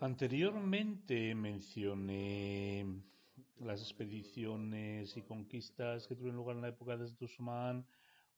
Anteriormente 0.00 1.34
mencioné 1.34 2.86
las 3.58 3.80
expediciones 3.80 5.16
y 5.16 5.22
conquistas 5.22 6.06
que 6.06 6.14
tuvieron 6.14 6.36
lugar 6.36 6.54
en 6.54 6.62
la 6.62 6.68
época 6.68 6.96
de 6.96 7.12
Usman. 7.20 7.84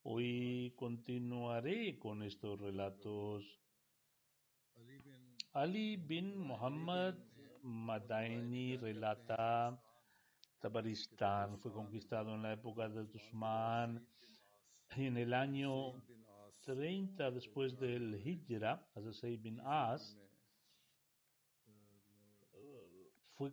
Hoy 0.03 0.73
continuaré 0.75 1.99
con 1.99 2.23
estos 2.23 2.59
relatos. 2.59 3.61
Ali 5.53 5.99
bin 5.99 6.39
Muhammad 6.39 7.17
Madaini 7.63 8.79
relata 8.79 9.79
Tabaristán 10.61 11.59
fue 11.59 11.73
conquistado 11.73 12.35
en 12.35 12.43
la 12.43 12.55
época 12.55 12.89
de 12.89 13.03
Usman 13.03 14.03
y 14.97 15.07
en 15.07 15.19
el 15.19 15.35
año 15.35 15.93
30 16.65 17.31
después 17.31 17.79
del 17.79 18.15
Hijra, 18.27 18.87
Hazrat 18.95 19.43
bin 19.43 19.61
As, 19.61 20.17
fue, 23.41 23.51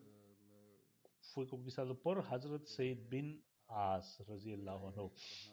fue 1.37 1.45
conquistado 1.45 1.93
por 2.01 2.17
Hazrat 2.17 2.65
Said 2.65 2.97
bin 3.09 3.39
As. 3.67 4.19
Hubo 4.25 5.11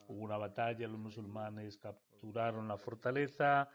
una 0.08 0.38
batalla, 0.38 0.88
los 0.88 0.98
musulmanes 0.98 1.77
capturaron 1.77 2.66
la 2.66 2.78
fortaleza. 2.78 3.68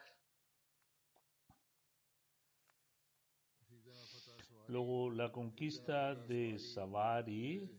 Luego 4.69 5.11
la 5.11 5.31
conquista 5.31 6.15
de 6.15 6.57
Savari, 6.57 7.69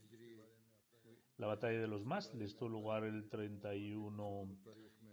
la 1.36 1.48
batalla 1.48 1.80
de 1.80 1.88
los 1.88 2.04
mástiles, 2.04 2.54
tuvo 2.54 2.68
lugar 2.68 3.02
el 3.02 3.28
31 3.28 4.48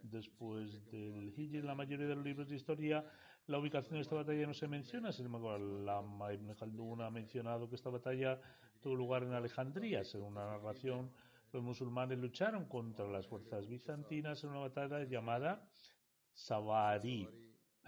después 0.03 0.91
del 0.91 1.33
Hijr. 1.35 1.55
En 1.55 1.65
la 1.65 1.73
mayoría 1.73 2.05
de 2.05 2.15
los 2.15 2.23
libros 2.23 2.49
de 2.49 2.55
historia 2.55 3.03
la 3.47 3.59
ubicación 3.59 3.95
de 3.95 4.01
esta 4.01 4.15
batalla 4.15 4.45
no 4.45 4.53
se 4.53 4.67
menciona, 4.67 5.13
sin 5.13 5.25
embargo, 5.27 5.57
Lama 5.57 6.33
Ibn 6.33 6.53
Khaldun 6.53 7.01
ha 7.01 7.09
mencionado 7.09 7.69
que 7.69 7.75
esta 7.75 7.89
batalla 7.89 8.41
tuvo 8.87 8.95
lugar 8.95 9.23
en 9.23 9.33
Alejandría. 9.33 10.05
Según 10.05 10.37
una 10.37 10.45
narración, 10.45 11.11
los 11.51 11.61
musulmanes 11.61 12.19
lucharon 12.19 12.69
contra 12.69 13.05
las 13.05 13.27
fuerzas 13.27 13.67
bizantinas 13.67 14.41
en 14.45 14.51
una 14.51 14.59
batalla 14.59 15.03
llamada 15.03 15.61
Savari, 16.33 17.27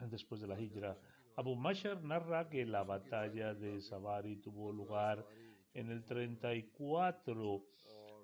después 0.10 0.42
de 0.42 0.48
la 0.48 0.60
Hijra. 0.60 0.98
Abu 1.38 1.56
Mashar 1.56 2.04
narra 2.04 2.50
que 2.50 2.66
la 2.66 2.84
batalla 2.84 3.54
de 3.54 3.80
Savari 3.80 4.42
tuvo 4.42 4.74
lugar 4.74 5.26
en 5.74 5.90
el 5.90 6.04
34 6.04 7.64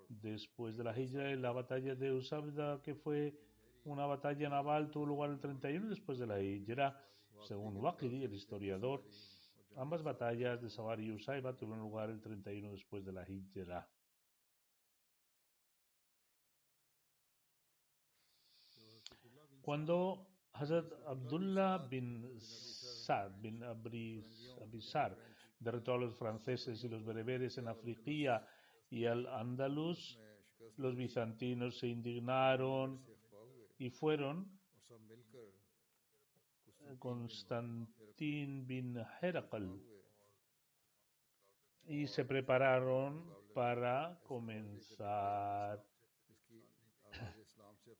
después 0.09 0.75
de 0.75 0.83
la 0.83 0.99
Hijra 0.99 1.31
y 1.31 1.37
la 1.37 1.53
batalla 1.53 1.95
de 1.95 2.11
Usabda, 2.11 2.81
que 2.81 2.93
fue 2.93 3.39
una 3.85 4.05
batalla 4.05 4.49
naval, 4.49 4.91
tuvo 4.91 5.05
lugar 5.05 5.29
el 5.29 5.39
31 5.39 5.87
después 5.87 6.19
de 6.19 6.27
la 6.27 6.41
Hijra. 6.41 6.99
Según 7.47 7.77
Waqidi, 7.77 8.25
el 8.25 8.33
historiador, 8.33 9.05
ambas 9.75 10.03
batallas 10.03 10.61
de 10.61 10.69
Savari 10.69 11.05
y 11.05 11.11
Usaiba 11.11 11.55
tuvieron 11.55 11.81
lugar 11.81 12.09
el 12.09 12.21
31 12.21 12.71
después 12.71 13.05
de 13.05 13.11
la 13.13 13.29
Hijra. 13.29 13.87
Cuando 19.61 20.27
Hazrat 20.53 20.91
Abdullah 21.07 21.79
bin 21.89 22.39
Sa'd 22.39 23.41
bin 23.41 23.63
Abisar 23.63 25.17
derrotó 25.59 25.93
a 25.93 25.97
los 25.97 26.15
franceses 26.15 26.83
y 26.83 26.89
los 26.89 27.03
bereberes 27.03 27.57
en 27.57 27.67
Afriquía 27.67 28.45
y 28.89 29.05
al 29.05 29.25
Andalus, 29.27 30.19
los 30.77 30.95
bizantinos 30.95 31.79
se 31.79 31.87
indignaron 31.87 33.03
y 33.77 33.89
fueron 33.89 34.59
Constantin 36.99 38.65
bin 38.67 38.97
Herakl 39.21 39.79
y 41.87 42.07
se 42.07 42.25
prepararon 42.25 43.23
para 43.53 44.19
comenzar 44.23 45.83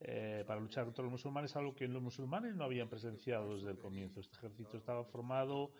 eh, 0.02 0.44
para 0.46 0.60
luchar 0.60 0.86
contra 0.86 1.04
los 1.04 1.12
musulmanes, 1.12 1.56
algo 1.56 1.74
que 1.74 1.88
los 1.88 2.02
musulmanes 2.02 2.56
no 2.56 2.66
habían 2.66 2.90
presenciado 2.90 3.56
desde 3.56 3.72
el 3.72 3.78
comienzo. 3.78 4.20
Este 4.20 4.36
ejército 4.38 4.78
estaba 4.78 5.04
formado 5.06 5.72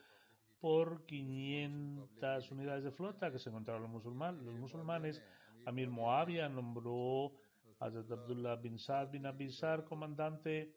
por 0.60 1.06
500 1.06 2.52
unidades 2.52 2.84
de 2.84 2.92
flota 2.92 3.32
que 3.32 3.40
se 3.40 3.50
encontraban 3.50 3.84
los 3.84 3.92
musulmanes. 3.92 4.42
Los 4.44 4.56
musulmanes, 4.56 5.22
Amir 5.66 5.90
Moavia 5.90 6.48
nombró 6.50 7.34
a 7.80 7.86
Abdullah 7.86 8.56
bin 8.56 8.80
Saad 8.80 9.12
bin 9.12 9.26
Abisar 9.26 9.84
comandante 9.84 10.74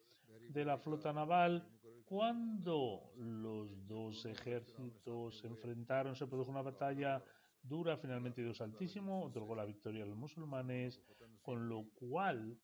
de 0.51 0.65
la 0.65 0.77
flota 0.79 1.13
naval. 1.13 1.67
Cuando 2.09 3.13
los 3.17 3.87
dos 3.87 4.25
ejércitos 4.25 5.37
se 5.37 5.47
enfrentaron, 5.47 6.17
se 6.17 6.27
produjo 6.27 6.51
una 6.51 6.63
batalla 6.63 7.23
dura. 7.63 7.99
Finalmente 7.99 8.43
Dios 8.43 8.63
Altísimo 8.63 9.25
otorgó 9.25 9.55
la 9.55 9.67
victoria 9.67 10.05
a 10.05 10.07
los 10.07 10.17
musulmanes, 10.17 11.03
con 11.43 11.69
lo 11.69 11.85
cual 11.91 12.59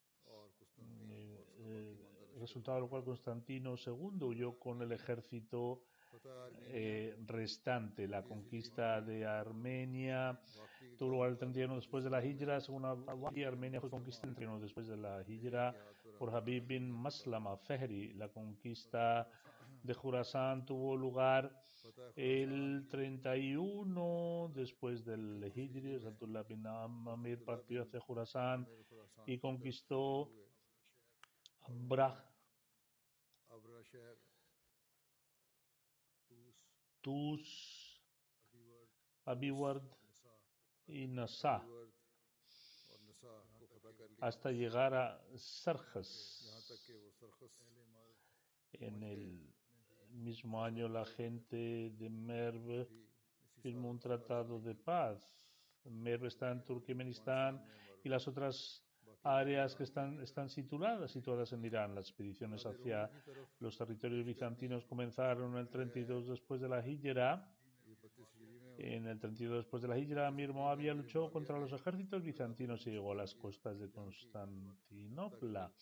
eh, 1.58 1.94
resultado 2.40 2.76
de 2.76 2.80
lo 2.80 2.88
cual 2.88 3.04
Constantino 3.04 3.74
II 3.76 4.24
huyó 4.24 4.58
con 4.58 4.80
el 4.80 4.92
ejército 4.92 5.82
eh, 6.68 7.16
restante. 7.26 8.06
La 8.08 8.22
conquista 8.22 9.00
de 9.00 9.24
Armenia 9.26 10.40
tuvo 10.98 11.10
lugar 11.10 11.30
el 11.30 11.38
31 11.38 11.76
después 11.76 12.04
de 12.04 12.10
la 12.10 12.24
Hijra. 12.24 12.60
Según 12.60 12.84
Armenia 12.84 13.80
fue 13.80 13.90
conquistada 13.90 14.28
el 14.28 14.36
31 14.36 14.60
después 14.60 14.86
de 14.86 14.96
la 14.96 15.22
Hijra 15.28 15.74
por 16.18 16.34
Habib 16.34 16.66
bin 16.66 16.90
Maslama 16.90 17.56
Fehri. 17.56 18.12
La 18.14 18.28
conquista 18.28 19.28
de 19.82 19.94
Jurasán 19.94 20.64
tuvo 20.64 20.96
lugar 20.96 21.62
el 22.16 22.86
31 22.88 24.52
después 24.54 25.04
del 25.04 25.52
Hijri. 25.54 25.96
Abdullah 25.96 26.42
bin 26.42 26.66
Amir 26.66 27.44
partió 27.44 27.82
hacia 27.82 28.00
Jurasán 28.00 28.66
y 29.26 29.38
conquistó 29.38 30.30
Abrah, 31.66 32.14
Tus, 37.04 38.00
Abiward 39.26 39.82
y 40.86 41.06
Nasa 41.06 41.62
hasta 44.20 44.50
llegar 44.50 44.94
a 44.94 45.22
Sarjas. 45.36 46.48
En 48.72 49.02
el 49.02 49.54
mismo 50.08 50.64
año 50.64 50.88
la 50.88 51.04
gente 51.04 51.90
de 51.90 52.08
Merv 52.08 52.88
firmó 53.60 53.90
un 53.90 53.98
tratado 53.98 54.58
de 54.60 54.74
paz 54.74 55.44
Merv 55.84 56.24
está 56.24 56.50
en 56.50 56.64
Turkmenistán 56.64 57.62
y 58.02 58.08
las 58.08 58.26
otras 58.26 58.83
áreas 59.24 59.74
que 59.74 59.84
están, 59.84 60.20
están 60.20 60.48
situadas, 60.48 61.10
situadas 61.10 61.52
en 61.52 61.64
Irán. 61.64 61.94
Las 61.94 62.08
expediciones 62.08 62.64
hacia 62.66 63.10
los 63.58 63.76
territorios 63.76 64.24
bizantinos 64.24 64.84
comenzaron 64.84 65.52
en 65.52 65.58
el 65.58 65.68
32 65.68 66.28
después 66.28 66.60
de 66.60 66.68
la 66.68 66.86
Hijra. 66.86 67.50
En 68.76 69.06
el 69.06 69.18
32 69.18 69.58
después 69.58 69.82
de 69.82 69.88
la 69.88 69.98
Hijra, 69.98 70.26
Amir 70.26 70.52
Moabia 70.52 70.92
luchó 70.92 71.30
contra 71.30 71.58
los 71.58 71.72
ejércitos 71.72 72.22
bizantinos 72.22 72.86
y 72.86 72.90
llegó 72.90 73.12
a 73.12 73.16
las 73.16 73.34
costas 73.34 73.78
de 73.78 73.90
Constantinopla. 73.90 75.72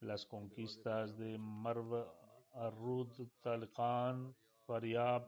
Las 0.00 0.26
conquistas 0.26 1.16
de 1.16 1.38
Marv 1.38 2.06
Arud, 2.54 3.08
Talqan, 3.40 4.34
Faryab, 4.66 5.26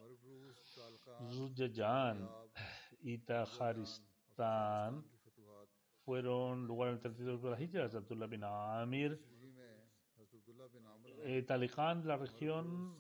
Zujajan 1.33 2.29
y 3.01 3.19
Tajaristán 3.19 5.05
fueron 6.05 6.67
lugar 6.67 6.89
en 6.89 6.95
el 6.95 7.01
32 7.01 7.43
de 7.43 7.51
las 7.51 7.61
Hijras 7.61 7.93
de 7.93 7.99
Abdullah 7.99 8.27
bin 8.27 8.45
Amir. 8.45 9.21
Eh, 11.27 11.47
la 12.05 12.17
región 12.17 12.97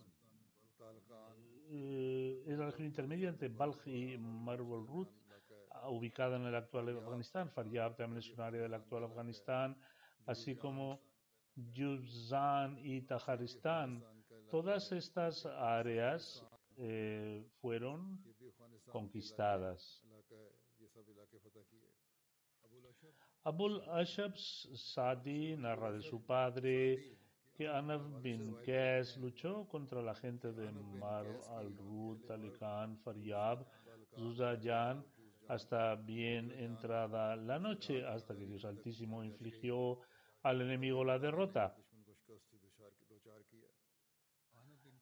eh, 1.68 2.44
es 2.46 2.58
la 2.58 2.66
región 2.66 2.86
intermedia 2.86 3.28
entre 3.28 3.48
Balj 3.48 3.86
y 3.86 4.16
Marble 4.18 4.86
Rut, 4.86 5.10
ubicada 5.88 6.36
en 6.36 6.46
el 6.46 6.54
actual 6.54 6.96
Afganistán. 6.96 7.50
Faryab 7.50 7.96
también 7.96 8.18
es 8.18 8.30
un 8.30 8.40
área 8.40 8.62
del 8.62 8.74
actual 8.74 9.04
Afganistán, 9.04 9.76
así 10.26 10.56
como 10.56 11.00
Yuzan 11.54 12.78
y 12.78 13.02
Tajaristán. 13.02 14.04
Todas 14.50 14.92
estas 14.92 15.44
áreas 15.46 16.44
eh, 16.76 17.46
fueron 17.60 18.22
conquistadas. 18.90 20.02
Abul 23.46 23.82
Ashab 23.92 24.38
Sadi 24.38 25.54
narra 25.54 25.92
de 25.92 26.00
su 26.00 26.24
padre 26.24 26.98
que 27.54 27.68
Anaf 27.68 28.00
bin 28.22 28.56
Qais 28.64 29.18
luchó 29.18 29.68
contra 29.68 30.00
la 30.00 30.14
gente 30.14 30.50
de 30.52 30.72
Mar 30.72 31.26
al-Rud, 31.58 32.24
Talikan, 32.26 32.96
Faryab, 33.04 33.66
Zuzayan, 34.16 35.04
hasta 35.48 35.94
bien 35.94 36.52
entrada 36.52 37.36
la 37.36 37.58
noche, 37.58 38.06
hasta 38.06 38.34
que 38.34 38.46
Dios 38.46 38.64
Altísimo 38.64 39.22
infligió 39.22 40.00
al 40.42 40.62
enemigo 40.62 41.04
la 41.04 41.18
derrota. 41.18 41.76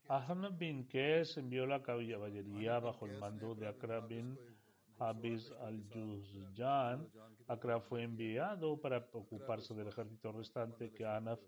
Ahmed 0.08 0.58
bin 0.58 0.88
Qais 0.88 1.36
envió 1.36 1.64
la 1.64 1.80
caballería 1.80 2.80
bajo 2.80 3.06
el 3.06 3.18
mando 3.18 3.54
de 3.54 3.68
Akra 3.68 4.00
bin 4.00 4.36
Habis 5.08 5.50
al-Juzjan. 5.60 7.08
Akra 7.48 7.80
fue 7.80 8.02
enviado 8.04 8.80
para 8.80 9.08
ocuparse 9.12 9.74
del 9.74 9.88
ejército 9.88 10.30
restante 10.30 10.92
que 10.92 11.04
Anaf 11.04 11.40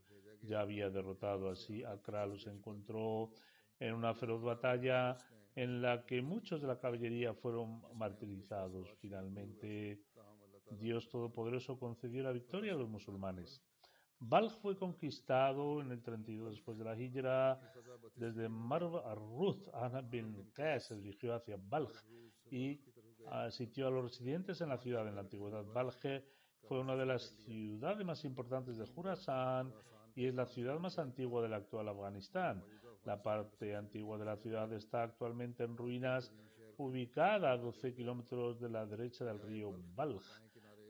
ya 0.43 0.61
había 0.61 0.91
derrotado. 0.91 1.49
Así, 1.49 1.85
Akra 1.85 2.27
los 2.27 2.47
encontró 2.47 3.31
en 3.79 3.95
una 3.95 4.13
feroz 4.15 4.43
batalla 4.43 5.17
en 5.55 5.81
la 5.81 6.05
que 6.05 6.21
muchos 6.21 6.61
de 6.61 6.67
la 6.67 6.79
caballería 6.79 7.33
fueron 7.33 7.81
martirizados. 7.97 8.89
Finalmente, 9.01 10.01
Dios 10.71 11.09
Todopoderoso 11.09 11.79
concedió 11.79 12.23
la 12.25 12.33
victoria 12.33 12.73
a 12.73 12.77
los 12.77 12.89
musulmanes. 12.89 13.63
Balj 14.19 14.53
fue 14.61 14.77
conquistado 14.77 15.81
en 15.81 15.93
el 15.93 16.03
32 16.03 16.51
después 16.53 16.79
de 16.79 16.85
la 16.85 16.99
Hijra. 16.99 17.61
Desde 18.17 18.49
Marv 18.49 18.97
al-Ruth, 18.97 19.69
Ana 19.75 20.01
bin 20.01 20.51
Qais 20.53 20.85
se 20.85 20.97
dirigió 20.97 21.35
hacia 21.35 21.57
Balj 21.57 21.93
y 22.51 22.81
asistió 23.31 23.89
a 23.89 23.91
los 23.91 24.05
residentes 24.05 24.61
en 24.61 24.69
la 24.69 24.79
ciudad. 24.79 25.07
En 25.09 25.15
la 25.15 25.23
antigüedad, 25.23 25.65
Balje 25.73 26.25
fue 26.69 26.81
una 26.81 26.97
de 26.97 27.07
las 27.07 27.23
ciudades 27.45 28.05
más 28.05 28.25
importantes 28.25 28.77
de 28.77 28.87
Jurasán 28.87 29.73
y 30.15 30.27
es 30.27 30.35
la 30.35 30.47
ciudad 30.47 30.79
más 30.79 30.99
antigua 30.99 31.43
del 31.43 31.55
actual 31.55 31.89
Afganistán. 31.89 32.63
La 33.05 33.23
parte 33.23 33.77
antigua 33.77 34.17
de 34.17 34.25
la 34.25 34.37
ciudad 34.37 34.73
está 34.73 35.03
actualmente 35.03 35.65
en 35.65 35.77
ruinas, 35.77 36.33
ubicada 36.79 37.53
a 37.53 37.59
12 37.59 37.95
kilómetros 37.95 38.61
de 38.61 38.71
la 38.71 38.87
derecha 38.87 39.25
del 39.25 39.41
río 39.41 39.75
Balj. 39.95 40.25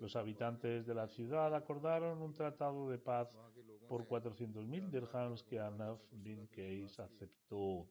Los 0.01 0.17
habitantes 0.17 0.87
de 0.87 0.95
la 0.95 1.09
ciudad 1.09 1.55
acordaron 1.55 2.21
un 2.23 2.33
tratado 2.33 2.89
de 2.89 2.99
paz 2.99 3.37
por 3.89 4.07
400.000 4.07 4.91
dirhams 4.91 5.43
que 5.43 5.59
Anaf 5.61 6.01
bin 6.13 6.47
Qais 6.49 6.99
aceptó. 6.99 7.87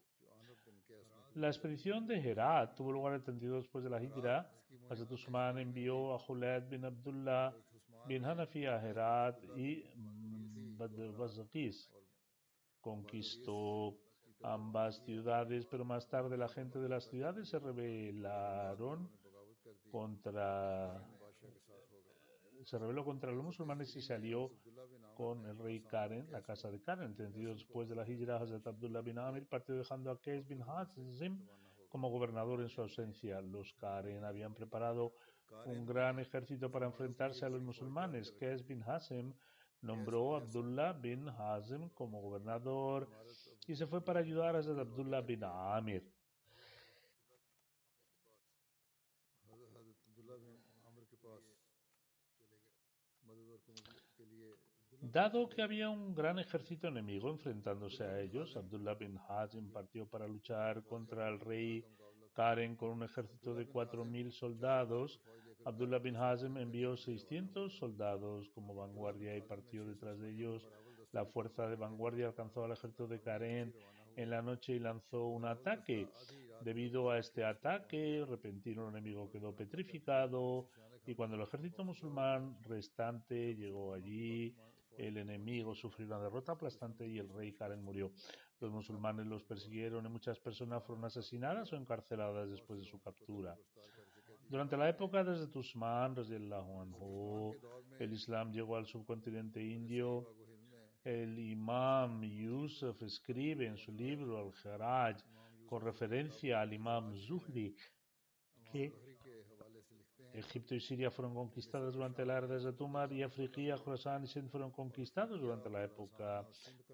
La 1.34 1.48
expedición 1.48 2.06
de 2.06 2.16
Herat 2.18 2.76
tuvo 2.76 2.92
lugar 2.92 3.14
el 3.14 3.22
32 3.22 3.64
después 3.64 3.82
de 3.82 3.90
la 3.90 4.02
Hijra. 4.02 4.48
Hazrat 4.88 5.10
Usman 5.10 5.58
envió 5.58 6.14
a 6.14 6.18
Julet 6.20 6.68
bin 6.68 6.84
Abdullah 6.84 7.52
bin 8.06 8.24
Hanafi 8.24 8.66
a 8.66 8.80
Herat 8.80 9.42
y 9.56 9.82
Bazakis. 11.18 11.90
Conquistó 12.80 13.96
ambas 14.42 15.02
ciudades, 15.04 15.66
pero 15.66 15.84
más 15.84 16.06
tarde 16.08 16.36
la 16.36 16.48
gente 16.48 16.78
de 16.78 16.88
las 16.88 17.04
ciudades 17.08 17.48
se 17.48 17.58
rebelaron 17.58 19.10
contra 19.90 21.02
se 22.64 22.78
rebeló 22.78 23.04
contra 23.04 23.30
los 23.30 23.44
musulmanes 23.44 23.94
y 23.96 24.00
se 24.00 24.14
alió 24.14 24.50
con 25.14 25.44
el 25.46 25.58
rey 25.58 25.80
Karen, 25.80 26.30
la 26.30 26.42
casa 26.42 26.70
de 26.70 26.80
Karen. 26.80 27.06
Entendido 27.06 27.54
después 27.54 27.88
de 27.88 27.94
la 27.94 28.08
hijra, 28.08 28.36
Hazrat 28.36 28.66
Abdullah 28.66 29.02
bin 29.02 29.18
Amir 29.18 29.46
partió 29.46 29.74
dejando 29.76 30.10
a 30.10 30.20
Qais 30.20 30.46
bin 30.46 30.62
Hazim 30.62 31.38
como 31.88 32.10
gobernador 32.10 32.60
en 32.60 32.68
su 32.68 32.80
ausencia. 32.80 33.40
Los 33.40 33.72
Karen 33.74 34.24
habían 34.24 34.54
preparado 34.54 35.12
un 35.66 35.84
gran 35.86 36.18
ejército 36.18 36.70
para 36.70 36.86
enfrentarse 36.86 37.44
a 37.44 37.48
los 37.48 37.62
musulmanes. 37.62 38.32
Qais 38.32 38.66
bin 38.66 38.82
Hazim 38.82 39.32
nombró 39.82 40.34
a 40.34 40.38
Abdullah 40.38 40.92
bin 40.92 41.28
Hazim 41.28 41.90
como 41.90 42.20
gobernador 42.20 43.08
y 43.66 43.74
se 43.76 43.86
fue 43.86 44.04
para 44.04 44.20
ayudar 44.20 44.56
a 44.56 44.58
Abdullah 44.58 45.20
bin 45.20 45.44
Amir. 45.44 46.13
Dado 55.14 55.48
que 55.48 55.62
había 55.62 55.90
un 55.90 56.12
gran 56.12 56.40
ejército 56.40 56.88
enemigo 56.88 57.30
enfrentándose 57.30 58.02
a 58.02 58.18
ellos, 58.18 58.56
Abdullah 58.56 58.94
bin 58.94 59.16
Hazim 59.28 59.70
partió 59.70 60.06
para 60.06 60.26
luchar 60.26 60.82
contra 60.82 61.28
el 61.28 61.38
rey 61.38 61.84
Karen 62.34 62.74
con 62.74 62.90
un 62.90 63.04
ejército 63.04 63.54
de 63.54 63.68
4.000 63.68 64.32
soldados. 64.32 65.20
Abdullah 65.64 66.00
bin 66.00 66.16
Hazim 66.16 66.56
envió 66.56 66.96
600 66.96 67.76
soldados 67.76 68.48
como 68.56 68.74
vanguardia 68.74 69.36
y 69.36 69.42
partió 69.42 69.86
detrás 69.86 70.18
de 70.18 70.30
ellos. 70.30 70.68
La 71.12 71.24
fuerza 71.24 71.68
de 71.68 71.76
vanguardia 71.76 72.26
alcanzó 72.26 72.64
al 72.64 72.72
ejército 72.72 73.06
de 73.06 73.20
Karen 73.20 73.72
en 74.16 74.30
la 74.30 74.42
noche 74.42 74.72
y 74.72 74.80
lanzó 74.80 75.28
un 75.28 75.44
ataque. 75.44 76.08
Debido 76.62 77.12
a 77.12 77.20
este 77.20 77.44
ataque, 77.44 78.24
repentino 78.28 78.88
el 78.88 78.96
enemigo 78.96 79.30
quedó 79.30 79.54
petrificado 79.54 80.70
y 81.06 81.14
cuando 81.14 81.36
el 81.36 81.42
ejército 81.42 81.84
musulmán 81.84 82.60
restante 82.64 83.54
llegó 83.54 83.94
allí, 83.94 84.56
el 84.96 85.16
enemigo 85.16 85.74
sufrió 85.74 86.06
una 86.06 86.18
derrota 86.18 86.52
aplastante 86.52 87.06
y 87.06 87.18
el 87.18 87.28
rey 87.28 87.52
Karen 87.52 87.82
murió. 87.82 88.12
Los 88.60 88.70
musulmanes 88.70 89.26
los 89.26 89.42
persiguieron 89.44 90.06
y 90.06 90.08
muchas 90.08 90.38
personas 90.38 90.82
fueron 90.84 91.04
asesinadas 91.04 91.72
o 91.72 91.76
encarceladas 91.76 92.50
después 92.50 92.78
de 92.78 92.84
su 92.86 93.00
captura. 93.00 93.56
Durante 94.48 94.76
la 94.76 94.88
época 94.88 95.24
desde 95.24 95.48
Tusman, 95.48 96.14
el 97.98 98.12
Islam 98.12 98.52
llegó 98.52 98.76
al 98.76 98.86
subcontinente 98.86 99.62
indio. 99.62 100.28
El 101.02 101.38
imam 101.38 102.22
Yusuf 102.22 103.02
escribe 103.02 103.66
en 103.66 103.76
su 103.76 103.92
libro 103.92 104.38
Al-Haraj, 104.38 105.18
con 105.66 105.82
referencia 105.82 106.60
al 106.60 106.72
imam 106.72 107.14
Zuhri, 107.14 107.74
que 108.70 109.03
Egipto 110.34 110.74
y 110.74 110.80
Siria 110.80 111.12
fueron 111.12 111.32
conquistadas 111.32 111.94
durante 111.94 112.26
la 112.26 112.38
era 112.38 112.48
de 112.48 112.72
Tumar 112.72 113.12
y 113.12 113.22
Afriquía, 113.22 113.76
Khorasan 113.76 114.24
y 114.24 114.26
Sindh 114.26 114.50
fueron 114.50 114.72
conquistados 114.72 115.40
durante 115.40 115.70
la 115.70 115.84
época 115.84 116.44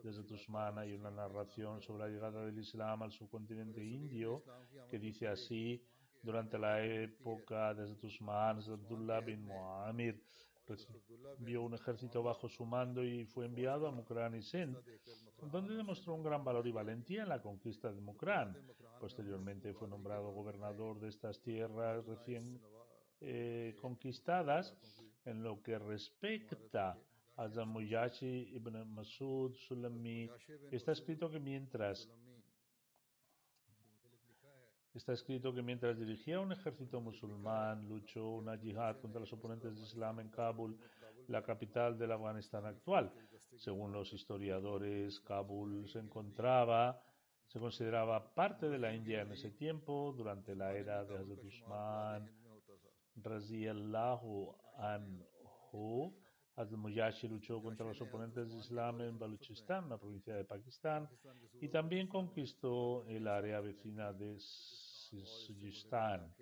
de 0.02 0.12
Tusman. 0.24 0.78
Hay 0.78 0.92
una 0.92 1.10
narración 1.10 1.80
sobre 1.80 2.04
la 2.04 2.08
llegada 2.08 2.44
del 2.44 2.58
Islam 2.58 3.02
al 3.02 3.12
subcontinente 3.12 3.82
indio 3.82 4.42
que 4.90 4.98
dice 4.98 5.26
así, 5.26 5.82
durante 6.22 6.58
la 6.58 6.84
época 6.84 7.72
de 7.72 7.94
Tusman, 7.94 8.58
Abdullah 8.58 9.20
bin 9.20 9.46
Muhammad 9.46 10.16
vio 11.38 11.62
un 11.62 11.74
ejército 11.74 12.22
bajo 12.22 12.48
su 12.48 12.64
mando 12.64 13.02
y 13.02 13.24
fue 13.24 13.46
enviado 13.46 13.88
a 13.88 13.90
Mukran 13.90 14.34
y 14.36 14.42
Sindh, 14.42 14.76
donde 15.50 15.74
demostró 15.74 16.14
un 16.14 16.22
gran 16.22 16.44
valor 16.44 16.66
y 16.66 16.72
valentía 16.72 17.22
en 17.22 17.28
la 17.28 17.42
conquista 17.42 17.92
de 17.92 18.00
Mukran. 18.00 18.56
Posteriormente 19.00 19.72
fue 19.74 19.88
nombrado 19.88 20.30
gobernador 20.30 21.00
de 21.00 21.08
estas 21.08 21.40
tierras 21.40 22.04
recién 22.06 22.60
eh, 23.20 23.76
conquistadas 23.80 24.74
en 25.24 25.42
lo 25.42 25.62
que 25.62 25.78
respecta 25.78 26.98
a 27.36 27.48
Zamuyashi 27.48 28.50
ibn 28.54 28.94
Masud 28.94 29.54
Sulami. 29.54 30.28
Está 30.70 30.92
escrito 30.92 31.30
que 31.30 31.38
mientras 31.38 32.08
Está 34.92 35.12
escrito 35.12 35.54
que 35.54 35.62
mientras 35.62 35.96
dirigía 35.96 36.40
un 36.40 36.50
ejército 36.50 37.00
musulmán, 37.00 37.88
luchó 37.88 38.28
una 38.30 38.56
yihad 38.56 38.96
contra 38.96 39.20
los 39.20 39.32
oponentes 39.32 39.76
de 39.76 39.82
Islam 39.82 40.18
en 40.18 40.30
Kabul, 40.30 40.76
la 41.28 41.44
capital 41.44 41.96
del 41.96 42.10
Afganistán 42.10 42.66
actual. 42.66 43.12
Según 43.56 43.92
los 43.92 44.12
historiadores, 44.12 45.20
Kabul 45.20 45.88
se 45.88 46.00
encontraba, 46.00 47.00
se 47.46 47.60
consideraba 47.60 48.34
parte 48.34 48.68
de 48.68 48.78
la 48.78 48.92
India 48.92 49.22
en 49.22 49.30
ese 49.30 49.52
tiempo, 49.52 50.12
durante 50.16 50.56
la 50.56 50.74
era 50.74 51.04
de 51.04 51.18
Hazrat 51.18 51.44
Usman, 51.44 52.30
Raziyallahu 53.16 54.56
anhu. 54.78 56.14
Hazrat 56.56 56.78
Muyashi 56.78 57.28
luchó 57.28 57.62
contra 57.62 57.86
los 57.86 58.00
oponentes 58.00 58.50
de 58.50 58.58
Islam 58.58 59.00
en 59.00 59.18
Baluchistán, 59.18 59.88
la 59.88 59.96
provincia 59.98 60.34
de 60.34 60.44
Pakistán, 60.44 61.08
y 61.60 61.68
también 61.68 62.06
conquistó 62.08 63.06
el 63.06 63.26
área 63.28 63.60
vecina 63.60 64.12
de 64.12 64.38
Sijistán. 64.38 66.34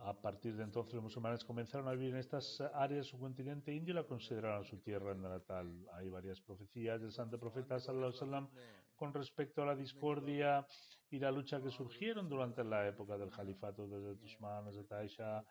A 0.00 0.14
partir 0.14 0.56
de 0.56 0.62
entonces 0.62 0.94
los 0.94 1.02
musulmanes 1.02 1.44
comenzaron 1.44 1.88
a 1.88 1.92
vivir 1.92 2.10
en 2.10 2.20
estas 2.20 2.60
áreas 2.74 3.04
de 3.04 3.10
su 3.10 3.18
continente 3.18 3.72
indio 3.74 3.92
y 3.92 3.96
la 3.96 4.04
consideraron 4.04 4.64
su 4.64 4.78
tierra 4.78 5.14
natal. 5.14 5.86
Hay 5.92 6.08
varias 6.08 6.40
profecías 6.40 7.00
del 7.00 7.10
santo 7.10 7.38
profeta 7.38 7.80
sallallahu 7.80 8.48
con 8.94 9.12
respecto 9.12 9.62
a 9.62 9.66
la 9.66 9.76
discordia 9.76 10.66
y 11.10 11.18
la 11.18 11.30
lucha 11.30 11.60
que 11.60 11.70
surgieron 11.70 12.28
durante 12.28 12.62
la 12.64 12.86
época 12.86 13.16
del 13.18 13.30
califato 13.30 13.86
de 13.86 14.12
Usman, 14.12 14.70
de 14.72 14.84
Taisha. 14.84 15.44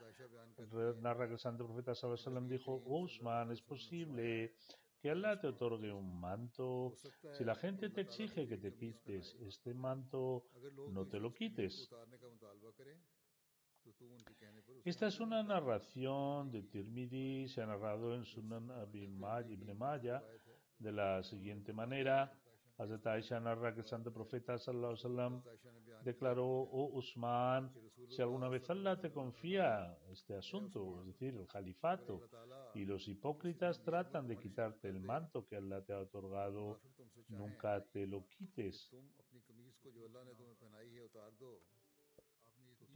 Narra 1.01 1.27
que 1.27 1.33
el 1.33 1.39
santo 1.39 1.65
profeta 1.65 1.93
sallallahu 1.93 2.47
dijo, 2.47 2.83
oh 2.85 3.01
Usman, 3.01 3.51
es 3.51 3.61
posible 3.61 4.53
que 4.99 5.09
Allah 5.11 5.39
te 5.39 5.47
otorgue 5.47 5.91
un 5.91 6.19
manto. 6.19 6.93
Si 7.33 7.43
la 7.43 7.55
gente 7.55 7.89
te 7.89 8.01
exige 8.01 8.47
que 8.47 8.57
te 8.57 8.73
quites 8.73 9.35
este 9.41 9.73
manto, 9.73 10.45
no 10.91 11.07
te 11.07 11.19
lo 11.19 11.33
quites. 11.33 11.89
Esta 14.83 15.07
es 15.07 15.19
una 15.19 15.43
narración 15.43 16.51
de 16.51 16.63
Tirmidhi, 16.63 17.47
se 17.49 17.61
ha 17.61 17.65
narrado 17.65 18.15
en 18.15 18.25
Sunan 18.25 18.69
Ibn 18.93 19.77
Maya 19.77 20.23
de 20.79 20.91
la 20.91 21.23
siguiente 21.23 21.73
manera. 21.73 22.31
Hazrat 22.77 23.07
Aisha 23.07 23.39
narra 23.39 23.73
que 23.73 23.81
el 23.81 23.87
santo 23.87 24.13
profeta 24.13 24.57
sallallahu 24.59 25.43
declaró, 26.03 26.45
oh 26.47 26.91
Usman, 26.93 27.73
si 28.07 28.21
alguna 28.21 28.49
vez 28.49 28.69
Allah 28.69 28.99
te 28.99 29.11
confía 29.11 29.97
este 30.11 30.35
asunto, 30.35 31.01
es 31.01 31.07
decir, 31.07 31.35
el 31.35 31.47
califato, 31.47 32.29
y 32.75 32.85
los 32.85 33.07
hipócritas 33.07 33.81
tratan 33.81 34.27
de 34.27 34.37
quitarte 34.37 34.89
el 34.89 34.99
manto 34.99 35.45
que 35.47 35.55
Allah 35.55 35.83
te 35.83 35.93
ha 35.93 35.99
otorgado, 35.99 36.79
nunca 37.29 37.83
te 37.91 38.05
lo 38.05 38.27
quites. 38.27 38.91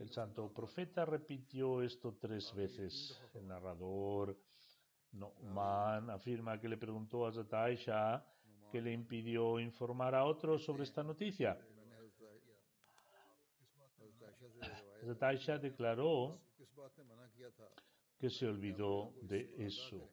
El 0.02 0.10
santo 0.10 0.52
profeta 0.52 1.04
repitió 1.04 1.80
esto 1.80 2.16
tres 2.20 2.52
veces. 2.56 3.16
El 3.34 3.46
narrador 3.46 4.36
Noman 5.12 6.10
afirma 6.10 6.60
que 6.60 6.68
le 6.68 6.76
preguntó 6.76 7.24
a 7.24 7.32
Zataisha 7.32 8.26
que 8.72 8.82
le 8.82 8.92
impidió 8.92 9.60
informar 9.60 10.16
a 10.16 10.24
otros 10.24 10.64
sobre 10.64 10.82
esta 10.82 11.04
noticia. 11.04 11.56
Zataisha 15.04 15.58
declaró 15.58 16.40
que 18.18 18.28
se 18.28 18.48
olvidó 18.48 19.14
de 19.22 19.54
eso. 19.64 20.10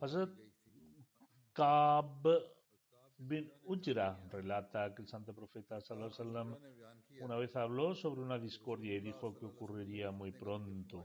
Hazrat 0.00 0.30
Kab 1.52 2.57
Bin 3.18 3.50
Ujra 3.64 4.16
relata 4.30 4.94
que 4.94 5.02
el 5.02 5.08
santo 5.08 5.34
profeta 5.34 5.80
sallam, 5.80 6.56
una 7.20 7.36
vez 7.36 7.56
habló 7.56 7.92
sobre 7.92 8.20
una 8.20 8.38
discordia 8.38 8.94
y 8.94 9.00
dijo 9.00 9.34
que 9.34 9.44
ocurriría 9.44 10.12
muy 10.12 10.30
pronto. 10.30 11.04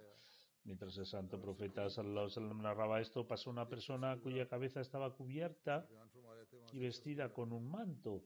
Mientras 0.64 0.96
el 1.00 1.08
santo 1.08 1.42
profeta 1.42 1.90
sallam, 1.90 2.62
narraba 2.62 3.02
esto, 3.02 3.28
pasó 3.28 3.50
una 3.50 3.68
persona 3.68 4.16
cuya 4.22 4.48
cabeza 4.48 4.80
estaba 4.80 5.12
cubierta 5.16 5.88
y 6.72 6.80
vestida 6.80 7.34
con 7.34 7.52
un 7.52 7.68
manto. 7.70 8.22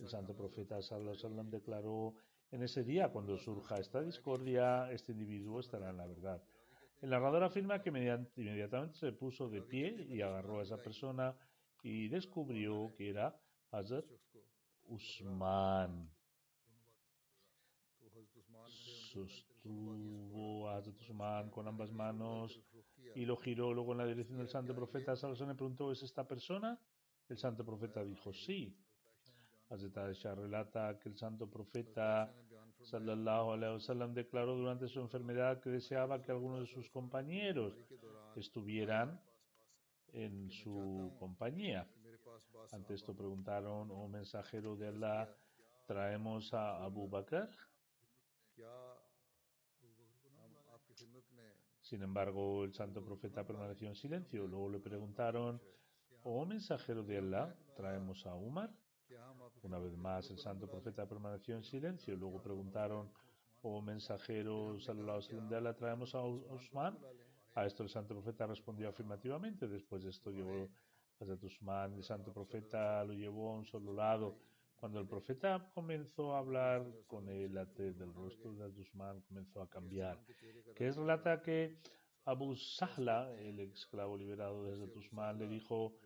El 0.00 0.08
santo 0.08 0.34
profeta 0.34 0.82
sallam, 0.82 1.48
declaró, 1.48 2.14
en 2.50 2.64
ese 2.64 2.82
día, 2.82 3.08
cuando 3.10 3.38
surja 3.38 3.76
esta 3.76 4.02
discordia, 4.02 4.90
este 4.90 5.12
individuo 5.12 5.60
estará 5.60 5.90
en 5.90 5.96
la 5.98 6.06
verdad. 6.06 6.42
El 7.00 7.10
narrador 7.10 7.44
afirma 7.44 7.80
que 7.80 7.90
inmediatamente 7.90 8.98
se 8.98 9.12
puso 9.12 9.48
de 9.48 9.62
pie 9.62 10.06
y 10.08 10.22
agarró 10.22 10.58
a 10.58 10.64
esa 10.64 10.78
persona 10.78 11.36
y 11.82 12.08
descubrió 12.08 12.92
que 12.96 13.10
era 13.10 13.40
Hazrat 13.70 14.06
Usman. 14.86 16.10
Sostuvo 19.12 20.68
a 20.68 20.76
Hazrat 20.76 21.00
Usman 21.00 21.50
con 21.50 21.68
ambas 21.68 21.92
manos 21.92 22.60
y 23.14 23.24
lo 23.24 23.36
giró 23.36 23.72
luego 23.72 23.92
en 23.92 23.98
la 23.98 24.06
dirección 24.06 24.38
del 24.38 24.48
santo 24.48 24.74
profeta. 24.74 25.16
Salomón 25.16 25.48
le 25.48 25.54
preguntó, 25.54 25.92
¿es 25.92 26.02
esta 26.02 26.26
persona? 26.26 26.78
El 27.28 27.38
santo 27.38 27.64
profeta 27.64 28.04
dijo, 28.04 28.32
sí. 28.32 28.76
Hazrat 29.70 29.98
Aisha 29.98 30.34
relata 30.34 30.98
que 30.98 31.10
el 31.10 31.16
santo 31.16 31.48
profeta 31.48 32.34
sallallahu 32.82 33.52
alaihi 33.52 33.74
wasallam 33.74 34.14
declaró 34.14 34.56
durante 34.56 34.88
su 34.88 35.00
enfermedad 35.00 35.60
que 35.60 35.68
deseaba 35.70 36.22
que 36.22 36.30
algunos 36.32 36.60
de 36.60 36.66
sus 36.66 36.88
compañeros 36.90 37.74
estuvieran 38.34 39.20
en 40.12 40.50
su 40.50 41.14
compañía. 41.18 41.86
Ante 42.72 42.94
esto 42.94 43.14
preguntaron, 43.14 43.90
oh 43.90 44.08
mensajero 44.08 44.76
de 44.76 44.88
Allah, 44.88 45.34
¿traemos 45.86 46.52
a 46.54 46.84
Abu 46.84 47.08
Bakr? 47.08 47.48
Sin 51.80 52.02
embargo, 52.02 52.64
el 52.64 52.74
santo 52.74 53.02
profeta 53.04 53.46
permaneció 53.46 53.88
en 53.88 53.94
silencio. 53.94 54.46
Luego 54.46 54.68
le 54.68 54.80
preguntaron, 54.80 55.60
oh 56.22 56.44
mensajero 56.44 57.02
de 57.02 57.18
Allah, 57.18 57.56
¿traemos 57.76 58.26
a 58.26 58.34
Umar? 58.34 58.70
Una 59.62 59.78
vez 59.78 59.96
más, 59.96 60.28
el 60.30 60.38
santo 60.38 60.68
profeta 60.68 61.06
permaneció 61.06 61.56
en 61.56 61.64
silencio. 61.64 62.14
Luego 62.16 62.42
preguntaron, 62.42 63.10
oh 63.62 63.80
mensajero 63.80 64.76
de 64.76 65.56
Allah, 65.56 65.74
¿traemos 65.74 66.14
a 66.14 66.22
Usman? 66.22 66.98
A 67.58 67.66
esto 67.66 67.82
el 67.82 67.88
santo 67.88 68.14
profeta 68.14 68.46
respondió 68.46 68.88
afirmativamente. 68.88 69.66
Después 69.66 70.04
de 70.04 70.10
esto 70.10 70.30
llevó 70.30 70.68
a 71.20 71.24
Usman, 71.24 71.94
el 71.94 72.04
santo 72.04 72.32
profeta 72.32 73.02
lo 73.02 73.14
llevó 73.14 73.50
a 73.50 73.56
un 73.56 73.64
solo 73.64 73.92
lado. 73.92 74.38
Cuando 74.76 75.00
el 75.00 75.08
profeta 75.08 75.68
comenzó 75.74 76.36
a 76.36 76.38
hablar 76.38 76.86
con 77.08 77.28
él, 77.28 77.54
la 77.54 77.64
del 77.64 78.14
rostro 78.14 78.54
de 78.54 78.80
Usman 78.80 79.22
comenzó 79.22 79.60
a 79.60 79.68
cambiar. 79.68 80.20
Que 80.76 80.86
es 80.86 80.94
relata 80.94 81.42
que 81.42 81.80
Abu 82.26 82.54
Sahla, 82.54 83.32
el 83.40 83.58
esclavo 83.58 84.16
liberado 84.16 84.62
de 84.62 84.96
Usman, 84.96 85.40
le 85.40 85.48
dijo 85.48 85.96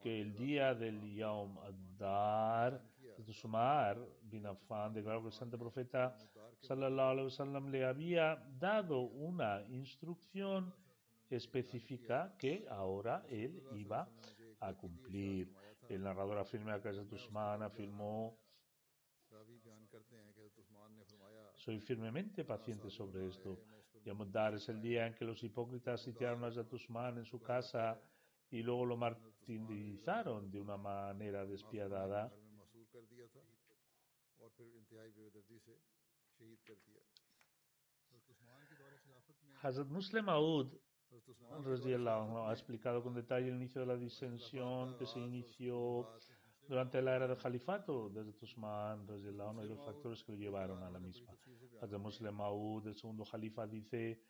que 0.00 0.18
el 0.18 0.34
día 0.34 0.74
del 0.74 1.14
Yawm 1.14 1.58
Adar, 1.58 2.82
Usman 3.18 3.98
bin 4.22 4.46
Affan 4.46 4.94
declaró 4.94 5.20
que 5.20 5.26
el 5.26 5.32
santo 5.34 5.58
profeta 5.58 6.16
sallallahu 6.60 7.10
alaihi 7.10 7.26
wasallam 7.26 7.70
le 7.70 7.84
había 7.84 8.42
dado 8.58 9.00
una 9.02 9.62
instrucción 9.68 10.72
específica 11.36 12.34
que 12.38 12.66
ahora 12.68 13.24
él 13.28 13.62
iba 13.74 14.08
a 14.60 14.74
cumplir. 14.74 15.52
El 15.88 16.02
narrador 16.02 16.38
afirma 16.38 16.80
que 16.80 16.88
Hazrat 16.88 17.12
Usman 17.12 17.62
afirmó 17.62 18.38
soy 21.54 21.80
firmemente 21.80 22.44
paciente 22.44 22.90
sobre 22.90 23.28
esto. 23.28 23.58
Yamudar 24.04 24.54
es 24.54 24.68
el 24.68 24.80
día 24.80 25.06
en 25.06 25.14
que 25.14 25.24
los 25.24 25.42
hipócritas 25.42 26.02
sitiaron 26.02 26.44
a 26.44 26.48
Hazrat 26.48 26.72
Usman 26.72 27.18
en 27.18 27.24
su 27.24 27.40
casa 27.40 28.00
y 28.50 28.62
luego 28.62 28.84
lo 28.84 28.96
martirizaron 28.96 30.50
de 30.50 30.60
una 30.60 30.76
manera 30.76 31.46
despiadada. 31.46 32.32
Hazrat 39.62 39.88
Muslim 39.88 40.28
Aoud 40.28 40.72
ha 42.46 42.52
explicado 42.52 43.02
con 43.02 43.14
detalle 43.14 43.48
el 43.48 43.56
inicio 43.56 43.80
de 43.80 43.86
la 43.86 43.96
disensión 43.96 44.96
que 44.96 45.06
se 45.06 45.18
inició 45.18 46.08
durante 46.68 47.02
la 47.02 47.16
era 47.16 47.26
del 47.26 47.36
califato 47.36 48.08
desde 48.08 48.32
Usman 48.42 49.06
y 49.62 49.68
los 49.68 49.84
factores 49.84 50.22
que 50.24 50.32
lo 50.32 50.38
llevaron 50.38 50.82
a 50.82 50.90
la 50.90 50.98
misma. 50.98 51.32
Hazrat 51.80 52.00
Muslim 52.00 52.34
Maud, 52.34 52.86
el 52.86 52.94
segundo 52.94 53.24
califa, 53.24 53.66
dice 53.66 54.20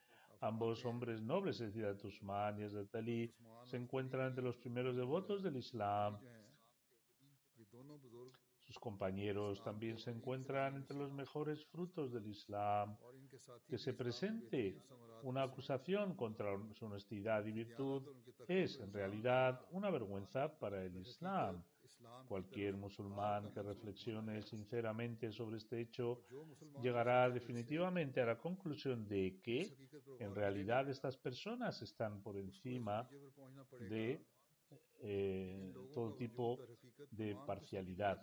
ambos 0.41 0.85
hombres 0.85 1.23
nobles, 1.23 1.61
es 1.61 1.75
decir, 1.75 1.87
Usman 2.05 2.59
y 2.59 2.65
Hazrat 2.65 2.95
Ali, 2.95 3.33
se 3.65 3.77
encuentran 3.77 4.29
entre 4.29 4.43
los 4.43 4.57
primeros 4.57 4.97
devotos 4.97 5.43
del 5.43 5.57
Islam 5.57 6.19
sus 8.73 8.79
compañeros 8.81 9.63
también 9.63 9.99
se 9.99 10.11
encuentran 10.11 10.77
entre 10.77 10.97
los 10.97 11.13
mejores 11.13 11.63
frutos 11.67 12.11
del 12.11 12.27
Islam. 12.27 12.97
Que 13.69 13.77
se 13.77 13.93
presente 13.93 14.81
una 15.23 15.43
acusación 15.43 16.15
contra 16.15 16.47
su 16.73 16.87
honestidad 16.87 17.45
y 17.45 17.53
virtud 17.53 18.03
es 18.49 18.81
en 18.81 18.91
realidad 18.93 19.61
una 19.73 19.91
vergüenza 19.91 20.59
para 20.59 20.83
el 20.83 20.97
Islam. 20.97 21.63
Cualquier 22.27 22.77
musulmán 22.77 23.53
que 23.53 23.63
reflexione 23.63 24.41
sinceramente 24.43 25.31
sobre 25.33 25.59
este 25.59 25.81
hecho 25.81 26.23
llegará 26.81 27.29
definitivamente 27.29 28.23
a 28.23 28.27
la 28.27 28.39
conclusión 28.39 29.07
de 29.07 29.39
que 29.43 29.77
en 30.19 30.35
realidad 30.35 30.89
estas 30.89 31.19
personas 31.19 31.83
están 31.83 32.23
por 32.23 32.39
encima 32.39 33.07
de 33.81 34.25
eh, 35.03 35.73
todo 35.93 36.15
tipo 36.15 36.59
de 37.11 37.37
parcialidad. 37.47 38.23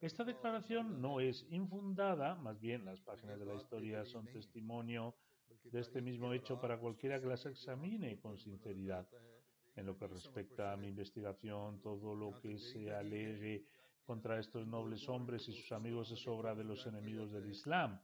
Esta 0.00 0.24
declaración 0.24 1.00
no 1.00 1.20
es 1.20 1.46
infundada, 1.50 2.34
más 2.36 2.60
bien 2.60 2.84
las 2.84 3.00
páginas 3.00 3.38
de 3.38 3.46
la 3.46 3.54
historia 3.54 4.04
son 4.04 4.26
testimonio 4.26 5.14
de 5.64 5.80
este 5.80 6.00
mismo 6.00 6.32
hecho 6.32 6.60
para 6.60 6.78
cualquiera 6.78 7.20
que 7.20 7.26
las 7.26 7.44
examine 7.46 8.18
con 8.18 8.38
sinceridad. 8.38 9.08
En 9.74 9.84
lo 9.84 9.96
que 9.98 10.06
respecta 10.06 10.72
a 10.72 10.76
mi 10.76 10.88
investigación, 10.88 11.82
todo 11.82 12.14
lo 12.14 12.40
que 12.40 12.58
se 12.58 12.90
alegue 12.94 13.66
contra 14.04 14.38
estos 14.38 14.66
nobles 14.66 15.06
hombres 15.08 15.46
y 15.48 15.52
sus 15.52 15.70
amigos 15.72 16.10
es 16.10 16.26
obra 16.26 16.54
de 16.54 16.64
los 16.64 16.86
enemigos 16.86 17.32
del 17.32 17.50
Islam. 17.50 18.00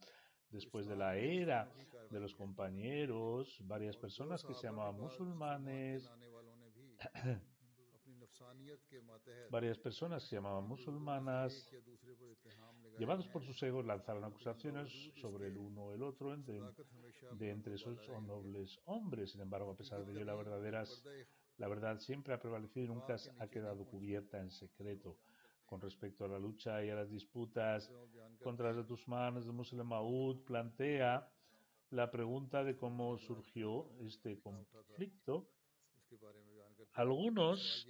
Después 0.50 0.86
de 0.86 0.96
la 0.96 1.16
era 1.16 1.72
de 2.10 2.20
los 2.20 2.34
compañeros, 2.34 3.58
varias 3.64 3.96
personas 3.96 4.44
que 4.44 4.52
se 4.52 4.64
llamaban 4.66 5.00
musulmanes 5.00 6.10
Varias 9.50 9.78
personas 9.78 10.22
que 10.22 10.30
se 10.30 10.36
llamaban 10.36 10.66
musulmanas, 10.66 11.52
llevados 12.98 13.26
por 13.28 13.44
sus 13.44 13.62
egos, 13.62 13.84
lanzaron 13.84 14.24
acusaciones 14.24 14.90
sobre 15.20 15.48
el 15.48 15.56
uno 15.56 15.84
o 15.84 15.94
el 15.94 16.02
otro 16.02 16.32
entre, 16.34 16.60
de 17.32 17.50
entre 17.50 17.74
esos 17.74 17.98
nobles 18.22 18.78
hombres. 18.86 19.30
Sin 19.30 19.40
embargo, 19.40 19.70
a 19.70 19.76
pesar 19.76 20.04
de 20.04 20.12
ello, 20.12 20.24
la, 20.24 20.84
la 21.58 21.68
verdad 21.68 21.98
siempre 21.98 22.34
ha 22.34 22.40
prevalecido 22.40 22.86
y 22.86 22.88
nunca 22.88 23.16
ha 23.38 23.48
quedado 23.48 23.84
cubierta 23.86 24.40
en 24.40 24.50
secreto. 24.50 25.18
Con 25.66 25.80
respecto 25.80 26.26
a 26.26 26.28
la 26.28 26.38
lucha 26.38 26.84
y 26.84 26.90
a 26.90 26.94
las 26.94 27.08
disputas 27.08 27.90
contra 28.42 28.72
los 28.72 28.86
de 28.86 29.52
Muslim 29.52 29.86
Maud, 29.86 30.44
plantea 30.44 31.26
la 31.90 32.10
pregunta 32.10 32.62
de 32.62 32.76
cómo 32.76 33.16
surgió 33.18 33.90
este 34.00 34.38
conflicto 34.38 35.48
algunos 36.94 37.86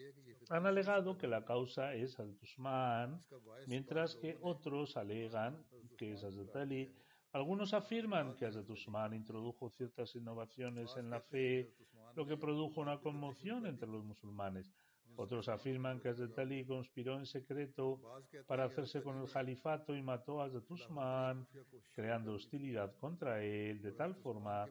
han 0.52 0.66
alegado 0.66 1.16
que 1.16 1.26
la 1.26 1.44
causa 1.47 1.94
es 1.94 2.18
Al-Tusman, 2.21 3.25
mientras 3.66 4.16
que 4.16 4.37
otros 4.42 4.99
alegan 4.99 5.64
que 5.97 6.12
es 6.12 6.23
Hazrat 6.23 6.54
Ali. 6.56 6.94
Algunos 7.32 7.73
afirman 7.73 8.37
que 8.37 8.44
Hazrat 8.44 8.68
Usman 8.68 9.14
introdujo 9.14 9.71
ciertas 9.71 10.14
innovaciones 10.14 10.94
en 10.99 11.09
la 11.09 11.23
fe, 11.23 11.73
lo 12.14 12.26
que 12.26 12.37
produjo 12.37 12.82
una 12.82 13.00
conmoción 13.00 13.66
entre 13.66 13.88
los 13.88 14.04
musulmanes. 14.04 14.71
Otros 15.16 15.49
afirman 15.49 16.00
que 16.00 16.11
Hazrat 16.11 16.38
Ali 16.38 16.66
conspiró 16.66 17.16
en 17.16 17.25
secreto 17.25 17.99
para 18.47 18.64
hacerse 18.64 19.02
con 19.02 19.23
el 19.23 19.30
califato 19.30 19.97
y 19.97 20.02
mató 20.02 20.42
a 20.42 20.44
Hazrat 20.44 20.71
Usman, 20.71 21.49
creando 21.94 22.35
hostilidad 22.35 22.94
contra 22.99 23.42
él 23.42 23.80
de 23.80 23.92
tal 23.92 24.14
forma 24.16 24.66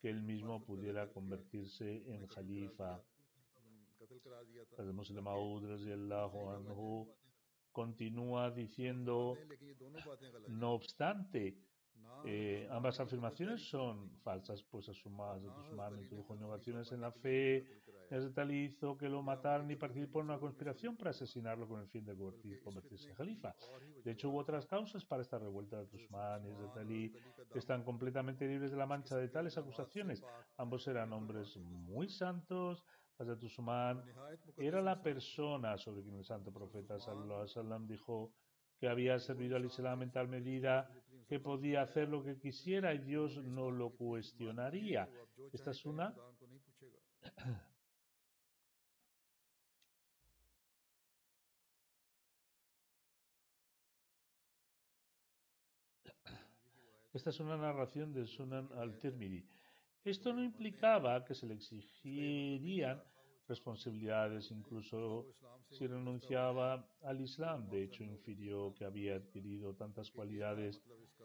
que 0.00 0.08
él 0.08 0.22
mismo 0.22 0.64
pudiera 0.64 1.08
convertirse 1.08 2.04
en 2.06 2.26
califa. 2.26 3.02
El 4.78 4.92
Muslim 4.92 5.26
anhu 5.28 7.08
continúa 7.72 8.50
diciendo, 8.50 9.36
no 10.48 10.72
obstante, 10.72 11.56
eh, 12.24 12.68
ambas 12.70 12.98
afirmaciones 13.00 13.68
son 13.68 14.10
falsas, 14.22 14.62
pues 14.64 14.88
a 14.88 14.94
su 14.94 15.08
mano 15.10 15.96
introdujo 15.96 16.34
innovaciones 16.34 16.90
en 16.92 17.00
la 17.00 17.12
fe, 17.12 17.64
es 18.10 18.34
tal 18.34 18.52
hizo 18.52 18.96
que 18.96 19.08
lo 19.08 19.22
mataran 19.22 19.70
y 19.70 19.76
participó 19.76 20.20
en 20.20 20.26
una 20.26 20.38
conspiración 20.38 20.96
para 20.96 21.10
asesinarlo 21.10 21.68
con 21.68 21.80
el 21.80 21.86
fin 21.86 22.04
de 22.04 22.16
convertirse 22.62 23.08
en 23.08 23.14
califa. 23.14 23.54
De 24.04 24.10
hecho, 24.10 24.30
hubo 24.30 24.38
otras 24.38 24.66
causas 24.66 25.04
para 25.04 25.22
esta 25.22 25.38
revuelta 25.38 25.78
de 25.78 25.86
Tusman 25.86 26.44
y 26.44 26.50
de 26.50 26.68
Talí 26.74 27.12
que 27.52 27.58
están 27.58 27.84
completamente 27.84 28.48
libres 28.48 28.72
de 28.72 28.76
la 28.76 28.86
mancha 28.86 29.16
de 29.16 29.28
tales 29.28 29.56
acusaciones. 29.56 30.22
Ambos 30.56 30.88
eran 30.88 31.12
hombres 31.12 31.56
muy 31.56 32.08
santos, 32.08 32.84
Hazrat 33.20 33.42
Usman 33.42 34.02
era 34.56 34.80
la 34.80 35.02
persona 35.02 35.76
sobre 35.76 36.02
quien 36.02 36.16
el 36.16 36.24
santo 36.24 36.50
profeta 36.50 36.98
sallallahu 36.98 37.86
dijo 37.86 38.32
que 38.78 38.88
había 38.88 39.18
servido 39.18 39.56
al 39.56 39.66
Islam 39.66 40.02
en 40.02 40.10
tal 40.10 40.26
medida 40.26 40.90
que 41.28 41.38
podía 41.38 41.82
hacer 41.82 42.08
lo 42.08 42.24
que 42.24 42.38
quisiera 42.38 42.94
y 42.94 42.98
Dios 42.98 43.36
no 43.44 43.70
lo 43.70 43.90
cuestionaría. 43.90 45.06
Esta 45.52 45.72
es 45.72 45.84
una 45.84 46.14
Esta 57.12 57.30
es 57.30 57.40
una 57.40 57.56
narración 57.56 58.12
de 58.12 58.24
Sunan 58.24 58.68
al-Tirmidhi. 58.76 59.44
Esto 60.04 60.32
no 60.32 60.42
implicaba 60.42 61.24
que 61.24 61.34
se 61.34 61.46
le 61.46 61.54
exigirían 61.54 63.02
responsabilidades, 63.50 64.50
incluso 64.52 65.26
si 65.68 65.86
renunciaba 65.86 66.88
al 67.02 67.20
Islam. 67.20 67.68
De 67.68 67.82
hecho, 67.82 68.04
infirió 68.04 68.72
que 68.74 68.84
había 68.84 69.16
adquirido 69.16 69.74
tantas 69.74 70.10
cualidades 70.10 70.80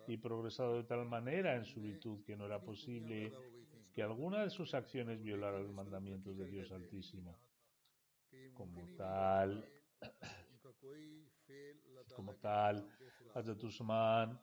y 0.07 0.17
progresado 0.17 0.75
de 0.75 0.83
tal 0.83 1.05
manera 1.05 1.55
en 1.55 1.65
su 1.65 1.79
virtud 1.81 2.23
que 2.25 2.35
no 2.35 2.45
era 2.45 2.59
posible 2.61 3.31
que 3.93 4.01
alguna 4.01 4.43
de 4.43 4.49
sus 4.49 4.73
acciones 4.73 5.21
violara 5.21 5.59
los 5.59 5.71
mandamientos 5.71 6.37
de 6.37 6.47
Dios 6.47 6.71
Altísimo. 6.71 7.37
Como 8.53 8.81
tal, 8.97 9.63
como 12.15 12.35
tal, 12.35 12.87
Hazrat 13.33 13.63
Usman 13.63 14.39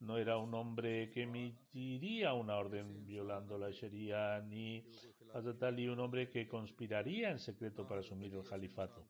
no 0.00 0.18
era 0.18 0.36
un 0.36 0.52
hombre 0.54 1.10
que 1.10 1.22
emitiría 1.22 2.34
una 2.34 2.56
orden 2.56 3.06
violando 3.06 3.56
la 3.56 3.70
Sharia, 3.70 4.40
ni 4.40 4.84
Hazrat 5.36 5.62
Ali 5.64 5.86
un 5.86 6.00
hombre 6.00 6.30
que 6.30 6.48
conspiraría 6.48 7.30
en 7.30 7.38
secreto 7.38 7.86
para 7.86 8.00
asumir 8.00 8.32
el 8.34 8.42
califato. 8.42 9.06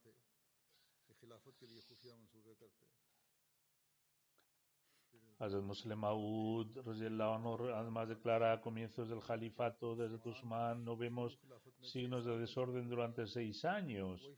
Hazrat 5.39 5.63
Muslim 5.63 5.99
Maud, 5.99 6.79
además 6.79 8.09
declara 8.09 8.53
a 8.53 8.61
comienzos 8.61 9.09
del 9.09 9.21
califato 9.21 9.95
de 9.95 10.07
Hazrat 10.07 10.27
Usman, 10.27 10.85
no 10.85 10.97
vemos 10.97 11.39
signos 11.81 12.25
de 12.25 12.39
desorden 12.39 12.89
durante 12.89 13.27
seis 13.27 13.65
años. 13.65 14.29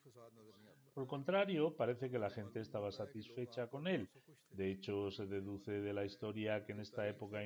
Por 0.92 1.04
el 1.04 1.08
contrario, 1.08 1.74
parece 1.74 2.10
que 2.10 2.18
la 2.18 2.28
gente 2.28 2.60
estaba 2.60 2.92
satisfecha 2.92 3.68
con 3.68 3.86
él. 3.86 4.10
De 4.50 4.72
hecho, 4.72 5.10
se 5.10 5.26
deduce 5.26 5.70
de 5.70 5.92
la 5.94 6.04
historia 6.04 6.66
que 6.66 6.72
en 6.72 6.80
esta 6.80 7.08
época 7.08 7.40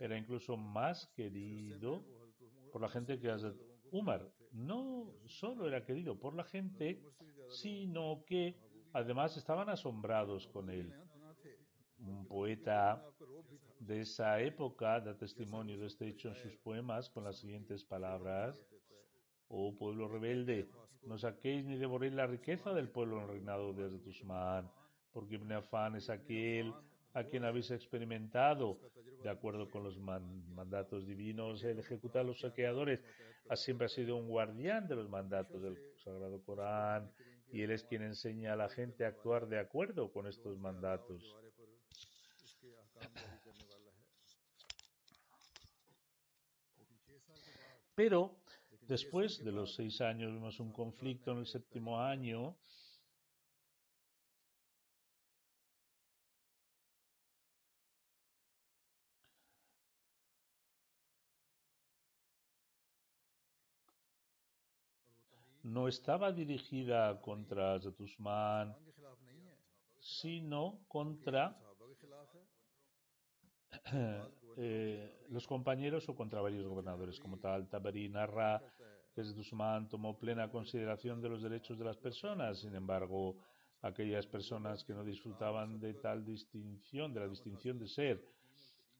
era 0.00 0.16
incluso 0.16 0.56
más 0.56 1.06
querido 1.14 2.02
por 2.70 2.80
la 2.80 2.88
gente 2.88 3.18
que 3.18 3.30
Umar. 3.92 4.28
No 4.52 5.12
solo 5.26 5.68
era 5.68 5.84
querido 5.84 6.18
por 6.18 6.34
la 6.34 6.44
gente, 6.44 7.02
sino 7.48 8.24
que 8.26 8.56
además 8.92 9.36
estaban 9.36 9.68
asombrados 9.68 10.46
con 10.48 10.70
él. 10.70 10.92
Un 11.98 12.26
poeta 12.26 13.04
de 13.78 14.00
esa 14.00 14.40
época 14.40 15.00
da 15.00 15.16
testimonio 15.16 15.78
de 15.78 15.86
este 15.86 16.08
hecho 16.08 16.28
en 16.28 16.36
sus 16.36 16.56
poemas 16.56 17.10
con 17.10 17.24
las 17.24 17.36
siguientes 17.36 17.84
palabras. 17.84 18.58
Oh 19.48 19.74
pueblo 19.76 20.08
rebelde, 20.08 20.70
no 21.02 21.18
saquéis 21.18 21.64
ni 21.64 21.76
devoréis 21.76 22.12
la 22.12 22.26
riqueza 22.26 22.72
del 22.72 22.88
pueblo 22.88 23.16
en 23.16 23.22
el 23.24 23.28
reinado 23.28 23.72
de 23.72 23.86
Usman, 24.08 24.70
porque 25.12 25.34
Ibn 25.34 25.52
Afán 25.52 25.96
es 25.96 26.08
aquel 26.08 26.72
a 27.14 27.24
quien 27.24 27.44
habéis 27.44 27.70
experimentado, 27.70 28.78
de 29.22 29.30
acuerdo 29.30 29.68
con 29.68 29.82
los 29.82 29.98
mandatos 29.98 31.06
divinos, 31.06 31.62
el 31.64 31.78
ejecutar 31.78 32.22
a 32.22 32.24
los 32.24 32.40
saqueadores, 32.40 33.00
ha 33.48 33.56
siempre 33.56 33.86
ha 33.86 33.88
sido 33.88 34.16
un 34.16 34.28
guardián 34.28 34.86
de 34.86 34.96
los 34.96 35.08
mandatos 35.08 35.60
del 35.62 35.76
Sagrado 36.04 36.42
Corán, 36.44 37.10
y 37.52 37.62
él 37.62 37.72
es 37.72 37.82
quien 37.84 38.02
enseña 38.02 38.52
a 38.52 38.56
la 38.56 38.68
gente 38.68 39.04
a 39.04 39.08
actuar 39.08 39.48
de 39.48 39.58
acuerdo 39.58 40.12
con 40.12 40.26
estos 40.26 40.58
mandatos. 40.58 41.36
Pero 47.94 48.40
Después 48.90 49.44
de 49.44 49.52
los 49.52 49.76
seis 49.76 50.00
años 50.00 50.32
vimos 50.32 50.58
un 50.58 50.72
conflicto 50.72 51.30
en 51.30 51.38
el 51.38 51.46
séptimo 51.46 52.00
año 52.00 52.56
no 65.72 65.86
estaba 65.86 66.32
dirigida 66.32 67.20
contra 67.20 67.78
Zatusman, 67.80 68.76
sino 70.00 70.80
contra 70.88 71.56
eh, 74.56 75.26
los 75.30 75.46
compañeros 75.46 76.08
o 76.08 76.14
contra 76.16 76.40
varios 76.40 76.66
gobernadores. 76.66 77.20
Como 77.20 77.38
tal, 77.38 77.68
Tabari 77.68 78.08
narra 78.08 78.60
que 79.14 79.20
Usman 79.20 79.88
tomó 79.88 80.18
plena 80.18 80.50
consideración 80.50 81.20
de 81.20 81.28
los 81.28 81.42
derechos 81.42 81.78
de 81.78 81.84
las 81.84 81.96
personas. 81.96 82.58
Sin 82.58 82.74
embargo, 82.74 83.36
aquellas 83.82 84.26
personas 84.26 84.82
que 84.84 84.94
no 84.94 85.04
disfrutaban 85.04 85.78
de 85.78 85.94
tal 85.94 86.24
distinción, 86.24 87.12
de 87.14 87.20
la 87.20 87.28
distinción 87.28 87.78
de 87.78 87.86
ser 87.86 88.24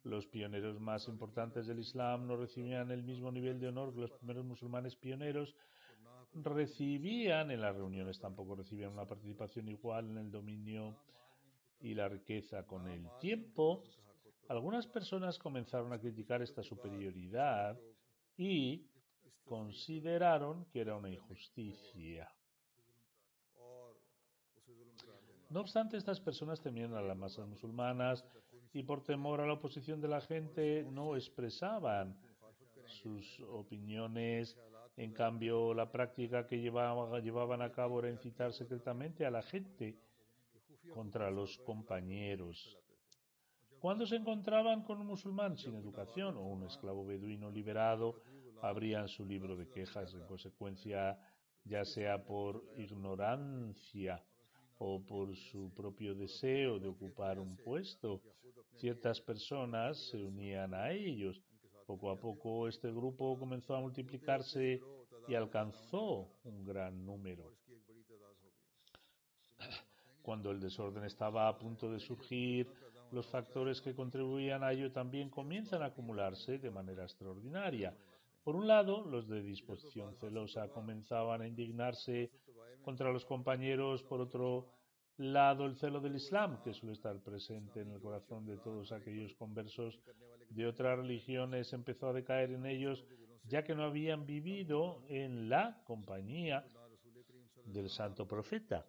los 0.04 0.26
pioneros 0.26 0.80
más 0.80 1.09
importantes 1.09 1.66
del 1.66 1.80
Islam, 1.80 2.26
no 2.26 2.37
recibían 2.37 2.90
el 2.90 3.02
mismo 3.02 3.30
nivel 3.30 3.59
de 3.59 3.68
honor 3.68 3.92
que 3.92 4.00
los 4.00 4.12
primeros 4.12 4.44
musulmanes 4.44 4.96
pioneros 4.96 5.54
recibían 6.35 7.51
en 7.51 7.61
las 7.61 7.75
reuniones, 7.75 8.21
tampoco 8.21 8.57
recibían 8.57 8.93
una 8.93 9.07
participación 9.07 9.69
igual 9.69 10.11
en 10.11 10.19
el 10.19 10.31
dominio 10.31 10.97
y 11.81 11.95
la 11.95 12.09
riqueza. 12.09 12.66
Con 12.66 12.88
el 12.88 13.07
tiempo, 13.21 13.83
algunas 14.49 14.87
personas 14.87 15.38
comenzaron 15.38 15.93
a 15.93 15.99
criticar 15.99 16.43
esta 16.43 16.62
superioridad 16.62 17.79
y 18.37 18.87
consideraron 19.45 20.64
que 20.66 20.81
era 20.81 20.97
una 20.97 21.11
injusticia. 21.11 22.31
No 25.49 25.61
obstante, 25.61 25.97
estas 25.97 26.21
personas 26.21 26.61
temían 26.61 26.95
a 26.95 27.03
las 27.03 27.16
masas 27.16 27.49
musulmanas 27.49 28.25
y 28.73 28.85
por 28.85 29.03
temor 29.03 29.40
a 29.40 29.47
la 29.47 29.55
oposición 29.55 30.01
de 30.01 30.07
la 30.07 30.21
gente 30.21 30.87
no 30.93 31.16
expresaban 31.16 32.16
sus 32.87 33.40
opiniones. 33.40 34.57
En 35.00 35.14
cambio, 35.14 35.72
la 35.72 35.90
práctica 35.90 36.46
que 36.46 36.60
llevaban 36.60 37.62
a 37.62 37.72
cabo 37.72 38.00
era 38.00 38.10
incitar 38.10 38.52
secretamente 38.52 39.24
a 39.24 39.30
la 39.30 39.40
gente 39.40 39.96
contra 40.92 41.30
los 41.30 41.56
compañeros. 41.56 42.76
Cuando 43.78 44.04
se 44.04 44.16
encontraban 44.16 44.82
con 44.82 45.00
un 45.00 45.06
musulmán 45.06 45.56
sin 45.56 45.74
educación 45.74 46.36
o 46.36 46.42
un 46.42 46.64
esclavo 46.64 47.06
beduino 47.06 47.50
liberado, 47.50 48.20
abrían 48.60 49.08
su 49.08 49.24
libro 49.24 49.56
de 49.56 49.70
quejas. 49.70 50.12
En 50.12 50.26
consecuencia, 50.26 51.18
ya 51.64 51.82
sea 51.86 52.22
por 52.22 52.62
ignorancia 52.76 54.22
o 54.76 55.02
por 55.02 55.34
su 55.34 55.72
propio 55.72 56.14
deseo 56.14 56.78
de 56.78 56.88
ocupar 56.88 57.38
un 57.38 57.56
puesto, 57.56 58.20
ciertas 58.76 59.18
personas 59.22 59.96
se 60.10 60.22
unían 60.22 60.74
a 60.74 60.90
ellos. 60.92 61.40
Poco 61.90 62.09
a 62.12 62.20
poco 62.20 62.68
este 62.68 62.88
grupo 62.92 63.37
comenzó 63.37 63.74
a 63.74 63.81
multiplicarse 63.81 64.81
y 65.26 65.35
alcanzó 65.35 66.29
un 66.44 66.64
gran 66.64 67.05
número. 67.05 67.50
Cuando 70.22 70.53
el 70.53 70.61
desorden 70.61 71.03
estaba 71.03 71.48
a 71.48 71.59
punto 71.59 71.90
de 71.90 71.98
surgir, 71.98 72.68
los 73.11 73.26
factores 73.26 73.81
que 73.81 73.92
contribuían 73.92 74.62
a 74.62 74.70
ello 74.70 74.92
también 74.92 75.31
comienzan 75.31 75.83
a 75.83 75.87
acumularse 75.87 76.59
de 76.59 76.70
manera 76.70 77.03
extraordinaria. 77.03 77.92
Por 78.44 78.55
un 78.55 78.68
lado, 78.68 79.05
los 79.05 79.26
de 79.26 79.42
disposición 79.42 80.14
celosa 80.14 80.68
comenzaban 80.68 81.42
a 81.42 81.48
indignarse 81.48 82.31
contra 82.83 83.11
los 83.11 83.24
compañeros, 83.24 84.05
por 84.05 84.20
otro 84.20 84.68
lado, 85.16 85.66
el 85.66 85.74
celo 85.74 85.98
del 86.00 86.14
Islam, 86.14 86.62
que 86.62 86.72
suele 86.72 86.92
estar 86.92 87.18
presente 87.20 87.81
en 87.81 87.90
el 87.90 88.00
corazón 88.00 88.46
de 88.46 88.59
todos 88.59 88.92
aquellos 88.92 89.35
conversos 89.35 89.98
de 90.50 90.66
otras 90.66 90.98
religiones, 90.98 91.72
empezó 91.72 92.08
a 92.08 92.12
decaer 92.12 92.50
en 92.52 92.66
ellos, 92.66 93.04
ya 93.44 93.64
que 93.64 93.74
no 93.74 93.84
habían 93.84 94.26
vivido 94.26 95.02
en 95.08 95.48
la 95.48 95.82
compañía 95.84 96.64
del 97.64 97.88
santo 97.88 98.26
profeta 98.26 98.84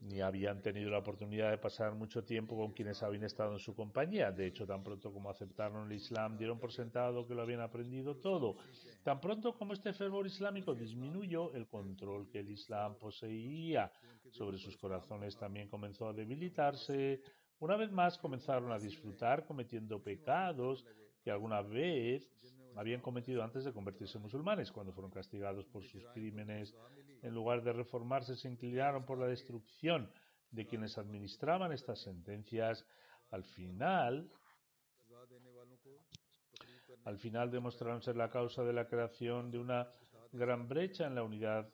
ni 0.00 0.20
habían 0.20 0.62
tenido 0.62 0.90
la 0.90 0.98
oportunidad 0.98 1.50
de 1.50 1.58
pasar 1.58 1.94
mucho 1.94 2.24
tiempo 2.24 2.56
con 2.56 2.72
quienes 2.72 3.02
habían 3.02 3.24
estado 3.24 3.52
en 3.52 3.58
su 3.58 3.74
compañía. 3.74 4.30
De 4.30 4.46
hecho, 4.46 4.66
tan 4.66 4.82
pronto 4.82 5.12
como 5.12 5.30
aceptaron 5.30 5.86
el 5.86 5.96
Islam, 5.96 6.36
dieron 6.36 6.58
por 6.58 6.72
sentado 6.72 7.26
que 7.26 7.34
lo 7.34 7.42
habían 7.42 7.60
aprendido 7.60 8.16
todo. 8.16 8.56
Tan 9.02 9.20
pronto 9.20 9.54
como 9.54 9.72
este 9.72 9.92
fervor 9.92 10.26
islámico 10.26 10.74
disminuyó, 10.74 11.52
el 11.54 11.66
control 11.66 12.28
que 12.28 12.40
el 12.40 12.50
Islam 12.50 12.96
poseía 12.96 13.90
sobre 14.30 14.58
sus 14.58 14.76
corazones 14.76 15.36
también 15.36 15.68
comenzó 15.68 16.08
a 16.08 16.12
debilitarse. 16.12 17.20
Una 17.60 17.76
vez 17.76 17.90
más 17.90 18.18
comenzaron 18.18 18.70
a 18.70 18.78
disfrutar 18.78 19.44
cometiendo 19.44 20.02
pecados 20.02 20.84
que 21.22 21.30
alguna 21.30 21.60
vez 21.62 22.30
habían 22.76 23.00
cometido 23.00 23.42
antes 23.42 23.64
de 23.64 23.72
convertirse 23.72 24.18
en 24.18 24.22
musulmanes. 24.22 24.70
Cuando 24.70 24.92
fueron 24.92 25.10
castigados 25.10 25.66
por 25.66 25.84
sus 25.84 26.04
crímenes, 26.14 26.74
en 27.22 27.34
lugar 27.34 27.62
de 27.62 27.72
reformarse, 27.72 28.36
se 28.36 28.48
inclinaron 28.48 29.04
por 29.04 29.18
la 29.18 29.26
destrucción 29.26 30.08
de 30.52 30.66
quienes 30.66 30.96
administraban 30.98 31.72
estas 31.72 32.00
sentencias. 32.00 32.86
Al 33.30 33.42
final, 33.44 34.30
al 37.04 37.18
final 37.18 37.50
demostraron 37.50 38.00
ser 38.02 38.16
la 38.16 38.30
causa 38.30 38.62
de 38.62 38.72
la 38.72 38.86
creación 38.86 39.50
de 39.50 39.58
una 39.58 39.88
gran 40.32 40.68
brecha 40.68 41.06
en 41.06 41.16
la 41.16 41.24
unidad 41.24 41.68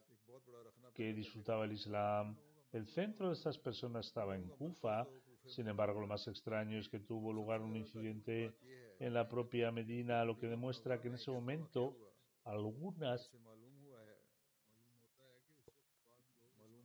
que 0.95 1.13
disfrutaba 1.13 1.65
el 1.67 1.73
Islam. 1.73 2.39
El 2.73 2.87
centro 2.87 3.29
de 3.29 3.35
estas 3.35 3.59
personas 3.59 4.07
estaba 4.07 4.35
en 4.35 4.49
Kufa. 4.49 5.07
Sin 5.47 5.69
embargo, 5.69 6.01
lo 6.01 6.07
más 6.07 6.27
extraño 6.27 6.79
es 6.79 6.89
que 6.89 7.01
tuvo 7.01 7.33
lugar 7.33 7.61
un 7.61 7.77
incidente 7.77 8.55
en 8.99 9.15
la 9.15 9.29
propia 9.29 9.71
Medina, 9.71 10.25
lo 10.25 10.39
que 10.39 10.47
demuestra 10.47 11.01
que 11.01 11.09
en 11.09 11.15
ese 11.15 11.31
momento 11.31 11.97
algunas 12.45 13.31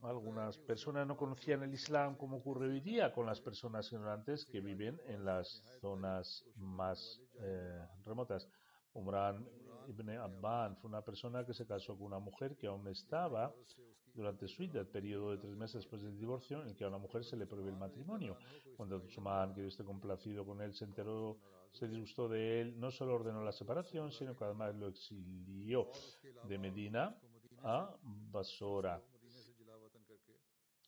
algunas 0.01 0.57
personas 0.59 1.05
no 1.05 1.17
conocían 1.17 1.63
el 1.63 1.73
Islam 1.73 2.15
como 2.15 2.37
ocurre 2.37 2.67
hoy 2.67 2.79
día 2.79 3.11
con 3.11 3.25
las 3.25 3.41
personas 3.41 3.91
ignorantes 3.91 4.45
que 4.45 4.61
viven 4.61 4.99
en 5.07 5.25
las 5.25 5.61
zonas 5.81 6.45
más 6.55 7.19
eh, 7.41 7.85
remotas. 8.05 8.47
Umran 8.93 9.45
ibn 9.89 10.10
Abban 10.12 10.78
fue 10.78 10.89
una 10.89 11.02
persona 11.02 11.45
que 11.45 11.54
se 11.54 11.65
casó 11.65 11.97
con 11.97 12.08
una 12.08 12.19
mujer 12.19 12.56
que 12.56 12.67
aún 12.67 12.88
estaba 12.88 13.54
durante 14.13 14.47
su 14.47 14.63
vida, 14.63 14.80
el 14.80 14.88
periodo 14.88 15.32
de 15.32 15.38
tres 15.38 15.56
meses 15.56 15.75
después 15.75 16.02
del 16.02 16.17
divorcio, 16.17 16.62
en 16.62 16.69
el 16.69 16.75
que 16.75 16.84
a 16.84 16.88
una 16.88 16.97
mujer 16.97 17.23
se 17.23 17.38
le 17.38 17.45
prohíbe 17.45 17.69
el 17.69 17.78
matrimonio. 17.78 18.38
Cuando 18.75 18.97
Usman, 18.97 19.54
que 19.54 19.67
esté 19.67 19.84
complacido 19.84 20.45
con 20.45 20.62
él, 20.62 20.73
se 20.73 20.86
enteró 20.86 21.38
se 21.71 21.88
disgustó 21.88 22.28
de 22.28 22.62
él, 22.62 22.80
no 22.80 22.91
solo 22.91 23.15
ordenó 23.15 23.43
la 23.43 23.52
separación, 23.52 24.12
sino 24.12 24.36
que 24.36 24.43
además 24.43 24.75
lo 24.75 24.88
exilió 24.88 25.88
de 26.47 26.58
Medina 26.58 27.15
a 27.63 27.95
Basora. 28.02 29.02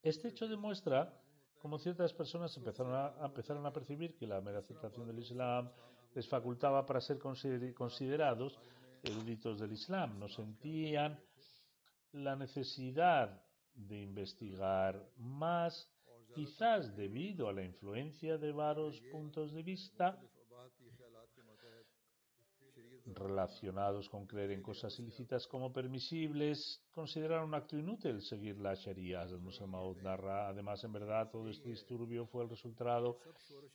Este 0.02 0.30
hecho 0.30 0.48
demuestra 0.48 1.14
cómo 1.60 1.78
ciertas 1.78 2.14
personas 2.14 2.56
empezaron 2.58 2.96
a, 2.96 3.14
empezaron 3.24 3.66
a 3.66 3.72
percibir 3.72 4.16
que 4.16 4.26
la 4.26 4.42
mera 4.42 4.60
aceptación 4.60 5.06
del 5.06 5.20
Islam 5.20 5.70
les 6.16 6.28
facultaba 6.28 6.86
para 6.86 7.00
ser 7.00 7.20
considerados 7.20 8.60
eruditos 9.04 9.60
del 9.60 9.74
Islam. 9.74 10.20
No 10.20 10.28
sentían 10.28 11.20
la 12.14 12.36
necesidad 12.36 13.42
de 13.74 14.02
investigar 14.02 15.02
más, 15.18 15.90
quizás 16.36 16.96
debido 16.96 17.48
a 17.48 17.54
la 17.54 17.64
influencia 17.64 18.38
de 18.38 18.52
varios 18.52 19.00
puntos 19.12 19.54
de 19.54 19.64
vista 19.64 20.20
relacionados 23.06 24.10
con 24.10 24.26
creer 24.26 24.52
en 24.52 24.62
cosas 24.62 24.98
ilícitas 25.00 25.48
como 25.48 25.72
permisibles, 25.74 26.82
consideraron 26.94 27.50
un 27.50 27.56
acto 27.56 27.78
inútil 27.78 28.22
seguir 28.22 28.58
la 28.58 28.74
Sharia. 28.76 29.26
Narra, 30.02 30.50
además, 30.50 30.84
en 30.84 30.94
verdad, 30.94 31.30
todo 31.30 31.50
este 31.50 31.70
disturbio 31.70 32.26
fue 32.26 32.44
el 32.44 32.50
resultado, 32.50 33.20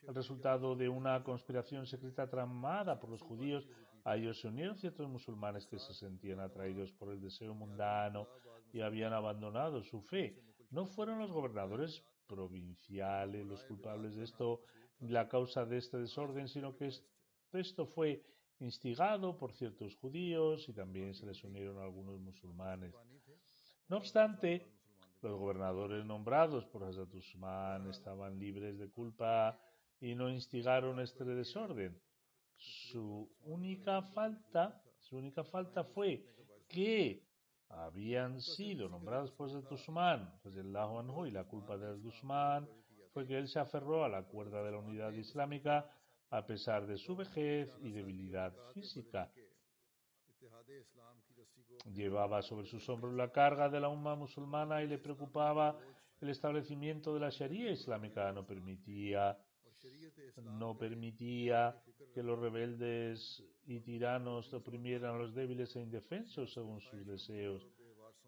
el 0.06 0.14
resultado 0.14 0.74
de 0.76 0.88
una 0.88 1.22
conspiración 1.22 1.86
secreta 1.86 2.28
tramada 2.28 2.98
por 2.98 3.10
los 3.10 3.22
judíos. 3.22 3.66
A 4.06 4.16
ellos 4.16 4.38
se 4.40 4.46
unieron 4.46 4.76
ciertos 4.76 5.08
musulmanes 5.08 5.66
que 5.66 5.80
se 5.80 5.92
sentían 5.92 6.38
atraídos 6.38 6.92
por 6.92 7.10
el 7.10 7.20
deseo 7.20 7.54
mundano 7.54 8.28
y 8.72 8.80
habían 8.80 9.12
abandonado 9.12 9.82
su 9.82 10.00
fe. 10.00 10.40
No 10.70 10.86
fueron 10.86 11.18
los 11.18 11.32
gobernadores 11.32 12.04
provinciales 12.28 13.44
los 13.44 13.64
culpables 13.64 14.14
de 14.14 14.22
esto, 14.22 14.62
la 15.00 15.28
causa 15.28 15.64
de 15.64 15.78
este 15.78 15.98
desorden, 15.98 16.46
sino 16.46 16.76
que 16.76 16.92
esto 17.52 17.86
fue 17.86 18.22
instigado 18.60 19.36
por 19.36 19.52
ciertos 19.52 19.96
judíos 19.96 20.68
y 20.68 20.72
también 20.72 21.12
se 21.12 21.26
les 21.26 21.42
unieron 21.42 21.78
algunos 21.80 22.20
musulmanes. 22.20 22.94
No 23.88 23.96
obstante, 23.96 24.64
los 25.20 25.36
gobernadores 25.36 26.04
nombrados 26.04 26.64
por 26.66 26.84
Hazrat 26.84 27.12
Usman 27.12 27.90
estaban 27.90 28.38
libres 28.38 28.78
de 28.78 28.88
culpa 28.88 29.58
y 30.00 30.14
no 30.14 30.30
instigaron 30.30 31.00
este 31.00 31.24
desorden. 31.24 32.00
Su 32.56 33.30
única 33.42 34.02
falta, 34.02 34.82
su 35.00 35.16
única 35.16 35.44
falta 35.44 35.84
fue 35.84 36.24
que 36.68 37.22
habían 37.68 38.40
sido 38.40 38.88
nombrados 38.88 39.32
por 39.32 39.48
Hazrat 39.48 39.70
Usman, 39.72 40.32
y 40.44 41.30
la 41.30 41.44
culpa 41.44 41.76
de 41.76 41.86
Hazrat 41.86 42.04
Usman 42.04 42.68
fue 43.12 43.26
que 43.26 43.38
él 43.38 43.48
se 43.48 43.58
aferró 43.58 44.04
a 44.04 44.08
la 44.08 44.22
cuerda 44.24 44.62
de 44.62 44.72
la 44.72 44.78
unidad 44.78 45.12
islámica 45.12 45.90
a 46.30 46.44
pesar 46.44 46.86
de 46.86 46.98
su 46.98 47.16
vejez 47.16 47.70
y 47.82 47.90
debilidad 47.90 48.52
física. 48.72 49.30
Llevaba 51.92 52.42
sobre 52.42 52.66
sus 52.66 52.88
hombros 52.88 53.14
la 53.14 53.30
carga 53.30 53.68
de 53.68 53.80
la 53.80 53.88
umma 53.88 54.16
musulmana 54.16 54.82
y 54.82 54.88
le 54.88 54.98
preocupaba 54.98 55.78
el 56.20 56.30
establecimiento 56.30 57.14
de 57.14 57.20
la 57.20 57.30
Sharia 57.30 57.70
islámica. 57.70 58.32
No 58.32 58.44
permitía, 58.44 59.38
no 60.42 60.76
permitía 60.76 61.80
que 62.14 62.22
los 62.22 62.38
rebeldes 62.38 63.42
y 63.66 63.80
tiranos 63.80 64.52
oprimieran 64.54 65.14
a 65.14 65.18
los 65.18 65.34
débiles 65.34 65.74
e 65.76 65.80
indefensos 65.80 66.52
según 66.52 66.80
sus 66.80 67.06
deseos. 67.06 67.66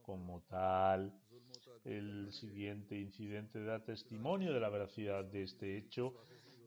Como 0.03 0.43
tal, 0.49 1.13
El 1.85 2.33
siguiente 2.33 2.99
incidente 2.99 3.63
da 3.63 3.85
testimonio 3.85 4.53
de 4.53 4.61
la 4.61 4.69
veracidad 4.69 5.25
de 5.25 5.43
este 5.43 5.79
hecho. 5.79 6.15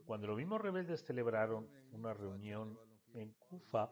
Cuando 0.05 0.27
los 0.27 0.37
mismos 0.37 0.61
rebeldes 0.61 1.03
celebraron 1.03 1.67
una 1.91 2.13
reunión 2.13 2.77
en 3.13 3.33
Kufa 3.33 3.89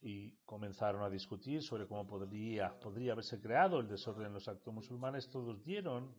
y 0.00 0.32
comenzaron 0.44 1.02
a 1.02 1.10
discutir 1.10 1.62
sobre 1.62 1.86
cómo 1.86 2.06
podría, 2.06 2.78
podría 2.80 3.12
haberse 3.12 3.40
creado 3.40 3.78
el 3.78 3.88
desorden 3.88 4.26
en 4.26 4.34
los 4.34 4.48
actos 4.48 4.74
musulmanes, 4.74 5.28
todos 5.28 5.62
dieron 5.62 6.12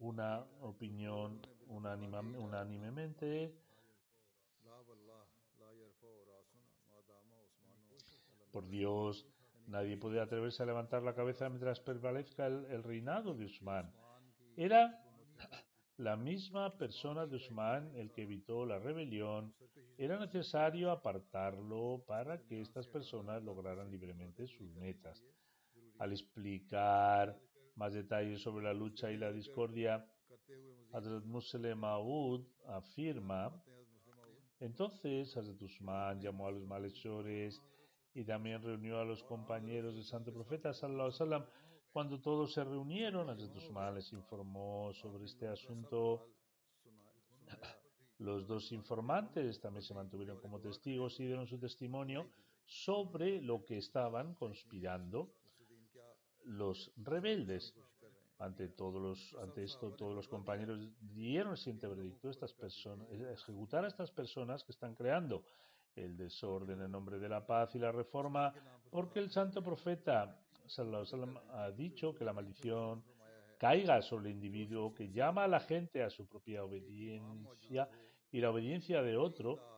una 0.00 0.44
opinión 0.60 1.40
unánimemente 1.68 3.52
por 8.56 8.68
Dios, 8.70 9.26
nadie 9.66 9.98
puede 9.98 10.18
atreverse 10.18 10.62
a 10.62 10.66
levantar 10.66 11.02
la 11.02 11.14
cabeza 11.14 11.46
mientras 11.50 11.78
prevalezca 11.78 12.46
el, 12.46 12.82
reinado 12.82 13.34
de 13.34 13.44
Usman. 13.44 13.92
Era 14.56 14.98
la 15.98 16.16
misma 16.16 16.74
persona 16.78 17.26
de 17.26 17.36
Usman 17.36 17.94
el 17.96 18.10
que 18.12 18.22
evitó 18.22 18.64
la 18.64 18.78
rebelión. 18.78 19.52
Era 19.98 20.18
necesario 20.18 20.90
apartarlo 20.90 22.02
para 22.06 22.38
que 22.44 22.62
estas 22.62 22.86
personas 22.86 23.42
lograran 23.42 23.90
libremente 23.90 24.46
sus 24.46 24.74
metas. 24.76 25.22
Al 25.98 26.12
explicar 26.12 27.38
más 27.76 27.92
detalles 27.92 28.42
sobre 28.42 28.64
la 28.64 28.74
lucha 28.74 29.10
y 29.10 29.16
la 29.16 29.32
discordia, 29.32 30.04
Hazrat 30.92 31.24
Muslim 31.24 31.78
Maud 31.78 32.44
afirma, 32.66 33.52
entonces 34.60 35.36
Hazrat 35.36 35.60
Usman 35.60 36.20
llamó 36.20 36.48
a 36.48 36.52
los 36.52 36.64
malhechores 36.64 37.62
y 38.14 38.24
también 38.24 38.62
reunió 38.62 38.98
a 38.98 39.04
los 39.04 39.22
compañeros 39.22 39.94
del 39.94 40.04
santo 40.04 40.32
profeta 40.32 40.72
sallallahu 40.72 41.22
alaihi. 41.22 41.44
Cuando 41.92 42.20
todos 42.20 42.52
se 42.52 42.64
reunieron, 42.64 43.28
Hazrat 43.28 43.54
Usman 43.56 43.94
les 43.94 44.12
informó 44.12 44.92
sobre 44.94 45.24
este 45.24 45.46
asunto. 45.48 46.28
Los 48.18 48.46
dos 48.46 48.72
informantes 48.72 49.60
también 49.60 49.82
se 49.82 49.92
mantuvieron 49.92 50.40
como 50.40 50.60
testigos 50.60 51.20
y 51.20 51.26
dieron 51.26 51.46
su 51.46 51.58
testimonio 51.58 52.26
sobre 52.64 53.42
lo 53.42 53.64
que 53.64 53.76
estaban 53.76 54.34
conspirando 54.34 55.30
los 56.46 56.92
rebeldes. 56.96 57.74
Ante 58.38 58.68
todos 58.68 59.00
los, 59.00 59.34
ante 59.42 59.64
esto, 59.64 59.92
todos 59.92 60.14
los 60.14 60.28
compañeros 60.28 60.78
dieron 61.00 61.52
el 61.52 61.58
siguiente 61.58 61.86
veredicto: 61.86 62.28
estas 62.28 62.52
personas, 62.52 63.08
ejecutar 63.10 63.84
a 63.84 63.88
estas 63.88 64.10
personas 64.10 64.62
que 64.62 64.72
están 64.72 64.94
creando 64.94 65.42
el 65.94 66.16
desorden 66.16 66.82
en 66.82 66.90
nombre 66.90 67.18
de 67.18 67.28
la 67.30 67.46
paz 67.46 67.74
y 67.74 67.78
la 67.78 67.92
reforma, 67.92 68.52
porque 68.90 69.20
el 69.20 69.30
santo 69.30 69.62
profeta 69.62 70.38
sallam, 70.66 71.38
ha 71.52 71.70
dicho 71.70 72.14
que 72.14 72.24
la 72.24 72.34
maldición 72.34 73.02
caiga 73.58 74.02
sobre 74.02 74.28
el 74.28 74.34
individuo 74.34 74.92
que 74.92 75.10
llama 75.10 75.44
a 75.44 75.48
la 75.48 75.60
gente 75.60 76.02
a 76.02 76.10
su 76.10 76.26
propia 76.26 76.62
obediencia 76.64 77.88
y 78.30 78.40
la 78.40 78.50
obediencia 78.50 79.02
de 79.02 79.16
otro. 79.16 79.75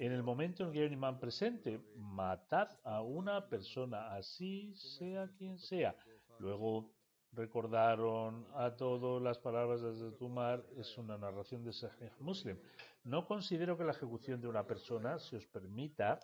En 0.00 0.12
el 0.12 0.22
momento 0.22 0.62
en 0.62 0.70
que 0.70 0.78
hay 0.78 0.86
un 0.86 0.92
imán 0.92 1.18
presente, 1.18 1.80
matad 1.96 2.70
a 2.84 3.02
una 3.02 3.48
persona, 3.48 4.14
así 4.14 4.72
sea 4.76 5.28
quien 5.36 5.58
sea. 5.58 5.96
Luego 6.38 6.94
recordaron 7.32 8.46
a 8.54 8.76
todos 8.76 9.20
las 9.20 9.38
palabras 9.38 9.82
de 9.82 10.12
Tumar, 10.12 10.64
es 10.76 10.96
una 10.98 11.18
narración 11.18 11.64
de 11.64 11.72
Sahih 11.72 12.12
Muslim. 12.20 12.56
No 13.02 13.26
considero 13.26 13.76
que 13.76 13.82
la 13.82 13.90
ejecución 13.90 14.40
de 14.40 14.46
una 14.46 14.64
persona 14.64 15.18
se 15.18 15.36
os 15.36 15.46
permita 15.46 16.20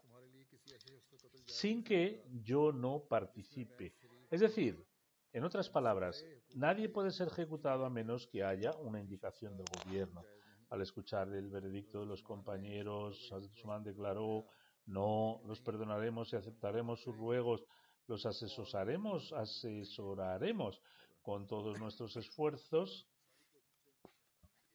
sin 1.44 1.82
que 1.82 2.24
yo 2.44 2.70
no 2.70 3.00
participe. 3.08 3.92
Es 4.30 4.38
decir, 4.40 4.86
en 5.32 5.42
otras 5.42 5.68
palabras, 5.68 6.24
nadie 6.54 6.88
puede 6.88 7.10
ser 7.10 7.26
ejecutado 7.26 7.84
a 7.84 7.90
menos 7.90 8.28
que 8.28 8.44
haya 8.44 8.70
una 8.76 9.00
indicación 9.00 9.56
del 9.56 9.66
gobierno. 9.84 10.22
Al 10.70 10.82
escuchar 10.82 11.28
el 11.32 11.48
veredicto 11.48 12.00
de 12.00 12.06
los 12.06 12.22
compañeros, 12.22 13.32
Suman 13.54 13.84
declaró, 13.84 14.46
no, 14.86 15.40
los 15.46 15.60
perdonaremos 15.60 16.32
y 16.32 16.36
aceptaremos 16.36 17.00
sus 17.00 17.16
ruegos, 17.16 17.64
los 18.06 18.26
asesoraremos, 18.26 19.32
asesoraremos 19.32 20.80
con 21.22 21.46
todos 21.46 21.78
nuestros 21.78 22.16
esfuerzos 22.16 23.08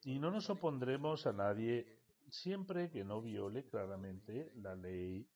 y 0.04 0.17
no 0.17 0.32
nos 0.32 0.49
opondremos 0.49 1.28
a 1.28 1.34
nadie 1.34 1.99
siempre 2.30 2.89
que 2.89 3.04
no 3.04 3.21
viole 3.21 3.65
claramente 3.65 4.52
la 4.56 4.75
ley 4.75 5.28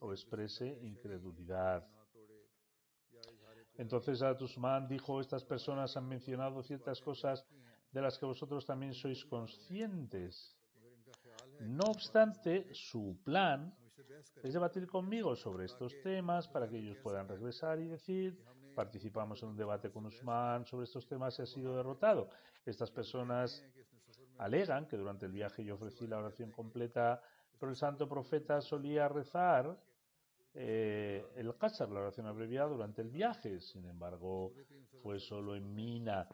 o 0.00 0.12
exprese 0.12 0.66
incredulidad. 0.82 1.86
Entonces 3.76 4.22
Atusman 4.22 4.88
dijo, 4.88 5.20
estas 5.20 5.44
personas 5.44 5.96
han 5.96 6.08
mencionado 6.08 6.62
ciertas 6.62 7.00
cosas 7.00 7.46
de 7.92 8.00
las 8.00 8.18
que 8.18 8.26
vosotros 8.26 8.64
también 8.66 8.94
sois 8.94 9.24
conscientes. 9.24 10.56
No 11.60 11.84
obstante, 11.86 12.68
su 12.72 13.18
plan 13.24 13.74
es 14.42 14.52
debatir 14.52 14.86
conmigo 14.86 15.34
sobre 15.34 15.64
estos 15.64 15.92
temas 16.02 16.48
para 16.48 16.68
que 16.68 16.78
ellos 16.78 16.98
puedan 16.98 17.28
regresar 17.28 17.80
y 17.80 17.88
decir, 17.88 18.38
participamos 18.74 19.42
en 19.42 19.50
un 19.50 19.56
debate 19.56 19.90
con 19.90 20.06
Usman 20.06 20.66
sobre 20.66 20.84
estos 20.84 21.06
temas 21.06 21.38
y 21.38 21.42
ha 21.42 21.46
sido 21.46 21.76
derrotado. 21.76 22.28
Estas 22.64 22.90
personas 22.90 23.64
alegan 24.38 24.86
que 24.86 24.96
durante 24.96 25.26
el 25.26 25.32
viaje 25.32 25.64
yo 25.64 25.74
ofrecí 25.74 26.06
la 26.06 26.18
oración 26.18 26.50
completa, 26.50 27.22
pero 27.58 27.70
el 27.70 27.76
santo 27.76 28.08
profeta 28.08 28.60
solía 28.60 29.08
rezar 29.08 29.78
eh, 30.58 31.22
el 31.36 31.54
Qasar, 31.56 31.90
la 31.90 32.00
oración 32.00 32.26
abreviada, 32.26 32.68
durante 32.68 33.02
el 33.02 33.10
viaje. 33.10 33.60
Sin 33.60 33.84
embargo, 33.84 34.52
fue 35.02 35.18
solo 35.20 35.54
en 35.54 35.74
Mina 35.74 36.26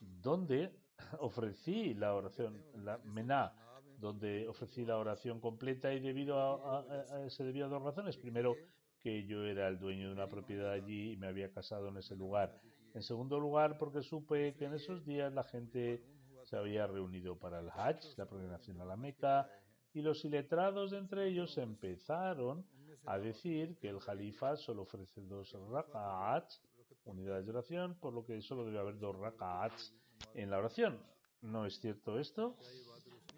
donde 0.00 0.79
ofrecí 1.20 1.94
la 1.94 2.14
oración, 2.14 2.62
la 2.76 2.98
Mená, 2.98 3.52
donde 3.98 4.48
ofrecí 4.48 4.84
la 4.84 4.96
oración 4.96 5.40
completa 5.40 5.92
y 5.92 6.00
debido 6.00 6.38
a, 6.38 6.80
a, 6.80 7.30
se 7.30 7.44
debió 7.44 7.66
a 7.66 7.68
dos 7.68 7.82
razones. 7.82 8.16
Primero, 8.16 8.56
que 9.00 9.24
yo 9.26 9.44
era 9.44 9.68
el 9.68 9.78
dueño 9.78 10.08
de 10.08 10.12
una 10.14 10.28
propiedad 10.28 10.72
allí 10.72 11.12
y 11.12 11.16
me 11.16 11.26
había 11.26 11.50
casado 11.50 11.88
en 11.88 11.96
ese 11.96 12.14
lugar. 12.14 12.60
En 12.94 13.02
segundo 13.02 13.38
lugar, 13.38 13.78
porque 13.78 14.02
supe 14.02 14.54
que 14.54 14.64
en 14.66 14.74
esos 14.74 15.04
días 15.04 15.32
la 15.32 15.44
gente 15.44 16.02
se 16.44 16.56
había 16.56 16.86
reunido 16.86 17.38
para 17.38 17.60
el 17.60 17.70
Hajj, 17.70 18.16
la 18.16 18.26
peregrinación 18.26 18.80
a 18.80 18.84
la 18.84 18.96
Meca, 18.96 19.48
y 19.92 20.02
los 20.02 20.24
iletrados 20.24 20.92
entre 20.92 21.28
ellos 21.28 21.56
empezaron 21.58 22.64
a 23.06 23.18
decir 23.18 23.76
que 23.78 23.88
el 23.88 24.00
Jalifa 24.00 24.56
solo 24.56 24.82
ofrece 24.82 25.20
dos 25.22 25.52
raka'ats, 25.70 26.62
unidades 27.04 27.46
de 27.46 27.50
oración, 27.52 27.96
por 27.98 28.12
lo 28.12 28.24
que 28.24 28.40
solo 28.42 28.64
debe 28.64 28.78
haber 28.78 28.98
dos 28.98 29.16
raka'ats 29.16 29.94
en 30.34 30.50
la 30.50 30.58
oración. 30.58 31.02
¿No 31.42 31.66
es 31.66 31.80
cierto 31.80 32.18
esto? 32.18 32.56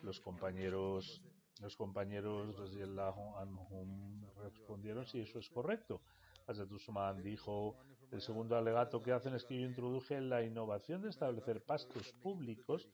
Los 0.03 0.21
compañeros 0.21 1.23
los 1.63 1.77
compañeros 1.77 2.57
respondieron 4.43 5.07
si 5.07 5.21
eso 5.21 5.39
es 5.39 5.49
correcto. 5.49 6.03
Hazrat 6.49 6.73
Usman 6.73 7.23
dijo, 7.23 7.77
el 8.11 8.21
segundo 8.21 8.57
alegato 8.57 9.01
que 9.01 9.13
hacen 9.13 9.35
es 9.35 9.45
que 9.45 9.61
yo 9.61 9.67
introduje 9.67 10.21
la 10.21 10.43
innovación 10.43 11.03
de 11.03 11.11
establecer 11.11 11.63
pastos 11.63 12.13
públicos, 12.21 12.89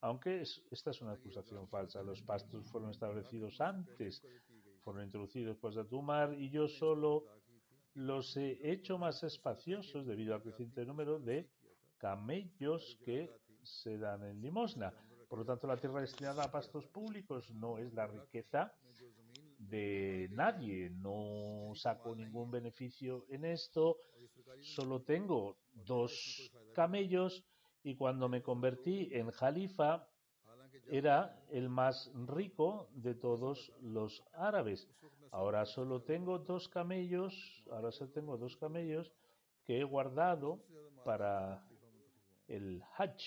aunque 0.00 0.40
esta 0.70 0.90
es 0.90 1.02
una 1.02 1.12
acusación 1.12 1.68
falsa. 1.68 2.02
Los 2.02 2.22
pastos 2.22 2.66
fueron 2.70 2.90
establecidos 2.90 3.60
antes, 3.60 4.22
fueron 4.82 5.04
introducidos 5.04 5.58
por 5.58 5.74
Zatumar 5.74 6.32
y 6.32 6.48
yo 6.48 6.66
solo 6.66 7.26
los 7.92 8.34
he 8.38 8.58
hecho 8.72 8.96
más 8.96 9.22
espaciosos 9.22 10.06
debido 10.06 10.34
al 10.34 10.42
creciente 10.42 10.86
número 10.86 11.18
de 11.18 11.46
camellos 12.04 12.98
que 13.02 13.30
se 13.62 13.96
dan 13.96 14.22
en 14.24 14.42
limosna. 14.42 14.92
Por 15.26 15.38
lo 15.38 15.44
tanto, 15.46 15.66
la 15.66 15.78
tierra 15.78 16.02
destinada 16.02 16.44
a 16.44 16.50
pastos 16.50 16.86
públicos 16.86 17.50
no 17.54 17.78
es 17.78 17.94
la 17.94 18.06
riqueza 18.06 18.74
de 19.58 20.28
nadie. 20.30 20.90
No 20.90 21.72
saco 21.74 22.14
ningún 22.14 22.50
beneficio 22.50 23.24
en 23.30 23.46
esto. 23.46 23.96
Solo 24.60 25.00
tengo 25.00 25.56
dos 25.72 26.12
camellos 26.74 27.42
y 27.82 27.96
cuando 27.96 28.28
me 28.28 28.42
convertí 28.42 29.08
en 29.12 29.30
jalifa 29.30 30.06
era 30.86 31.42
el 31.48 31.70
más 31.70 32.12
rico 32.26 32.90
de 32.92 33.14
todos 33.14 33.72
los 33.80 34.22
árabes. 34.34 34.86
Ahora 35.30 35.64
solo 35.64 36.02
tengo 36.02 36.38
dos 36.38 36.68
camellos, 36.68 37.64
ahora 37.70 37.90
solo 37.92 38.10
tengo 38.10 38.36
dos 38.36 38.58
camellos 38.58 39.10
que 39.64 39.80
he 39.80 39.84
guardado 39.84 40.60
para 41.02 41.64
el 42.48 42.82
Hajj. 42.96 43.22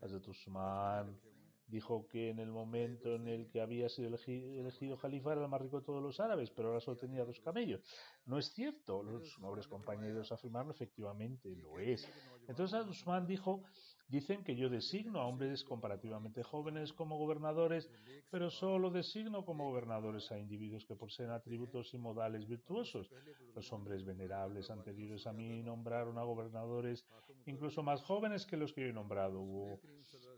Hazrat 0.00 0.28
Usman 0.28 1.18
dijo 1.66 2.06
que 2.08 2.30
en 2.30 2.38
el 2.38 2.50
momento 2.50 3.14
en 3.14 3.28
el 3.28 3.48
que 3.48 3.60
había 3.60 3.88
sido 3.88 4.08
elegido, 4.08 4.96
califa 4.96 5.32
era 5.32 5.42
el 5.42 5.48
más 5.48 5.60
rico 5.60 5.80
de 5.80 5.86
todos 5.86 6.02
los 6.02 6.18
árabes, 6.18 6.50
pero 6.50 6.68
ahora 6.68 6.80
solo 6.80 6.96
tenía 6.96 7.24
dos 7.24 7.40
camellos. 7.40 7.82
No 8.24 8.38
es 8.38 8.52
cierto, 8.52 9.02
los 9.02 9.38
nobles 9.38 9.68
compañeros 9.68 10.32
afirmaron 10.32 10.70
efectivamente 10.70 11.54
lo 11.56 11.78
es. 11.78 12.08
Entonces 12.48 12.86
Usman 12.86 13.26
dijo, 13.26 13.62
Dicen 14.08 14.42
que 14.42 14.56
yo 14.56 14.70
designo 14.70 15.20
a 15.20 15.26
hombres 15.26 15.64
comparativamente 15.64 16.42
jóvenes 16.42 16.94
como 16.94 17.18
gobernadores, 17.18 17.90
pero 18.30 18.48
solo 18.48 18.90
designo 18.90 19.44
como 19.44 19.68
gobernadores 19.68 20.32
a 20.32 20.38
individuos 20.38 20.86
que 20.86 20.96
poseen 20.96 21.30
atributos 21.30 21.92
y 21.92 21.98
modales 21.98 22.46
virtuosos. 22.46 23.10
Los 23.54 23.70
hombres 23.70 24.04
venerables 24.04 24.70
anteriores 24.70 25.26
a 25.26 25.34
mí 25.34 25.62
nombraron 25.62 26.16
a 26.16 26.22
gobernadores 26.22 27.04
incluso 27.44 27.82
más 27.82 28.02
jóvenes 28.02 28.46
que 28.46 28.56
los 28.56 28.72
que 28.72 28.80
yo 28.80 28.88
he 28.88 28.92
nombrado. 28.94 29.40
Hubo 29.40 29.78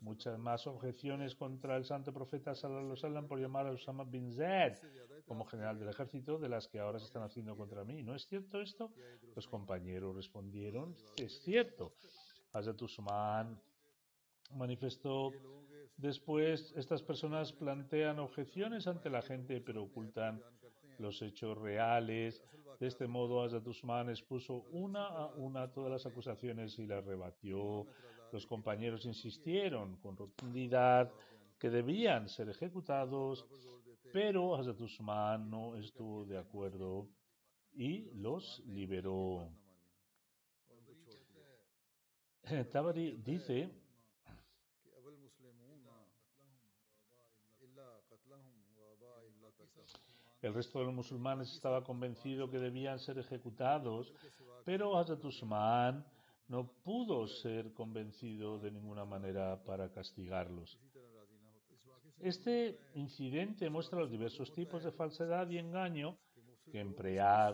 muchas 0.00 0.36
más 0.36 0.66
objeciones 0.66 1.36
contra 1.36 1.76
el 1.76 1.84
santo 1.84 2.12
profeta 2.12 2.54
Sallallahu 2.54 3.28
por 3.28 3.38
llamar 3.38 3.68
a 3.68 3.72
Usama 3.72 4.02
bin 4.02 4.32
Zaid 4.32 4.74
como 5.26 5.44
general 5.44 5.78
del 5.78 5.90
ejército 5.90 6.38
de 6.38 6.48
las 6.48 6.66
que 6.66 6.80
ahora 6.80 6.98
se 6.98 7.04
están 7.04 7.22
haciendo 7.22 7.56
contra 7.56 7.84
mí. 7.84 8.02
¿No 8.02 8.16
es 8.16 8.26
cierto 8.26 8.60
esto? 8.60 8.90
Los 9.36 9.46
compañeros 9.46 10.16
respondieron, 10.16 10.96
es 11.16 11.40
cierto. 11.42 11.92
Hazrat 12.52 12.80
manifestó 14.54 15.32
después, 15.96 16.72
estas 16.76 17.02
personas 17.02 17.52
plantean 17.52 18.18
objeciones 18.18 18.86
ante 18.86 19.10
la 19.10 19.22
gente, 19.22 19.60
pero 19.60 19.84
ocultan 19.84 20.42
los 20.98 21.22
hechos 21.22 21.56
reales. 21.58 22.42
De 22.78 22.86
este 22.86 23.06
modo, 23.06 23.42
Hazrat 23.42 23.66
Usman 23.66 24.10
expuso 24.10 24.64
una 24.70 25.06
a 25.06 25.26
una 25.26 25.70
todas 25.72 25.90
las 25.90 26.06
acusaciones 26.06 26.78
y 26.78 26.86
las 26.86 27.04
rebatió. 27.04 27.86
Los 28.32 28.46
compañeros 28.46 29.04
insistieron 29.06 29.96
con 29.96 30.16
rotundidad 30.16 31.12
que 31.58 31.70
debían 31.70 32.28
ser 32.28 32.48
ejecutados, 32.48 33.46
pero 34.12 34.56
Hazrat 34.56 34.80
Usman 34.80 35.50
no 35.50 35.76
estuvo 35.76 36.24
de 36.24 36.38
acuerdo 36.38 37.08
y 37.72 38.10
los 38.14 38.60
liberó. 38.66 39.48
Tabari 42.70 43.16
dice 43.22 43.70
el 50.42 50.54
resto 50.54 50.78
de 50.78 50.86
los 50.86 50.94
musulmanes 50.94 51.52
estaba 51.52 51.84
convencido 51.84 52.50
que 52.50 52.58
debían 52.58 52.98
ser 52.98 53.18
ejecutados, 53.18 54.12
pero 54.64 54.96
Hazrat 54.96 55.22
Usman 55.24 56.04
no 56.48 56.72
pudo 56.82 57.26
ser 57.26 57.72
convencido 57.74 58.58
de 58.58 58.70
ninguna 58.70 59.04
manera 59.04 59.62
para 59.64 59.90
castigarlos. 59.92 60.78
Este 62.18 62.78
incidente 62.94 63.70
muestra 63.70 64.00
los 64.00 64.10
diversos 64.10 64.52
tipos 64.52 64.82
de 64.82 64.92
falsedad 64.92 65.48
y 65.50 65.58
engaño 65.58 66.18
que, 66.64 66.72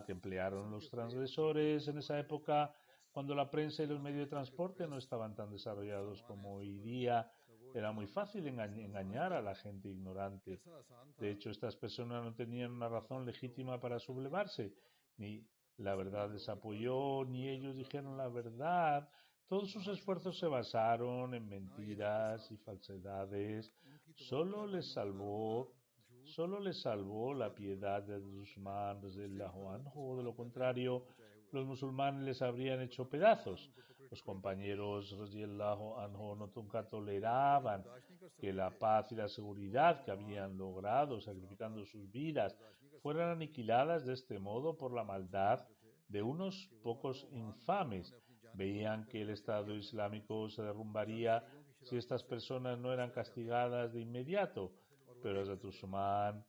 que 0.06 0.12
emplearon 0.12 0.70
los 0.70 0.88
transgresores 0.88 1.86
en 1.88 1.98
esa 1.98 2.18
época 2.18 2.72
cuando 3.16 3.34
la 3.34 3.48
prensa 3.48 3.82
y 3.82 3.86
los 3.86 3.98
medios 3.98 4.26
de 4.26 4.26
transporte 4.26 4.86
no 4.86 4.98
estaban 4.98 5.34
tan 5.34 5.50
desarrollados 5.50 6.22
como 6.24 6.56
hoy 6.56 6.76
día, 6.80 7.32
era 7.72 7.90
muy 7.90 8.06
fácil 8.06 8.46
engañar 8.46 9.32
a 9.32 9.40
la 9.40 9.54
gente 9.54 9.88
ignorante. 9.88 10.60
De 11.16 11.30
hecho, 11.30 11.48
estas 11.48 11.74
personas 11.76 12.22
no 12.22 12.34
tenían 12.34 12.72
una 12.72 12.90
razón 12.90 13.24
legítima 13.24 13.80
para 13.80 13.98
sublevarse, 13.98 14.74
ni 15.16 15.42
la 15.78 15.94
verdad 15.94 16.30
les 16.30 16.46
apoyó, 16.50 17.24
ni 17.24 17.48
ellos 17.48 17.74
dijeron 17.74 18.18
la 18.18 18.28
verdad. 18.28 19.08
Todos 19.46 19.70
sus 19.70 19.88
esfuerzos 19.88 20.38
se 20.38 20.46
basaron 20.46 21.32
en 21.32 21.48
mentiras 21.48 22.46
y 22.50 22.58
falsedades. 22.58 23.72
Solo 24.14 24.66
les 24.66 24.92
salvó 24.92 25.72
solo 26.26 26.58
les 26.60 26.80
salvó 26.80 27.32
la 27.34 27.54
piedad 27.54 28.02
de 28.02 28.18
Usman 28.18 29.00
o 29.94 30.16
de 30.16 30.22
lo 30.22 30.34
contrario, 30.34 31.06
los 31.56 31.66
musulmanes 31.66 32.22
les 32.22 32.42
habrían 32.42 32.80
hecho 32.82 33.08
pedazos. 33.08 33.70
Los 34.10 34.22
compañeros 34.22 35.12
anhu 35.12 36.36
no 36.36 36.46
nunca 36.54 36.86
toleraban 36.86 37.82
que 38.38 38.52
la 38.52 38.70
paz 38.70 39.10
y 39.12 39.16
la 39.16 39.28
seguridad 39.28 40.04
que 40.04 40.10
habían 40.10 40.56
logrado 40.56 41.20
sacrificando 41.20 41.84
sus 41.84 42.10
vidas 42.12 42.56
fueran 43.02 43.30
aniquiladas 43.30 44.04
de 44.04 44.12
este 44.12 44.38
modo 44.38 44.76
por 44.76 44.92
la 44.92 45.02
maldad 45.02 45.66
de 46.08 46.22
unos 46.22 46.70
pocos 46.82 47.26
infames. 47.32 48.14
Veían 48.54 49.06
que 49.06 49.22
el 49.22 49.30
Estado 49.30 49.74
Islámico 49.74 50.48
se 50.48 50.62
derrumbaría 50.62 51.44
si 51.82 51.96
estas 51.96 52.22
personas 52.22 52.78
no 52.78 52.92
eran 52.92 53.10
castigadas 53.10 53.92
de 53.92 54.00
inmediato. 54.00 54.72
Pero 55.22 55.40
Hazrat 55.40 55.64
Usman 55.64 56.44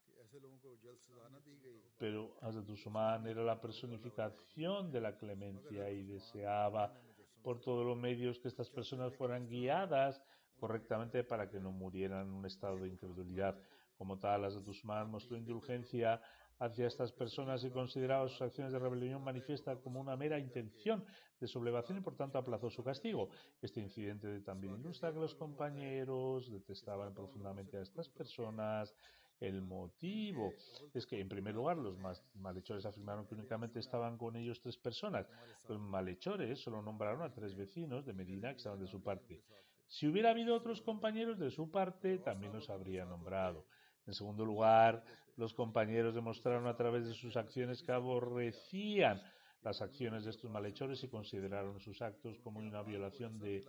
pero 1.97 2.35
Hazrat 2.41 2.69
Usman 2.69 3.27
era 3.27 3.43
la 3.43 3.59
personificación 3.59 4.91
de 4.91 5.01
la 5.01 5.17
clemencia 5.17 5.89
y 5.89 6.03
deseaba 6.03 6.93
por 7.41 7.59
todos 7.59 7.85
los 7.85 7.97
medios 7.97 8.39
que 8.39 8.47
estas 8.47 8.69
personas 8.69 9.15
fueran 9.15 9.47
guiadas 9.47 10.21
correctamente 10.59 11.23
para 11.23 11.49
que 11.49 11.59
no 11.59 11.71
murieran 11.71 12.27
en 12.27 12.33
un 12.33 12.45
estado 12.45 12.77
de 12.77 12.89
incredulidad. 12.89 13.57
Como 13.97 14.19
tal, 14.19 14.45
Hazrat 14.45 14.67
Usman 14.67 15.09
mostró 15.09 15.37
indulgencia 15.37 16.21
hacia 16.59 16.87
estas 16.87 17.11
personas 17.11 17.63
y 17.63 17.69
consideraba 17.69 18.27
sus 18.27 18.41
acciones 18.41 18.73
de 18.73 18.79
rebelión 18.79 19.23
manifiestas 19.23 19.79
como 19.79 19.99
una 19.99 20.15
mera 20.15 20.39
intención 20.39 21.05
de 21.39 21.47
sublevación 21.47 21.99
y 21.99 22.01
por 22.01 22.15
tanto 22.15 22.37
aplazó 22.37 22.69
su 22.69 22.83
castigo. 22.83 23.29
Este 23.61 23.79
incidente 23.79 24.41
también 24.41 24.75
ilustra 24.75 25.13
que 25.13 25.19
los 25.19 25.35
compañeros 25.35 26.51
detestaban 26.51 27.13
profundamente 27.13 27.77
a 27.77 27.81
estas 27.81 28.09
personas 28.09 28.93
el 29.39 29.61
motivo 29.61 30.53
es 30.93 31.05
que, 31.05 31.19
en 31.19 31.29
primer 31.29 31.53
lugar, 31.53 31.77
los 31.77 31.97
malhechores 32.35 32.85
afirmaron 32.85 33.27
que 33.27 33.35
únicamente 33.35 33.79
estaban 33.79 34.17
con 34.17 34.35
ellos 34.35 34.59
tres 34.61 34.77
personas. 34.77 35.27
Los 35.67 35.79
malhechores 35.79 36.59
solo 36.59 36.81
nombraron 36.81 37.21
a 37.21 37.33
tres 37.33 37.55
vecinos 37.55 38.05
de 38.05 38.13
Medina 38.13 38.51
que 38.51 38.57
estaban 38.57 38.79
de 38.79 38.87
su 38.87 39.01
parte. 39.01 39.43
Si 39.87 40.07
hubiera 40.07 40.31
habido 40.31 40.55
otros 40.55 40.81
compañeros 40.81 41.39
de 41.39 41.51
su 41.51 41.71
parte, 41.71 42.17
también 42.17 42.51
los 42.51 42.69
habría 42.69 43.05
nombrado. 43.05 43.65
En 44.05 44.13
segundo 44.13 44.43
lugar, 44.43 45.03
los 45.35 45.53
compañeros 45.53 46.15
demostraron 46.15 46.67
a 46.67 46.75
través 46.75 47.05
de 47.05 47.13
sus 47.13 47.37
acciones 47.37 47.83
que 47.83 47.91
aborrecían 47.91 49.21
las 49.63 49.81
acciones 49.81 50.23
de 50.23 50.31
estos 50.31 50.49
malhechores 50.49 51.03
y 51.03 51.09
consideraron 51.09 51.79
sus 51.79 52.01
actos 52.01 52.39
como 52.39 52.59
una 52.59 52.83
violación 52.83 53.37
de 53.37 53.65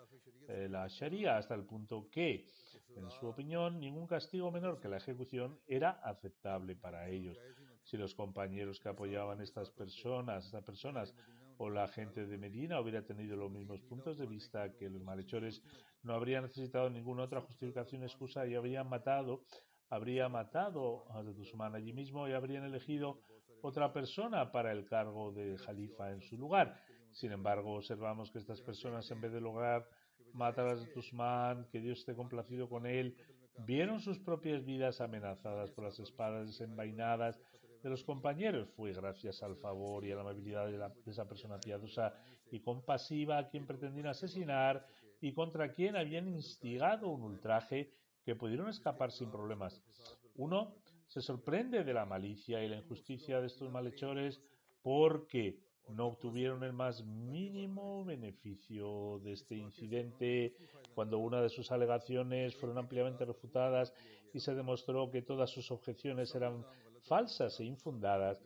eh, 0.49 0.69
la 0.71 0.87
Sharia 0.89 1.37
hasta 1.37 1.55
el 1.55 1.65
punto 1.65 2.09
que, 2.11 2.47
en 2.99 3.11
su 3.11 3.27
opinión, 3.27 3.81
ningún 3.81 4.07
castigo 4.07 4.51
menor 4.51 4.81
que 4.81 4.89
la 4.89 4.99
ejecución 4.99 5.59
era 5.67 5.91
aceptable 6.03 6.77
para 6.77 7.09
ellos. 7.09 7.39
Si 7.85 7.97
los 7.97 8.15
compañeros 8.15 8.81
que 8.81 8.89
apoyaban 8.89 9.41
estas 9.41 9.71
personas, 9.71 10.45
estas 10.45 10.65
personas 10.65 11.15
o 11.59 11.71
la 11.71 11.89
gente 11.89 12.27
de 12.27 12.39
Medina 12.39 12.81
hubiera 12.81 13.05
tenido 13.05 13.37
los 13.37 13.51
mismos 13.51 13.81
puntos 13.83 14.19
de 14.19 14.27
vista 14.27 14.73
que 14.75 14.89
los 14.89 15.03
malhechores, 15.03 15.63
no 16.03 16.15
habría 16.15 16.41
necesitado 16.41 16.89
ninguna 16.89 17.25
otra 17.25 17.41
justificación 17.41 18.03
excusa 18.03 18.47
y 18.47 18.55
habrían 18.55 18.89
matado, 18.89 19.43
habría 19.89 20.29
matado 20.29 21.11
a 21.11 21.21
Usman 21.21 21.75
allí 21.75 21.93
mismo 21.93 22.29
y 22.29 22.33
habrían 22.33 22.65
elegido 22.65 23.21
otra 23.63 23.93
persona 23.93 24.53
para 24.53 24.71
el 24.73 24.85
cargo 24.85 25.33
de 25.33 25.59
Jalifa 25.59 26.13
en 26.13 26.21
su 26.23 26.37
lugar. 26.37 26.81
Sin 27.11 27.33
embargo, 27.33 27.75
observamos 27.75 28.31
que 28.31 28.39
estas 28.39 28.61
personas, 28.61 29.11
en 29.11 29.21
vez 29.21 29.33
de 29.33 29.41
lograr 29.41 29.89
matar 30.33 30.69
a 30.69 30.77
Tusman, 30.93 31.67
que 31.71 31.81
Dios 31.81 32.01
esté 32.01 32.15
complacido 32.15 32.69
con 32.69 32.87
él, 32.87 33.17
vieron 33.67 34.01
sus 34.01 34.19
propias 34.19 34.65
vidas 34.65 35.01
amenazadas 35.01 35.71
por 35.73 35.85
las 35.85 35.99
espadas 35.99 36.47
desenvainadas 36.47 37.41
de 37.83 37.91
los 37.91 38.05
compañeros. 38.05 38.69
Fue 38.77 38.93
gracias 38.93 39.43
al 39.43 39.57
favor 39.57 40.05
y 40.05 40.13
a 40.13 40.17
la 40.17 40.23
amabilidad 40.23 40.67
de, 40.67 40.79
de 40.79 41.11
esa 41.11 41.29
persona 41.29 41.59
piadosa 41.59 42.15
y 42.51 42.61
compasiva 42.61 43.39
a 43.39 43.49
quien 43.49 43.67
pretendían 43.67 44.09
asesinar 44.09 44.87
y 45.21 45.33
contra 45.33 45.73
quien 45.73 45.97
habían 45.97 46.29
instigado 46.29 47.09
un 47.09 47.23
ultraje 47.23 47.93
que 48.25 48.37
pudieron 48.37 48.69
escapar 48.69 49.11
sin 49.11 49.31
problemas. 49.31 49.83
Uno 50.37 50.75
se 51.07 51.21
sorprende 51.21 51.85
de 51.85 51.95
la 51.95 52.05
malicia 52.05 52.63
y 52.63 52.69
la 52.69 52.77
injusticia 52.77 53.41
de 53.41 53.47
estos 53.47 53.71
malhechores 53.73 54.41
porque 54.83 55.59
no 55.91 56.07
obtuvieron 56.07 56.63
el 56.63 56.73
más 56.73 57.05
mínimo 57.05 58.05
beneficio 58.05 59.21
de 59.21 59.33
este 59.33 59.57
incidente 59.57 60.55
cuando 60.95 61.19
una 61.19 61.41
de 61.41 61.49
sus 61.49 61.71
alegaciones 61.71 62.57
fueron 62.57 62.79
ampliamente 62.79 63.25
refutadas 63.25 63.93
y 64.33 64.41
se 64.41 64.55
demostró 64.55 65.11
que 65.11 65.23
todas 65.23 65.51
sus 65.51 65.71
objeciones 65.71 66.35
eran 66.35 66.65
falsas 67.03 67.59
e 67.61 67.65
infundadas. 67.65 68.43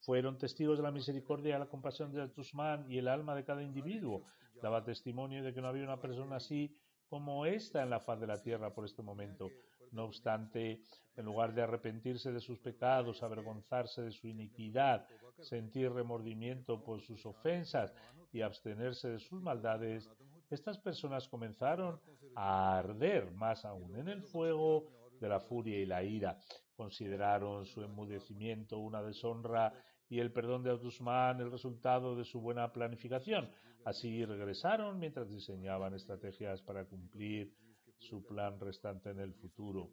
Fueron 0.00 0.38
testigos 0.38 0.78
de 0.78 0.84
la 0.84 0.90
misericordia 0.90 1.56
y 1.56 1.58
la 1.58 1.66
compasión 1.66 2.12
de 2.12 2.28
Tusman 2.28 2.90
y 2.90 2.98
el 2.98 3.08
alma 3.08 3.34
de 3.34 3.44
cada 3.44 3.62
individuo. 3.62 4.24
Daba 4.62 4.82
testimonio 4.82 5.42
de 5.42 5.52
que 5.52 5.60
no 5.60 5.68
había 5.68 5.84
una 5.84 6.00
persona 6.00 6.36
así 6.36 6.74
como 7.08 7.44
esta 7.44 7.82
en 7.82 7.90
la 7.90 8.00
faz 8.00 8.20
de 8.20 8.26
la 8.26 8.40
tierra 8.40 8.72
por 8.72 8.84
este 8.84 9.02
momento. 9.02 9.50
No 9.92 10.04
obstante, 10.04 10.80
en 11.16 11.24
lugar 11.24 11.54
de 11.54 11.62
arrepentirse 11.62 12.32
de 12.32 12.40
sus 12.40 12.58
pecados, 12.58 13.22
avergonzarse 13.22 14.02
de 14.02 14.12
su 14.12 14.28
iniquidad, 14.28 15.06
sentir 15.40 15.92
remordimiento 15.92 16.82
por 16.82 17.00
sus 17.00 17.24
ofensas 17.26 17.94
y 18.32 18.42
abstenerse 18.42 19.08
de 19.08 19.18
sus 19.18 19.42
maldades, 19.42 20.08
estas 20.50 20.78
personas 20.78 21.28
comenzaron 21.28 22.00
a 22.34 22.78
arder 22.78 23.30
más 23.32 23.64
aún 23.64 23.96
en 23.96 24.08
el 24.08 24.22
fuego 24.22 24.86
de 25.20 25.28
la 25.28 25.40
furia 25.40 25.78
y 25.78 25.86
la 25.86 26.02
ira. 26.02 26.38
Consideraron 26.76 27.66
su 27.66 27.82
enmudecimiento 27.82 28.78
una 28.78 29.02
deshonra 29.02 29.72
y 30.08 30.18
el 30.18 30.32
perdón 30.32 30.62
de 30.62 30.70
Abdusman 30.70 31.40
el 31.40 31.50
resultado 31.50 32.16
de 32.16 32.24
su 32.24 32.40
buena 32.40 32.72
planificación. 32.72 33.50
Así 33.84 34.24
regresaron 34.24 34.98
mientras 34.98 35.30
diseñaban 35.30 35.94
estrategias 35.94 36.60
para 36.62 36.84
cumplir 36.84 37.52
su 38.00 38.24
plan 38.24 38.58
restante 38.58 39.10
en 39.10 39.20
el 39.20 39.34
futuro. 39.34 39.90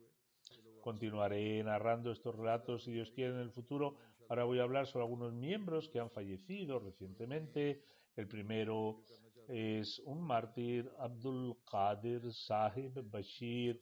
Continuaré 0.82 1.64
narrando 1.64 2.12
estos 2.12 2.36
relatos 2.36 2.84
si 2.84 2.92
Dios 2.92 3.12
quiere 3.12 3.34
en 3.34 3.42
el 3.42 3.52
futuro. 3.52 3.98
Ahora 4.30 4.46
voy 4.46 4.60
a 4.60 4.64
hablar 4.64 4.88
sobre 4.88 5.04
algunos 5.04 5.34
miembros 5.34 5.90
que 5.90 6.00
han 6.00 6.10
fallecido 6.10 6.80
recientemente. 6.80 7.82
El 8.16 8.28
primero 8.28 9.04
es 9.48 10.00
un 10.00 10.22
mártir, 10.22 10.92
Abdul 10.98 11.58
Qadir 11.70 12.34
Sahib 12.34 12.92
Bashir 13.10 13.82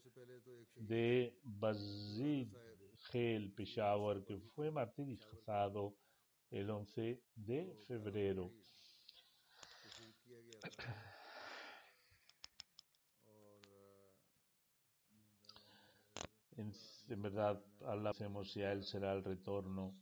de 0.75 1.39
Bazid 1.43 2.49
Gel 3.11 3.51
Peshawar, 3.53 4.23
que 4.23 4.37
fue 4.37 4.71
martirizado 4.71 5.95
el 6.51 6.69
11 6.69 7.21
de 7.35 7.75
febrero. 7.87 8.51
En, 16.57 16.71
en 17.09 17.21
verdad, 17.21 17.61
Allah 17.85 18.11
y 18.55 18.61
a 18.61 18.71
él 18.71 18.83
será 18.83 19.13
el 19.13 19.23
retorno. 19.23 19.93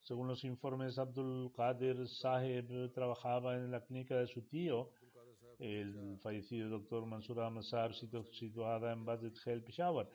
Según 0.00 0.26
los 0.26 0.44
informes, 0.44 0.98
Abdul 0.98 1.52
Qadir 1.52 2.08
Saheb 2.08 2.92
trabajaba 2.92 3.56
en 3.56 3.70
la 3.70 3.84
clínica 3.84 4.16
de 4.16 4.26
su 4.26 4.42
tío, 4.42 4.90
el 5.58 6.18
fallecido 6.20 6.68
doctor 6.68 7.06
Mansur 7.06 7.40
Ahmad 7.40 7.62
situada 8.32 8.92
en 8.92 9.04
Bazit 9.04 9.36
Hel, 9.46 9.62
Peshawar. 9.62 10.08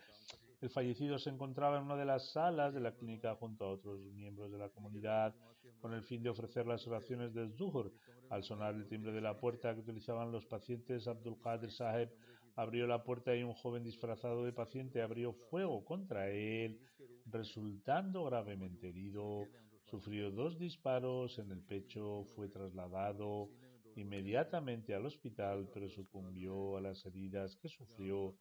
El 0.59 0.69
fallecido 0.71 1.17
se 1.19 1.30
encontraba 1.30 1.78
en 1.78 1.84
una 1.84 1.95
de 1.95 2.05
las 2.05 2.32
salas 2.32 2.73
de 2.73 2.82
la 2.82 2.91
clínica 2.91 3.36
junto 3.36 3.63
a 3.63 3.71
otros 3.71 4.01
miembros 4.13 4.51
de 4.51 4.57
la 4.57 4.69
comunidad 4.69 5.34
con 5.80 5.93
el 5.93 6.03
fin 6.03 6.23
de 6.23 6.32
ofrecer 6.32 6.65
las 6.65 6.86
oraciones 6.88 7.34
del 7.34 7.53
Zuhur. 7.53 7.93
Al 8.30 8.43
sonar 8.43 8.75
el 8.75 8.88
timbre 8.88 9.13
de 9.13 9.21
la 9.21 9.39
puerta 9.39 9.73
que 9.73 9.80
utilizaban 9.80 10.32
los 10.34 10.45
pacientes, 10.45 11.07
Abdul 11.07 11.39
Qadir 11.39 11.71
Saheb 11.71 12.11
abrió 12.57 12.87
la 12.87 13.03
puerta 13.03 13.35
y 13.35 13.43
un 13.43 13.53
joven 13.53 13.83
disfrazado 13.83 14.43
de 14.43 14.51
paciente 14.51 15.01
abrió 15.01 15.31
fuego 15.31 15.85
contra 15.85 16.29
él, 16.29 16.81
resultando 17.27 18.25
gravemente 18.25 18.89
herido. 18.89 19.47
Sufrió 19.85 20.31
dos 20.31 20.57
disparos 20.57 21.37
en 21.37 21.51
el 21.51 21.61
pecho, 21.61 22.25
fue 22.35 22.49
trasladado 22.49 23.49
inmediatamente 23.95 24.95
al 24.95 25.05
hospital, 25.05 25.69
pero 25.71 25.87
sucumbió 25.87 26.77
a 26.77 26.81
las 26.81 27.05
heridas 27.05 27.55
que 27.57 27.69
sufrió 27.69 28.35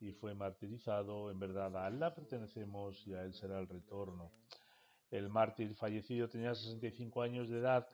y 0.00 0.10
fue 0.10 0.34
martirizado. 0.34 1.30
En 1.30 1.38
verdad, 1.38 1.76
a 1.76 1.86
Allah 1.86 2.14
pertenecemos 2.14 3.06
y 3.06 3.14
a 3.14 3.22
Él 3.22 3.32
será 3.32 3.60
el 3.60 3.68
retorno. 3.68 4.32
El 5.08 5.28
mártir 5.28 5.72
fallecido 5.76 6.28
tenía 6.28 6.52
65 6.52 7.22
años 7.22 7.48
de 7.48 7.58
edad. 7.58 7.86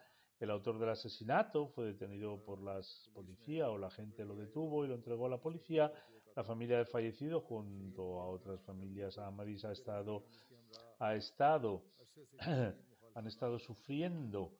El 0.43 0.51
autor 0.51 0.77
del 0.77 0.89
asesinato 0.89 1.69
fue 1.69 1.85
detenido 1.85 2.43
por 2.43 2.61
la 2.61 2.77
policía 3.13 3.69
o 3.69 3.77
la 3.77 3.89
gente 3.89 4.25
lo 4.25 4.35
detuvo 4.35 4.83
y 4.83 4.89
lo 4.89 4.95
entregó 4.95 5.27
a 5.27 5.29
la 5.29 5.37
policía. 5.37 5.89
La 6.35 6.43
familia 6.43 6.75
del 6.75 6.85
fallecido, 6.85 7.39
junto 7.39 8.19
a 8.19 8.27
otras 8.27 8.61
familias 8.63 9.17
ahmadis, 9.17 9.63
ha 9.63 9.71
estado, 9.71 10.25
ha 10.99 11.15
estado, 11.15 11.85
han 13.15 13.25
estado 13.25 13.57
sufriendo 13.57 14.51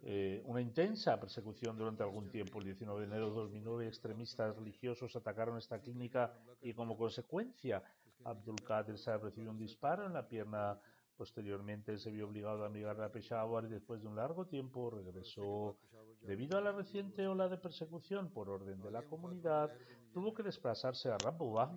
eh, 0.00 0.44
una 0.44 0.60
intensa 0.60 1.18
persecución 1.18 1.76
durante 1.76 2.04
algún 2.04 2.30
tiempo. 2.30 2.60
El 2.60 2.66
19 2.66 3.00
de 3.00 3.06
enero 3.06 3.30
de 3.30 3.34
2009, 3.34 3.88
extremistas 3.88 4.54
religiosos 4.54 5.16
atacaron 5.16 5.58
esta 5.58 5.80
clínica 5.80 6.32
y, 6.62 6.72
como 6.72 6.96
consecuencia, 6.96 7.82
Abdul 8.22 8.62
Qadir 8.62 8.96
se 8.96 9.10
ha 9.10 9.18
recibido 9.18 9.50
un 9.50 9.58
disparo 9.58 10.06
en 10.06 10.12
la 10.12 10.28
pierna. 10.28 10.78
Posteriormente 11.16 11.98
se 11.98 12.10
vio 12.10 12.26
obligado 12.26 12.64
a 12.64 12.66
emigrar 12.66 13.00
a 13.00 13.10
Peshawar 13.10 13.64
y 13.64 13.68
después 13.68 14.02
de 14.02 14.08
un 14.08 14.16
largo 14.16 14.46
tiempo 14.46 14.90
regresó. 14.90 15.78
Debido 16.20 16.58
a 16.58 16.60
la 16.60 16.72
reciente 16.72 17.26
ola 17.26 17.48
de 17.48 17.56
persecución 17.56 18.30
por 18.30 18.50
orden 18.50 18.82
de 18.82 18.90
la 18.90 19.02
comunidad, 19.02 19.72
tuvo 20.12 20.34
que 20.34 20.42
desplazarse 20.42 21.08
a 21.08 21.16
Rabuba. 21.16 21.72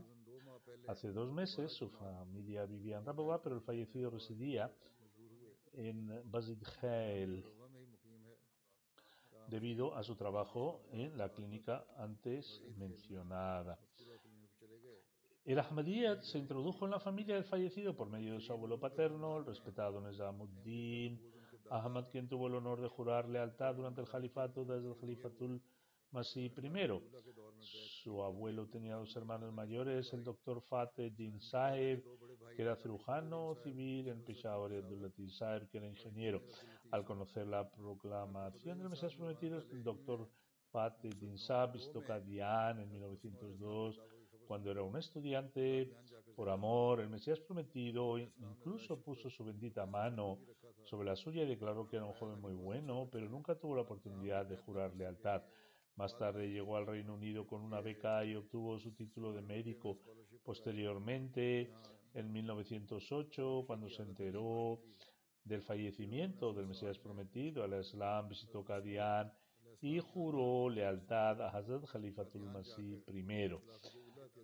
Hace 0.88 1.12
dos 1.12 1.32
meses 1.32 1.72
su 1.72 1.90
familia 1.90 2.66
vivía 2.66 2.98
en 2.98 3.06
Rabuba, 3.06 3.42
pero 3.42 3.56
el 3.56 3.62
fallecido 3.62 4.10
residía 4.10 4.72
en 5.74 6.22
Bazid 6.30 6.58
debido 9.48 9.96
a 9.96 10.04
su 10.04 10.16
trabajo 10.16 10.84
en 10.92 11.18
la 11.18 11.30
clínica 11.30 11.86
antes 11.98 12.62
mencionada. 12.78 13.80
El 15.50 15.58
Ahmadiyyat 15.58 16.22
se 16.22 16.38
introdujo 16.38 16.86
en 16.86 16.92
la 16.92 17.00
familia 17.00 17.34
del 17.34 17.44
fallecido 17.44 17.96
por 17.96 18.08
medio 18.08 18.36
de 18.36 18.40
su 18.40 18.54
abuelo 18.54 18.80
paterno, 18.80 19.36
el 19.40 19.48
respetado 19.48 20.00
Nizamuddin 20.00 21.20
Ahmad, 21.72 22.06
quien 22.12 22.30
tuvo 22.30 22.46
el 22.46 22.54
honor 22.54 22.80
de 22.80 22.88
jurar 22.88 23.28
lealtad 23.28 23.74
durante 23.74 24.00
el 24.00 24.08
califato 24.08 24.64
desde 24.64 24.88
el 24.88 24.96
califatul 24.96 25.60
Masih 26.12 26.54
I. 26.56 27.02
Su 27.62 28.22
abuelo 28.22 28.68
tenía 28.68 28.98
dos 28.98 29.16
hermanos 29.16 29.52
mayores, 29.52 30.14
el 30.14 30.24
doctor 30.24 30.62
Fateh 30.62 31.10
Din 31.10 31.42
Saheb, 31.42 32.04
que 32.56 32.62
era 32.62 32.76
cirujano 32.76 33.56
civil 33.64 34.10
en 34.10 34.24
Peshawar, 34.24 34.72
y 34.72 34.78
Abdulatif 34.78 35.32
Saheb, 35.32 35.68
que 35.68 35.80
era 35.80 35.88
ingeniero. 35.88 36.44
Al 36.92 37.04
conocer 37.04 37.48
la 37.48 37.68
proclamación 37.68 38.78
del 38.78 38.90
Mesías 38.90 39.16
prometido, 39.16 39.58
el 39.72 39.84
doctor 39.84 40.30
Fateh 40.70 41.10
Din 41.20 41.40
Saheb 41.40 41.72
visitó 41.72 42.04
Kadian 42.04 42.82
en 42.82 42.92
1902 42.92 44.00
cuando 44.50 44.72
era 44.72 44.82
un 44.82 44.98
estudiante, 44.98 45.94
por 46.36 46.50
amor, 46.50 47.02
el 47.02 47.10
Mesías 47.10 47.40
prometido 47.40 48.18
incluso 48.18 49.00
puso 49.00 49.30
su 49.30 49.46
bendita 49.46 49.86
mano 49.86 50.40
sobre 50.86 51.08
la 51.08 51.16
suya 51.16 51.44
y 51.44 51.48
declaró 51.48 51.88
que 51.88 51.98
era 51.98 52.06
un 52.06 52.14
joven 52.14 52.42
muy 52.42 52.56
bueno, 52.56 53.08
pero 53.12 53.30
nunca 53.30 53.54
tuvo 53.54 53.76
la 53.76 53.84
oportunidad 53.84 54.48
de 54.48 54.58
jurar 54.58 54.96
lealtad. 54.96 55.44
Más 55.98 56.18
tarde 56.18 56.50
llegó 56.50 56.78
al 56.78 56.88
Reino 56.88 57.14
Unido 57.14 57.46
con 57.46 57.62
una 57.62 57.80
beca 57.80 58.26
y 58.26 58.34
obtuvo 58.34 58.80
su 58.80 58.92
título 58.96 59.34
de 59.34 59.44
médico. 59.44 60.00
Posteriormente, 60.44 61.72
en 62.16 62.32
1908, 62.32 63.66
cuando 63.68 63.88
se 63.88 64.02
enteró 64.02 64.82
del 65.44 65.62
fallecimiento 65.62 66.54
del 66.56 66.66
Mesías 66.66 66.98
prometido, 66.98 67.64
al 67.64 67.80
Islam 67.80 68.30
visitó 68.30 68.66
Qadian 68.66 69.32
y 69.80 70.00
juró 70.00 70.70
lealtad 70.70 71.40
a 71.40 71.50
Hazrat 71.50 71.86
Khalifatul 71.86 72.50
Masih 72.50 73.04
I. 73.08 73.99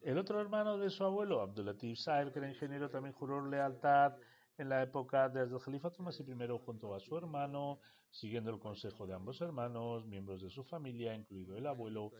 El 0.05 0.19
otro 0.19 0.39
hermano 0.39 0.77
de 0.77 0.91
su 0.91 1.03
abuelo, 1.03 1.41
Abdulatif 1.41 1.97
Saer, 1.97 2.31
que 2.31 2.37
era 2.37 2.47
ingeniero, 2.47 2.91
también 2.91 3.15
juró 3.15 3.43
lealtad 3.43 4.13
en 4.55 4.69
la 4.69 4.83
época 4.83 5.29
de 5.29 5.41
Hazrat 5.41 5.63
Khalifatul 5.63 6.05
Masih 6.05 6.23
I 6.29 6.59
junto 6.63 6.93
a 6.93 6.99
su 6.99 7.17
hermano, 7.17 7.79
siguiendo 8.11 8.51
el 8.51 8.59
consejo 8.59 9.07
de 9.07 9.15
ambos 9.15 9.41
hermanos, 9.41 10.05
miembros 10.05 10.43
de 10.43 10.51
su 10.51 10.63
familia, 10.63 11.15
incluido 11.15 11.57
el 11.57 11.65
abuelo 11.65 12.11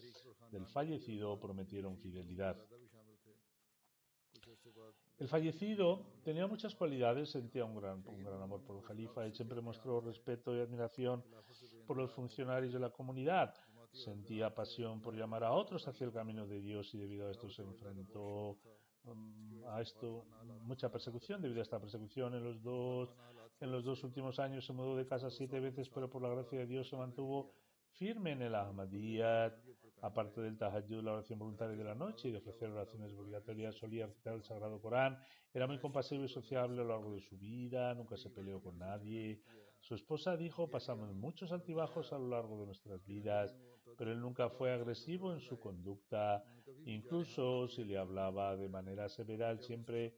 del 0.49 0.65
fallecido, 0.65 1.39
prometieron 1.39 1.95
fidelidad. 1.99 2.57
El 5.19 5.27
fallecido 5.27 6.07
tenía 6.23 6.47
muchas 6.47 6.73
cualidades, 6.73 7.29
sentía 7.29 7.65
un 7.65 7.75
gran, 7.75 8.03
un 8.07 8.23
gran 8.23 8.41
amor 8.41 8.63
por 8.63 8.77
el 8.77 8.83
califa 8.83 9.27
y 9.27 9.31
siempre 9.31 9.61
mostró 9.61 10.01
respeto 10.01 10.55
y 10.55 10.59
admiración 10.59 11.23
por 11.85 11.97
los 11.97 12.11
funcionarios 12.13 12.73
de 12.73 12.79
la 12.79 12.89
comunidad. 12.89 13.53
Sentía 13.95 14.53
pasión 14.53 15.01
por 15.01 15.15
llamar 15.15 15.43
a 15.43 15.51
otros 15.51 15.87
hacia 15.87 16.05
el 16.05 16.11
camino 16.11 16.45
de 16.45 16.61
Dios 16.61 16.93
y 16.93 16.97
debido 16.97 17.27
a 17.27 17.31
esto 17.31 17.49
se 17.49 17.61
enfrentó 17.61 18.57
um, 19.05 19.63
a 19.67 19.81
esto 19.81 20.25
mucha 20.61 20.91
persecución. 20.91 21.41
Debido 21.41 21.61
a 21.61 21.63
esta 21.63 21.79
persecución 21.79 22.35
en 22.35 22.43
los 22.43 22.61
dos 22.61 23.09
en 23.61 23.71
los 23.71 23.85
dos 23.85 24.03
últimos 24.03 24.37
años 24.39 24.65
se 24.65 24.73
mudó 24.73 24.97
de 24.97 25.07
casa 25.07 25.29
siete 25.29 25.59
veces, 25.59 25.89
pero 25.89 26.09
por 26.09 26.21
la 26.21 26.29
gracia 26.29 26.59
de 26.59 26.67
Dios 26.67 26.89
se 26.89 26.97
mantuvo 26.97 27.53
firme 27.97 28.31
en 28.33 28.41
el 28.41 28.55
Ahmadiyyat, 28.55 29.53
aparte 30.01 30.41
del 30.41 30.57
tahajjud, 30.57 31.01
la 31.01 31.13
oración 31.13 31.39
voluntaria 31.39 31.77
de 31.77 31.83
la 31.83 31.95
noche 31.95 32.27
y 32.27 32.31
de 32.31 32.39
ofrecer 32.39 32.69
oraciones 32.69 33.13
obligatorias, 33.13 33.75
solía 33.75 34.07
recitar 34.07 34.33
el 34.33 34.43
Sagrado 34.43 34.81
Corán, 34.81 35.17
era 35.53 35.67
muy 35.67 35.79
compasivo 35.79 36.25
y 36.25 36.27
sociable 36.27 36.81
a 36.81 36.83
lo 36.83 36.89
largo 36.89 37.13
de 37.13 37.21
su 37.21 37.37
vida, 37.37 37.93
nunca 37.93 38.17
se 38.17 38.29
peleó 38.29 38.61
con 38.61 38.77
nadie. 38.77 39.41
Su 39.79 39.95
esposa 39.95 40.35
dijo, 40.35 40.69
pasamos 40.69 41.13
muchos 41.13 41.51
altibajos 41.51 42.11
a 42.11 42.19
lo 42.19 42.27
largo 42.27 42.59
de 42.59 42.65
nuestras 42.65 43.05
vidas, 43.05 43.55
pero 43.97 44.11
él 44.11 44.19
nunca 44.19 44.49
fue 44.49 44.73
agresivo 44.73 45.33
en 45.33 45.39
su 45.39 45.59
conducta, 45.59 46.43
incluso 46.85 47.67
si 47.67 47.83
le 47.83 47.97
hablaba 47.97 48.55
de 48.55 48.69
manera 48.69 49.09
severa, 49.09 49.51
él 49.51 49.59
siempre 49.59 50.15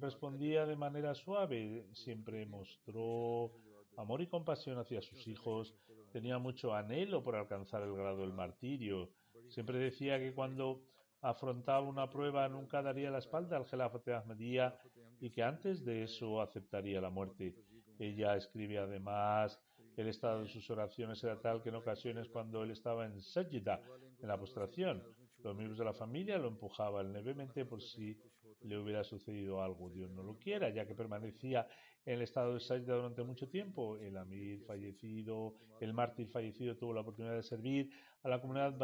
respondía 0.00 0.66
de 0.66 0.76
manera 0.76 1.14
suave, 1.14 1.86
siempre 1.92 2.46
mostró 2.46 3.52
amor 3.96 4.20
y 4.20 4.26
compasión 4.26 4.78
hacia 4.78 5.00
sus 5.00 5.26
hijos, 5.26 5.74
tenía 6.12 6.38
mucho 6.38 6.74
anhelo 6.74 7.22
por 7.22 7.36
alcanzar 7.36 7.82
el 7.82 7.94
grado 7.94 8.20
del 8.20 8.32
martirio. 8.32 9.10
Siempre 9.48 9.78
decía 9.78 10.18
que 10.18 10.34
cuando 10.34 10.82
afrontaba 11.20 11.80
una 11.80 12.10
prueba 12.10 12.48
nunca 12.48 12.82
daría 12.82 13.10
la 13.10 13.18
espalda 13.18 13.56
al 13.56 13.66
Gelafate 13.66 14.14
Ahmadiyya 14.14 14.78
y 15.20 15.30
que 15.30 15.42
antes 15.42 15.84
de 15.84 16.04
eso 16.04 16.40
aceptaría 16.40 17.00
la 17.00 17.10
muerte. 17.10 17.54
Ella 17.98 18.36
escribe 18.36 18.78
además 18.78 19.58
el 19.96 20.08
estado 20.08 20.42
de 20.42 20.48
sus 20.48 20.68
oraciones 20.70 21.22
era 21.24 21.40
tal 21.40 21.62
que 21.62 21.70
en 21.70 21.76
ocasiones 21.76 22.28
cuando 22.28 22.62
él 22.62 22.70
estaba 22.70 23.06
en 23.06 23.20
sajida, 23.20 23.80
en 24.20 24.28
la 24.28 24.38
postración, 24.38 25.02
Los 25.42 25.54
miembros 25.54 25.78
de 25.78 25.84
la 25.84 25.92
familia 25.92 26.38
lo 26.38 26.48
empujaban 26.48 27.12
levemente 27.12 27.64
por 27.64 27.80
si 27.80 28.18
le 28.62 28.78
hubiera 28.78 29.04
sucedido 29.04 29.62
algo, 29.62 29.90
Dios 29.90 30.10
no 30.10 30.22
lo 30.22 30.38
quiera, 30.38 30.70
ya 30.70 30.86
que 30.86 30.94
permanecía 30.94 31.66
en 32.04 32.14
el 32.14 32.22
estado 32.22 32.54
de 32.54 32.60
Sajda 32.60 32.94
durante 32.94 33.22
mucho 33.22 33.48
tiempo. 33.48 33.96
El 33.96 34.16
Amir 34.16 34.62
fallecido, 34.64 35.54
el 35.80 35.92
mártir 35.92 36.28
fallecido 36.28 36.76
tuvo 36.76 36.92
la 36.92 37.00
oportunidad 37.00 37.34
de 37.34 37.42
servir 37.42 37.90
a 38.22 38.28
la 38.28 38.40
comunidad 38.40 38.74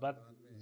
Bad 0.00 0.18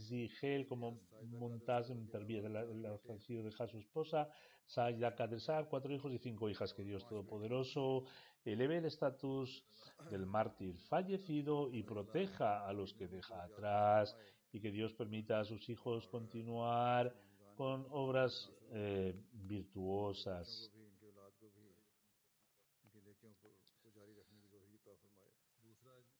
Zigel 0.08 0.66
como 0.66 1.00
Muntaz 1.24 1.90
en 1.90 2.08
El 2.12 2.98
fallecido 3.06 3.42
deja 3.42 3.64
a 3.64 3.68
su 3.68 3.78
esposa, 3.78 4.28
Sajda 4.66 5.14
Kadesar, 5.14 5.68
cuatro 5.68 5.92
hijos 5.92 6.12
y 6.12 6.18
cinco 6.18 6.48
hijas. 6.48 6.72
Que 6.72 6.84
Dios 6.84 7.06
Todopoderoso 7.06 8.04
eleve 8.44 8.78
el 8.78 8.86
estatus 8.86 9.64
del 10.10 10.26
mártir 10.26 10.78
fallecido 10.88 11.70
y 11.70 11.82
proteja 11.82 12.66
a 12.66 12.72
los 12.72 12.94
que 12.94 13.06
deja 13.06 13.42
atrás 13.42 14.16
y 14.52 14.60
que 14.60 14.70
Dios 14.70 14.92
permita 14.94 15.40
a 15.40 15.44
sus 15.44 15.68
hijos 15.68 16.08
continuar 16.08 17.14
con 17.56 17.86
obras 17.90 18.50
eh, 18.70 19.14
virtuosas. 19.32 20.70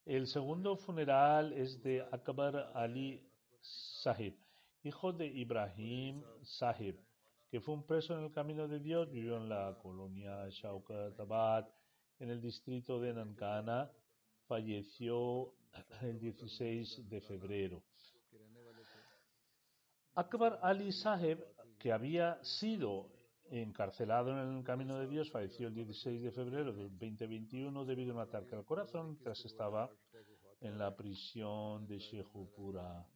El 0.05 0.27
segundo 0.27 0.77
funeral 0.77 1.53
es 1.53 1.81
de 1.83 2.03
Akbar 2.11 2.73
Ali 2.75 3.25
Sahib, 4.03 4.37
hijo 4.83 5.13
de 5.13 5.27
Ibrahim 5.27 6.23
Sahib, 6.43 6.99
que 7.49 7.61
fue 7.61 7.75
un 7.75 7.87
preso 7.87 8.19
en 8.19 8.25
el 8.25 8.33
camino 8.33 8.67
de 8.67 8.81
Dios, 8.81 9.11
vivió 9.11 9.37
en 9.37 9.49
la 9.49 9.79
colonia 9.81 10.49
Shaukatabad, 10.49 11.69
en 12.21 12.31
el 12.31 12.41
distrito 12.41 13.01
de 13.01 13.13
Nankana, 13.13 13.91
falleció 14.47 15.53
el 16.03 16.19
16 16.21 17.09
de 17.09 17.21
febrero. 17.21 17.83
Akbar 20.15 20.59
Ali 20.63 20.93
Sahib, 20.93 21.43
que 21.79 21.93
había 21.93 22.43
sido 22.45 23.11
encarcelado 23.51 24.31
en 24.31 24.59
el 24.59 24.65
camino 24.65 24.99
de 24.99 25.09
Dios, 25.09 25.31
falleció 25.31 25.69
el 25.69 25.75
16 25.75 26.23
de 26.23 26.31
febrero 26.31 26.73
del 26.73 26.91
2021 26.91 27.85
debido 27.85 28.13
a 28.13 28.15
un 28.17 28.21
ataque 28.21 28.55
al 28.55 28.65
corazón 28.65 29.07
mientras 29.09 29.45
estaba 29.45 29.91
en 30.61 30.79
la 30.79 30.95
prisión 30.95 31.87
de 31.87 31.99
Sheikhupura. 31.99 33.07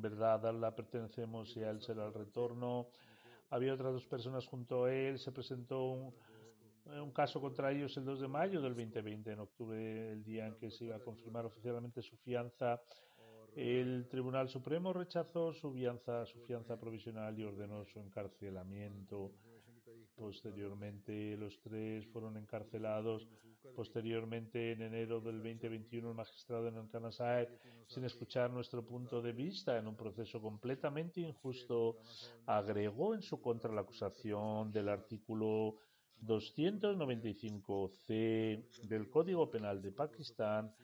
Verdad, 0.00 0.44
a 0.46 0.48
Allah 0.48 0.74
pertenecemos 0.74 1.56
y 1.56 1.62
a 1.62 1.70
Él 1.70 1.80
será 1.80 2.06
el 2.06 2.14
retorno. 2.14 2.88
Había 3.50 3.74
otras 3.74 3.92
dos 3.92 4.06
personas 4.06 4.46
junto 4.46 4.84
a 4.84 4.94
Él. 4.94 5.18
Se 5.18 5.32
presentó 5.32 5.84
un, 5.88 6.14
un 6.86 7.10
caso 7.12 7.40
contra 7.40 7.72
ellos 7.72 7.96
el 7.96 8.04
2 8.04 8.20
de 8.20 8.28
mayo 8.28 8.60
del 8.60 8.74
2020, 8.74 9.32
en 9.32 9.38
octubre, 9.40 10.12
el 10.12 10.24
día 10.24 10.46
en 10.46 10.56
que 10.56 10.70
se 10.70 10.86
iba 10.86 10.96
a 10.96 11.00
confirmar 11.00 11.44
oficialmente 11.46 12.02
su 12.02 12.16
fianza. 12.16 12.80
El 13.56 14.06
Tribunal 14.08 14.48
Supremo 14.48 14.92
rechazó 14.92 15.52
su 15.52 15.72
fianza, 15.72 16.24
su 16.26 16.38
fianza 16.40 16.78
provisional 16.78 17.38
y 17.38 17.44
ordenó 17.44 17.84
su 17.84 17.98
encarcelamiento. 17.98 19.32
Posteriormente, 20.20 21.36
los 21.38 21.58
tres 21.62 22.06
fueron 22.08 22.36
encarcelados. 22.36 23.26
Posteriormente, 23.74 24.72
en 24.72 24.82
enero 24.82 25.18
del 25.18 25.36
2021, 25.36 26.10
el 26.10 26.14
magistrado 26.14 26.68
en 26.68 26.76
Antanasae, 26.76 27.48
sin 27.86 28.04
escuchar 28.04 28.50
nuestro 28.50 28.84
punto 28.84 29.22
de 29.22 29.32
vista 29.32 29.78
en 29.78 29.86
un 29.86 29.96
proceso 29.96 30.42
completamente 30.42 31.22
injusto, 31.22 32.00
agregó 32.44 33.14
en 33.14 33.22
su 33.22 33.40
contra 33.40 33.72
la 33.72 33.80
acusación 33.80 34.70
del 34.70 34.90
artículo 34.90 35.78
295C 36.22 38.88
del 38.88 39.08
Código 39.08 39.50
Penal 39.50 39.80
de 39.80 39.92
Pakistán, 39.92 40.74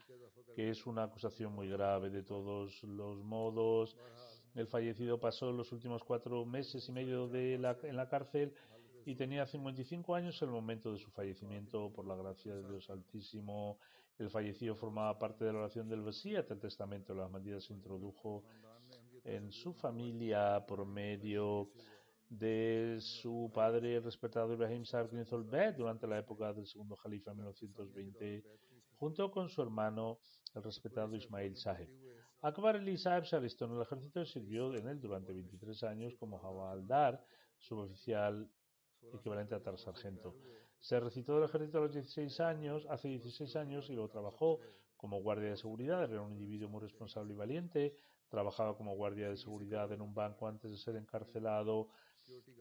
que 0.54 0.70
es 0.70 0.86
una 0.86 1.02
acusación 1.04 1.52
muy 1.52 1.68
grave 1.68 2.08
de 2.08 2.22
todos 2.22 2.82
los 2.84 3.22
modos. 3.22 3.98
El 4.54 4.66
fallecido 4.66 5.20
pasó 5.20 5.52
los 5.52 5.70
últimos 5.72 6.02
cuatro 6.02 6.46
meses 6.46 6.88
y 6.88 6.92
medio 6.92 7.28
de 7.28 7.58
la, 7.58 7.76
en 7.82 7.96
la 7.96 8.08
cárcel 8.08 8.54
y 9.06 9.14
tenía 9.14 9.46
55 9.46 10.16
años 10.16 10.42
en 10.42 10.48
el 10.48 10.54
momento 10.54 10.92
de 10.92 10.98
su 10.98 11.10
fallecimiento, 11.12 11.92
por 11.92 12.08
la 12.08 12.16
gracia 12.16 12.56
de 12.56 12.68
Dios 12.68 12.90
Altísimo. 12.90 13.78
El 14.18 14.30
fallecido 14.30 14.74
formaba 14.74 15.16
parte 15.16 15.44
de 15.44 15.52
la 15.52 15.60
oración 15.60 15.88
del 15.88 16.02
Mesías, 16.02 16.50
el 16.50 16.58
testamento 16.58 17.14
de 17.14 17.20
las 17.20 17.30
medidas 17.30 17.64
se 17.64 17.72
introdujo 17.72 18.42
en 19.22 19.52
su 19.52 19.72
familia 19.74 20.64
por 20.66 20.84
medio 20.86 21.70
de 22.28 22.98
su 23.00 23.48
padre, 23.54 23.94
el 23.94 24.02
respetado 24.02 24.52
Ibrahim 24.52 24.84
Sahib 24.84 25.24
Zolbet, 25.24 25.76
durante 25.76 26.08
la 26.08 26.18
época 26.18 26.52
del 26.52 26.66
segundo 26.66 26.96
califa 26.96 27.30
en 27.30 27.36
1920, 27.36 28.44
junto 28.96 29.30
con 29.30 29.48
su 29.48 29.62
hermano, 29.62 30.18
el 30.52 30.64
respetado 30.64 31.14
Ismail 31.14 31.56
Sahib. 31.56 31.88
Akbar 32.40 32.74
Ali 32.74 32.96
Sahib 32.96 33.24
se 33.24 33.36
alistó 33.36 33.66
en 33.66 33.76
el 33.76 33.82
ejército 33.82 34.20
y 34.20 34.26
sirvió 34.26 34.74
en 34.74 34.88
él 34.88 35.00
durante 35.00 35.32
23 35.32 35.84
años 35.84 36.14
como 36.18 36.44
Havaldar, 36.44 37.24
suboficial 37.58 38.50
equivalente 39.14 39.54
a 39.54 39.62
tal 39.62 39.78
sargento. 39.78 40.34
Se 40.78 41.00
recitó 41.00 41.34
del 41.34 41.44
ejército 41.44 41.78
a 41.78 41.82
los 41.82 41.92
16 41.92 42.40
años, 42.40 42.86
hace 42.88 43.08
16 43.08 43.56
años, 43.56 43.88
y 43.88 43.94
luego 43.94 44.08
trabajó 44.08 44.60
como 44.96 45.20
guardia 45.20 45.50
de 45.50 45.56
seguridad. 45.56 46.10
Era 46.10 46.22
un 46.22 46.32
individuo 46.32 46.68
muy 46.68 46.80
responsable 46.80 47.32
y 47.32 47.36
valiente. 47.36 47.94
Trabajaba 48.28 48.76
como 48.76 48.94
guardia 48.96 49.28
de 49.28 49.36
seguridad 49.36 49.90
en 49.92 50.00
un 50.00 50.14
banco 50.14 50.48
antes 50.48 50.70
de 50.70 50.76
ser 50.76 50.96
encarcelado 50.96 51.88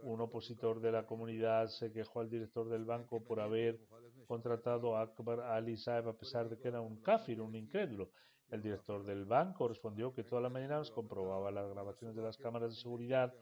un 0.04 0.22
opositor 0.22 0.80
de 0.80 0.92
la 0.92 1.06
comunidad 1.06 1.68
se 1.68 1.92
quejó 1.92 2.20
al 2.20 2.30
director 2.30 2.70
del 2.70 2.86
banco 2.86 3.24
por 3.24 3.40
haber 3.40 3.80
contratado 4.28 4.96
a 4.96 5.02
Akbar 5.02 5.40
Ali 5.42 5.78
Saeb 5.78 6.08
a 6.08 6.18
pesar 6.18 6.50
de 6.50 6.58
que 6.58 6.68
era 6.68 6.82
un 6.82 7.02
kafir, 7.02 7.42
un 7.42 7.56
incrédulo. 7.56 8.12
El 8.50 8.62
director 8.62 9.04
del 9.04 9.26
banco 9.26 9.68
respondió 9.68 10.14
que 10.14 10.24
todas 10.24 10.44
las 10.44 10.52
mañanas 10.52 10.92
comprobaba 10.92 11.52
las 11.52 11.68
grabaciones 11.70 12.16
de 12.16 12.22
las 12.22 12.38
cámaras 12.38 12.72
de 12.72 12.76
seguridad 12.76 13.34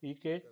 y 0.00 0.16
que, 0.16 0.46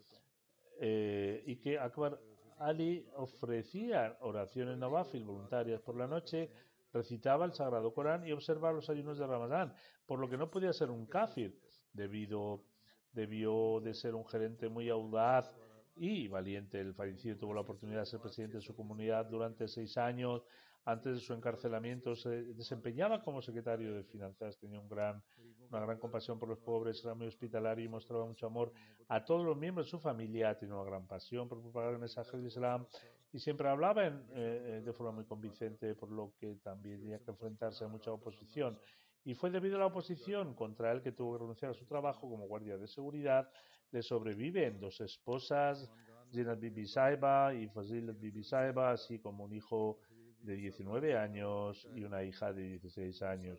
eh, 0.80 1.42
y 1.46 1.56
que 1.56 1.78
Akbar 1.78 2.18
Ali 2.58 3.06
ofrecía 3.16 4.16
oraciones 4.20 4.76
nawafil 4.76 5.24
voluntarias 5.24 5.80
por 5.80 5.96
la 5.96 6.06
noche, 6.06 6.50
recitaba 6.92 7.44
el 7.44 7.52
Sagrado 7.52 7.94
Corán 7.94 8.26
y 8.26 8.32
observaba 8.32 8.74
los 8.74 8.90
ayunos 8.90 9.18
de 9.18 9.26
Ramadán, 9.26 9.74
por 10.06 10.18
lo 10.18 10.28
que 10.28 10.36
no 10.36 10.50
podía 10.50 10.72
ser 10.72 10.90
un 10.90 11.06
kafir 11.06 11.58
debido 11.92 12.64
debió 13.12 13.80
de 13.80 13.94
ser 13.94 14.14
un 14.14 14.26
gerente 14.26 14.68
muy 14.68 14.88
audaz 14.88 15.54
y 15.96 16.28
valiente. 16.28 16.80
El 16.80 16.94
fallecido 16.94 17.36
tuvo 17.36 17.54
la 17.54 17.60
oportunidad 17.60 18.00
de 18.00 18.06
ser 18.06 18.20
presidente 18.20 18.58
de 18.58 18.62
su 18.62 18.74
comunidad 18.74 19.26
durante 19.26 19.68
seis 19.68 19.96
años. 19.96 20.42
Antes 20.84 21.14
de 21.14 21.20
su 21.20 21.34
encarcelamiento 21.34 22.14
se 22.14 22.42
desempeñaba 22.54 23.22
como 23.22 23.42
secretario 23.42 23.94
de 23.94 24.04
finanzas, 24.04 24.58
tenía 24.58 24.80
un 24.80 24.88
gran, 24.88 25.22
una 25.68 25.80
gran 25.80 25.98
compasión 25.98 26.38
por 26.38 26.48
los 26.48 26.58
pobres, 26.58 27.04
era 27.04 27.14
muy 27.14 27.26
hospitalario 27.26 27.84
y 27.84 27.88
mostraba 27.88 28.24
mucho 28.24 28.46
amor 28.46 28.72
a 29.08 29.24
todos 29.24 29.44
los 29.44 29.56
miembros 29.56 29.86
de 29.86 29.90
su 29.90 30.00
familia, 30.00 30.58
tenía 30.58 30.74
una 30.74 30.84
gran 30.84 31.06
pasión 31.06 31.48
por 31.48 31.60
propagar 31.60 31.92
el 31.92 31.98
mensaje 31.98 32.36
del 32.36 32.46
Islam 32.46 32.86
y 33.32 33.38
siempre 33.38 33.68
hablaba 33.68 34.06
en, 34.06 34.24
eh, 34.32 34.82
de 34.84 34.92
forma 34.92 35.12
muy 35.12 35.24
convincente, 35.24 35.94
por 35.94 36.10
lo 36.10 36.32
que 36.38 36.56
también 36.56 36.98
tenía 37.00 37.18
que 37.18 37.30
enfrentarse 37.30 37.84
a 37.84 37.88
mucha 37.88 38.10
oposición 38.10 38.78
y 39.24 39.34
fue 39.34 39.50
debido 39.50 39.76
a 39.76 39.80
la 39.80 39.86
oposición 39.86 40.54
contra 40.54 40.92
él 40.92 41.02
que 41.02 41.12
tuvo 41.12 41.34
que 41.34 41.40
renunciar 41.40 41.72
a 41.72 41.74
su 41.74 41.84
trabajo 41.84 42.28
como 42.28 42.46
guardia 42.46 42.78
de 42.78 42.86
seguridad. 42.86 43.50
Le 43.90 44.02
sobreviven 44.02 44.80
dos 44.80 45.00
esposas, 45.00 45.90
Zinat 46.32 46.58
Bibi 46.58 46.86
Saiba 46.86 47.52
y 47.54 47.68
Fazil 47.68 48.12
Bibi 48.12 48.42
Saiba, 48.42 48.92
así 48.92 49.18
como 49.18 49.44
un 49.44 49.52
hijo 49.52 49.98
de 50.42 50.56
19 50.56 51.16
años 51.16 51.86
y 51.94 52.02
una 52.02 52.22
hija 52.22 52.52
de 52.52 52.62
16 52.62 53.22
años. 53.22 53.58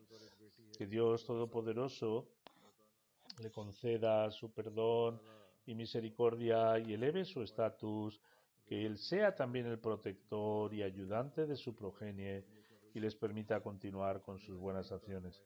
Que 0.77 0.88
Dios 0.88 1.25
Todopoderoso 1.25 2.27
le 3.41 3.51
conceda 3.51 4.29
su 4.32 4.51
perdón 4.51 5.21
y 5.65 5.75
misericordia 5.75 6.79
y 6.79 6.93
eleve 6.93 7.25
su 7.25 7.41
estatus, 7.41 8.19
que 8.65 8.86
Él 8.86 8.97
sea 8.97 9.36
también 9.36 9.65
el 9.67 9.79
protector 9.79 10.73
y 10.73 10.84
ayudante 10.84 11.45
de 11.45 11.55
su 11.55 11.75
progenie 11.75 12.45
y 12.93 12.99
les 12.99 13.15
permita 13.15 13.61
continuar 13.61 14.21
con 14.21 14.39
sus 14.39 14.57
buenas 14.57 14.91
acciones. 14.91 15.41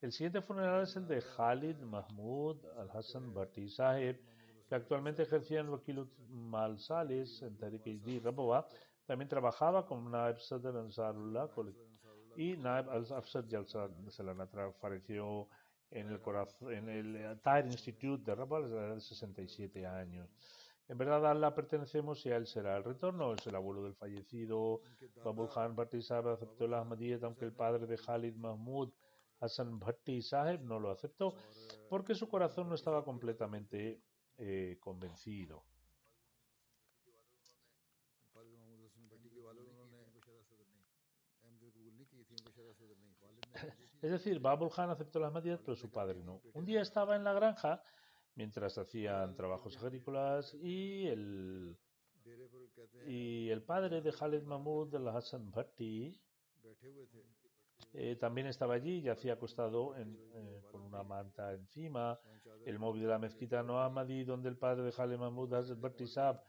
El 0.00 0.10
siguiente 0.10 0.42
funeral 0.42 0.82
es 0.82 0.96
el 0.96 1.06
de 1.06 1.22
Khalid 1.36 1.76
Mahmoud 1.78 2.56
al-Hassan 2.76 3.32
Bhatti 3.32 3.68
Sahib, 3.68 4.18
que 4.68 4.74
actualmente 4.74 5.22
ejercía 5.22 5.60
en 5.60 5.68
Wakilut 5.68 6.10
Malsalis 6.28 7.40
en 7.42 7.56
Tariq 7.56 8.24
Rabova. 8.24 8.66
También 9.06 9.28
trabajaba 9.28 9.84
como 9.84 10.08
Naib 10.08 10.38
Sadr 10.38 10.76
Ansarullah 10.76 11.48
y 12.36 12.56
Naib 12.56 12.88
al-Afsad 12.90 13.44
Jalsa 13.50 13.88
falleció 14.80 15.48
en 15.90 16.08
el, 16.08 17.16
en 17.16 17.16
el 17.16 17.40
Tahir 17.40 17.66
Institute 17.66 18.24
de 18.24 18.34
Rabova 18.34 18.64
a 18.64 18.68
la 18.68 18.86
edad 18.86 18.94
de 18.94 19.00
67 19.00 19.86
años. 19.86 20.28
En 20.88 20.98
verdad, 20.98 21.24
a 21.26 21.30
Allah 21.30 21.54
pertenecemos 21.54 22.24
y 22.26 22.30
a 22.30 22.36
él 22.36 22.46
será 22.46 22.76
el 22.76 22.84
retorno. 22.84 23.34
Es 23.34 23.46
el 23.46 23.54
abuelo 23.54 23.82
del 23.82 23.94
fallecido. 23.94 24.82
Babul 25.24 25.48
Khan 25.48 25.74
Bhatti 25.76 26.02
Sahib 26.02 26.28
aceptó 26.28 26.66
la 26.66 26.80
Ahmadiyyat, 26.80 27.22
aunque 27.24 27.44
el 27.44 27.52
padre 27.52 27.86
de 27.86 27.96
Khalid 27.96 28.36
Mahmoud 28.36 28.92
Hassan 29.42 29.80
Bhatti 29.80 30.22
Saheb 30.22 30.62
no 30.62 30.78
lo 30.78 30.90
aceptó 30.90 31.34
porque 31.88 32.14
su 32.14 32.28
corazón 32.28 32.68
no 32.68 32.76
estaba 32.76 33.04
completamente 33.04 34.00
eh, 34.38 34.78
convencido. 34.80 35.64
Es 44.02 44.10
decir, 44.10 44.40
Babul 44.40 44.68
Khan 44.68 44.90
aceptó 44.90 45.20
las 45.20 45.28
Ahmadiyyat, 45.28 45.60
pero 45.60 45.76
su 45.76 45.88
padre 45.90 46.22
no. 46.24 46.42
Un 46.54 46.64
día 46.66 46.82
estaba 46.82 47.14
en 47.14 47.22
la 47.22 47.32
granja 47.32 47.80
mientras 48.34 48.76
hacían 48.76 49.36
trabajos 49.36 49.76
agrícolas 49.78 50.54
y 50.54 51.06
el, 51.06 51.76
y 53.06 53.48
el 53.48 53.62
padre 53.62 54.00
de 54.00 54.12
Khalid 54.12 54.42
Mahmud 54.42 54.88
de 54.88 54.98
la 54.98 55.16
Hassan 55.16 55.52
Bhatti 55.52 56.20
eh, 57.94 58.16
también 58.16 58.48
estaba 58.48 58.74
allí, 58.74 58.98
y 58.98 59.02
yacía 59.02 59.34
acostado 59.34 59.94
eh, 59.96 60.62
con 60.72 60.82
una 60.82 61.04
manta 61.04 61.52
encima. 61.52 62.18
El 62.66 62.80
móvil 62.80 63.02
de 63.02 63.08
la 63.08 63.18
mezquita 63.18 63.62
no 63.62 63.80
Ahmadi, 63.80 64.24
donde 64.24 64.48
el 64.48 64.56
padre 64.56 64.82
de 64.82 64.92
Khalid 64.92 65.18
Mahmud 65.18 65.52
Hassan 65.54 65.80
Bhatti 65.80 66.08
Saab 66.08 66.42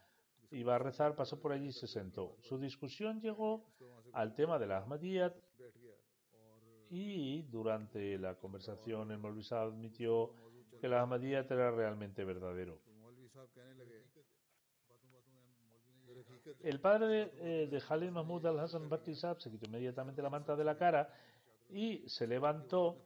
iba 0.50 0.74
a 0.74 0.78
rezar, 0.78 1.14
pasó 1.14 1.38
por 1.38 1.52
allí 1.52 1.68
y 1.68 1.72
se 1.72 1.86
sentó. 1.86 2.36
Su 2.40 2.58
discusión 2.58 3.20
llegó 3.20 3.64
al 4.12 4.34
tema 4.34 4.58
de 4.58 4.66
la 4.66 4.78
Ahmadiyyat 4.78 5.34
y 6.90 7.42
durante 7.42 8.18
la 8.18 8.34
conversación 8.34 9.10
el 9.10 9.18
Molvi 9.18 9.42
admitió 9.50 10.32
que 10.80 10.88
la 10.88 11.02
Ahmadiyyat 11.02 11.50
era 11.50 11.70
realmente 11.70 12.24
verdadero. 12.24 12.78
El 16.62 16.80
padre 16.80 17.06
de, 17.06 17.64
eh, 17.64 17.80
Khalid 17.86 18.10
Mahmud 18.10 18.44
al-Hassan 18.46 18.88
Bhatti 18.88 19.14
se 19.14 19.50
quitó 19.50 19.66
inmediatamente 19.66 20.22
la 20.22 20.30
manta 20.30 20.54
de 20.56 20.64
la 20.64 20.76
cara 20.76 21.12
y 21.70 22.08
se 22.08 22.26
levantó 22.26 22.98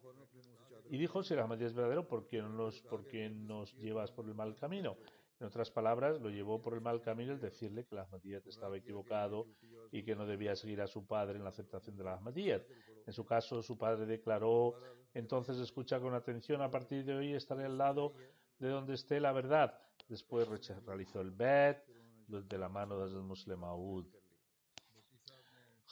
y 0.90 0.98
dijo, 0.98 1.22
si 1.22 1.34
la 1.34 1.42
Ahmadiyyat 1.42 1.70
es 1.70 1.76
verdadero, 1.76 2.08
¿por 2.08 2.26
qué, 2.26 2.42
nos, 2.42 2.80
¿por 2.82 3.06
qué 3.06 3.28
nos 3.28 3.74
llevas 3.76 4.10
por 4.10 4.26
el 4.26 4.34
mal 4.34 4.54
camino? 4.56 4.96
En 5.41 5.47
otras 5.47 5.70
palabras, 5.70 6.20
lo 6.20 6.30
llevó 6.30 6.61
por 6.61 6.74
el 6.74 6.80
mal 6.80 7.01
camino 7.01 7.32
el 7.32 7.41
decirle 7.41 7.84
que 7.84 7.95
la 7.95 8.03
Ahmadiyyat 8.03 8.47
estaba 8.47 8.76
equivocado 8.76 9.47
y 9.93 10.03
que 10.03 10.16
no 10.16 10.26
debía 10.26 10.57
seguir 10.57 10.80
a 10.80 10.89
su 10.89 11.07
padre 11.07 11.36
en 11.36 11.45
la 11.45 11.51
aceptación 11.51 11.97
de 11.97 12.05
la 12.05 12.14
Ahmadiyyat. 12.14 12.62
En 13.07 13.12
su 13.12 13.24
caso, 13.24 13.62
su 13.62 13.78
padre 13.78 14.05
declaró, 14.05 14.74
entonces 15.14 15.59
escucha 15.59 16.01
con 16.01 16.14
atención, 16.14 16.61
a 16.61 16.70
partir 16.70 17.05
de 17.05 17.14
hoy 17.14 17.34
estaré 17.34 17.64
al 17.64 17.78
lado 17.78 18.14
de 18.59 18.68
donde 18.68 18.95
esté 18.95 19.20
la 19.20 19.32
verdad. 19.32 19.78
Después 20.09 20.49
realizó 20.84 21.20
el 21.20 21.30
bet 21.30 21.84
de 22.26 22.59
la 22.59 22.68
mano 22.68 22.99
del 22.99 23.22
Muslim 23.22 23.62
Aoud. 23.62 24.07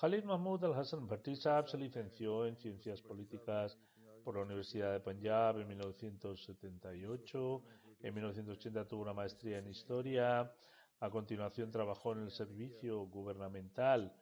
Khalid 0.00 0.24
Mahmoud 0.24 0.64
al-Hassan 0.64 1.06
Bhatti 1.06 1.36
se 1.36 1.78
licenció 1.78 2.46
en 2.46 2.56
Ciencias 2.56 3.00
Políticas 3.00 3.78
por 4.24 4.36
la 4.36 4.42
Universidad 4.42 4.92
de 4.92 5.00
Punjab 5.00 5.60
en 5.60 5.68
1978 5.68 7.62
en 8.00 8.14
1980 8.14 8.86
tuvo 8.86 9.02
una 9.02 9.14
maestría 9.14 9.58
en 9.58 9.68
historia. 9.68 10.52
A 11.00 11.10
continuación 11.10 11.70
trabajó 11.70 12.12
en 12.12 12.22
el 12.22 12.30
servicio 12.30 13.00
gubernamental 13.06 14.14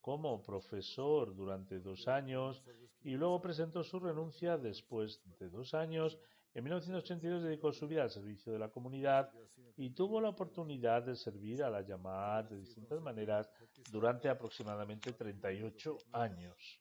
como 0.00 0.42
profesor 0.42 1.34
durante 1.34 1.80
dos 1.80 2.08
años 2.08 2.62
y 3.02 3.10
luego 3.10 3.40
presentó 3.40 3.84
su 3.84 4.00
renuncia 4.00 4.56
después 4.56 5.20
de 5.38 5.48
dos 5.48 5.74
años. 5.74 6.18
En 6.54 6.64
1982 6.64 7.42
dedicó 7.42 7.72
su 7.72 7.86
vida 7.86 8.02
al 8.02 8.10
servicio 8.10 8.52
de 8.52 8.58
la 8.58 8.70
comunidad 8.70 9.30
y 9.76 9.90
tuvo 9.90 10.20
la 10.20 10.30
oportunidad 10.30 11.02
de 11.02 11.14
servir 11.14 11.62
a 11.62 11.70
la 11.70 11.82
llamada 11.82 12.42
de 12.42 12.58
distintas 12.58 13.00
maneras 13.00 13.50
durante 13.92 14.28
aproximadamente 14.28 15.12
38 15.12 15.98
años. 16.12 16.80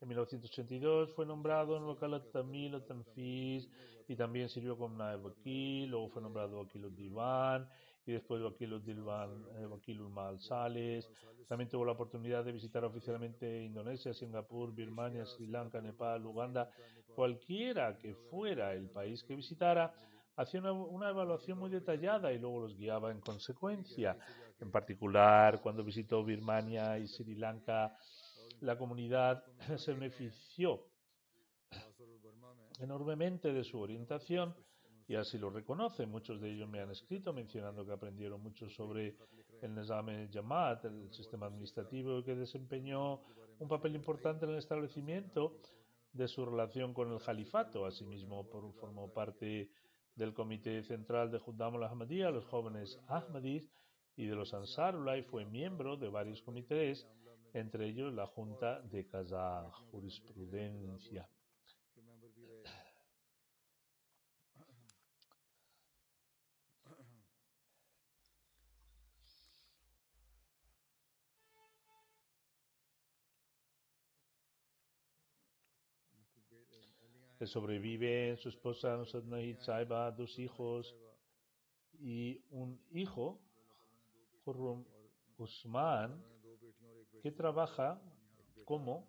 En 0.00 0.08
1982 0.08 1.14
fue 1.14 1.24
nombrado 1.24 1.76
en 1.76 1.86
local 1.86 2.28
Tamil 2.30 2.82
Tanfis 2.84 3.70
y 4.08 4.16
también 4.16 4.48
sirvió 4.48 4.76
como 4.76 5.04
wakil, 5.22 5.90
luego 5.90 6.08
fue 6.08 6.22
nombrado 6.22 6.60
wakil 6.60 6.94
divan 6.94 7.68
y 8.06 8.12
después 8.12 8.42
wakil 8.42 8.72
eh, 8.74 9.66
wakil 9.66 10.00
mal 10.08 10.38
Sales. 10.40 11.10
También 11.48 11.68
tuvo 11.68 11.84
la 11.84 11.92
oportunidad 11.92 12.44
de 12.44 12.52
visitar 12.52 12.84
oficialmente 12.84 13.64
Indonesia, 13.64 14.12
Singapur, 14.12 14.74
Birmania, 14.74 15.24
Sri 15.26 15.46
Lanka, 15.46 15.80
Nepal, 15.80 16.24
Uganda, 16.26 16.70
cualquiera 17.14 17.96
que 17.98 18.14
fuera 18.14 18.72
el 18.72 18.90
país 18.90 19.22
que 19.24 19.34
visitara. 19.34 19.92
Hacía 20.36 20.60
una, 20.60 20.72
una 20.72 21.10
evaluación 21.10 21.58
muy 21.58 21.70
detallada 21.70 22.32
y 22.32 22.38
luego 22.38 22.60
los 22.60 22.76
guiaba 22.76 23.10
en 23.12 23.20
consecuencia. 23.20 24.18
En 24.60 24.70
particular, 24.70 25.60
cuando 25.60 25.84
visitó 25.84 26.24
Birmania 26.24 26.98
y 26.98 27.06
Sri 27.06 27.36
Lanka, 27.36 27.96
la 28.60 28.76
comunidad 28.76 29.44
se 29.76 29.92
benefició 29.92 30.84
enormemente 32.84 33.52
de 33.52 33.64
su 33.64 33.80
orientación 33.80 34.54
y 35.06 35.16
así 35.16 35.38
lo 35.38 35.50
reconocen. 35.50 36.10
Muchos 36.10 36.40
de 36.40 36.52
ellos 36.52 36.68
me 36.68 36.80
han 36.80 36.90
escrito 36.90 37.32
mencionando 37.32 37.84
que 37.84 37.92
aprendieron 37.92 38.42
mucho 38.42 38.68
sobre 38.70 39.16
el 39.60 39.74
Nizam 39.74 40.30
Jamaat, 40.30 40.84
el 40.84 41.12
sistema 41.12 41.46
administrativo 41.46 42.22
que 42.22 42.34
desempeñó 42.34 43.20
un 43.58 43.68
papel 43.68 43.94
importante 43.94 44.44
en 44.44 44.52
el 44.52 44.58
establecimiento 44.58 45.58
de 46.12 46.28
su 46.28 46.44
relación 46.44 46.94
con 46.94 47.12
el 47.12 47.20
califato. 47.20 47.84
Asimismo, 47.84 48.48
por, 48.48 48.72
formó 48.74 49.12
parte 49.12 49.70
del 50.14 50.32
Comité 50.32 50.82
Central 50.84 51.30
de 51.30 51.38
Juddam 51.38 51.76
al-Ahmadiyya, 51.76 52.30
los 52.30 52.44
jóvenes 52.46 52.98
Ahmadis, 53.08 53.68
y 54.16 54.26
de 54.26 54.34
los 54.36 54.54
Ansarullah 54.54 55.18
y 55.18 55.22
fue 55.22 55.44
miembro 55.44 55.96
de 55.96 56.08
varios 56.08 56.40
comités, 56.42 57.06
entre 57.52 57.88
ellos 57.88 58.12
la 58.14 58.26
Junta 58.26 58.80
de 58.82 59.06
Casa 59.06 59.68
Jurisprudencia. 59.90 61.28
Le 77.44 77.48
sobrevive 77.48 78.38
su 78.38 78.48
esposa 78.48 79.04
Saiba, 79.60 80.10
dos 80.12 80.38
hijos 80.38 80.96
y 82.00 82.42
un 82.52 82.80
hijo, 82.92 83.38
Khurrum 84.42 84.82
Usman, 85.36 86.24
que 87.22 87.30
trabaja 87.32 88.00
como 88.64 89.06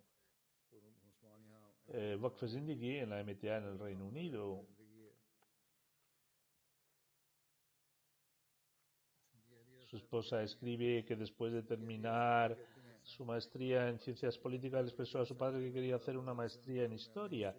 eh, 1.88 2.20
en 2.20 3.10
la 3.10 3.24
MTA 3.24 3.56
en 3.56 3.64
el 3.64 3.80
Reino 3.80 4.06
Unido. 4.06 4.68
Su 9.86 9.96
esposa 9.96 10.44
escribe 10.44 11.06
que 11.06 11.16
después 11.16 11.54
de 11.54 11.64
terminar 11.64 12.58
su 13.02 13.24
maestría 13.24 13.88
en 13.88 13.98
ciencias 14.00 14.38
políticas 14.38 14.82
le 14.82 14.90
expresó 14.90 15.22
a 15.22 15.26
su 15.26 15.38
padre 15.38 15.62
que 15.62 15.72
quería 15.72 15.96
hacer 15.96 16.18
una 16.18 16.34
maestría 16.34 16.84
en 16.84 16.92
historia. 16.92 17.56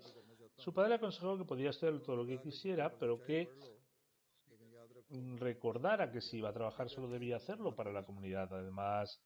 Su 0.56 0.72
padre 0.72 0.90
le 0.90 0.94
aconsejó 0.96 1.36
que 1.36 1.44
podía 1.44 1.70
estudiar 1.70 2.00
todo 2.00 2.16
lo 2.16 2.26
que 2.26 2.40
quisiera, 2.40 2.90
pero 2.98 3.20
que 3.20 3.50
recordara 5.38 6.10
que 6.10 6.20
si 6.20 6.38
iba 6.38 6.48
a 6.48 6.52
trabajar 6.52 6.88
solo 6.88 7.08
debía 7.08 7.36
hacerlo 7.36 7.74
para 7.74 7.92
la 7.92 8.04
comunidad. 8.04 8.52
Además, 8.52 9.20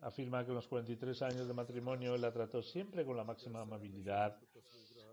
afirma 0.00 0.44
que 0.44 0.50
en 0.50 0.56
los 0.56 0.68
43 0.68 1.22
años 1.22 1.48
de 1.48 1.54
matrimonio 1.54 2.16
la 2.16 2.32
trató 2.32 2.62
siempre 2.62 3.04
con 3.04 3.16
la 3.16 3.24
máxima 3.24 3.62
amabilidad. 3.62 4.38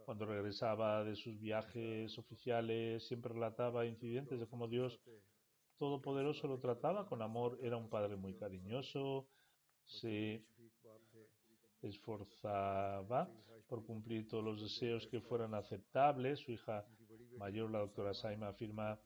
Cuando 0.06 0.26
regresaba 0.26 1.04
de 1.04 1.16
sus 1.16 1.40
viajes 1.40 2.16
oficiales, 2.20 3.08
siempre 3.08 3.34
relataba 3.34 3.86
incidentes 3.86 4.40
de 4.40 4.48
cómo 4.48 4.68
Dios 4.68 5.00
Todopoderoso 5.78 6.48
lo 6.48 6.60
trataba 6.60 7.06
con 7.06 7.22
amor. 7.22 7.60
Era 7.62 7.76
un 7.76 7.90
padre 7.90 8.16
muy 8.16 8.34
cariñoso, 8.36 9.28
se 9.86 10.44
esforzaba 11.82 13.30
por 13.68 13.86
cumplir 13.86 14.28
todos 14.28 14.44
los 14.44 14.62
deseos 14.62 15.08
que 15.08 15.22
fueran 15.22 15.54
aceptables. 15.54 16.40
Su 16.40 16.52
hija 16.52 16.86
mayor, 17.38 17.72
la 17.72 17.80
doctora 17.80 18.14
Saima, 18.14 18.50
afirma 18.50 19.00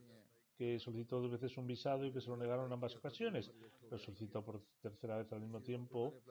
que 0.56 0.78
solicitó 0.80 1.22
dos 1.22 1.32
veces 1.32 1.56
un 1.58 1.68
visado 1.68 2.06
y 2.06 2.12
que 2.12 2.20
se 2.20 2.30
lo 2.30 2.36
negaron 2.36 2.66
en 2.66 2.74
ambas 2.74 2.96
ocasiones. 2.96 3.50
Lo 3.90 3.98
solicitó 3.98 4.44
por 4.44 4.62
tercera 4.82 5.18
vez 5.18 5.32
al 5.32 5.40
mismo 5.40 5.62
tiempo. 5.62 6.22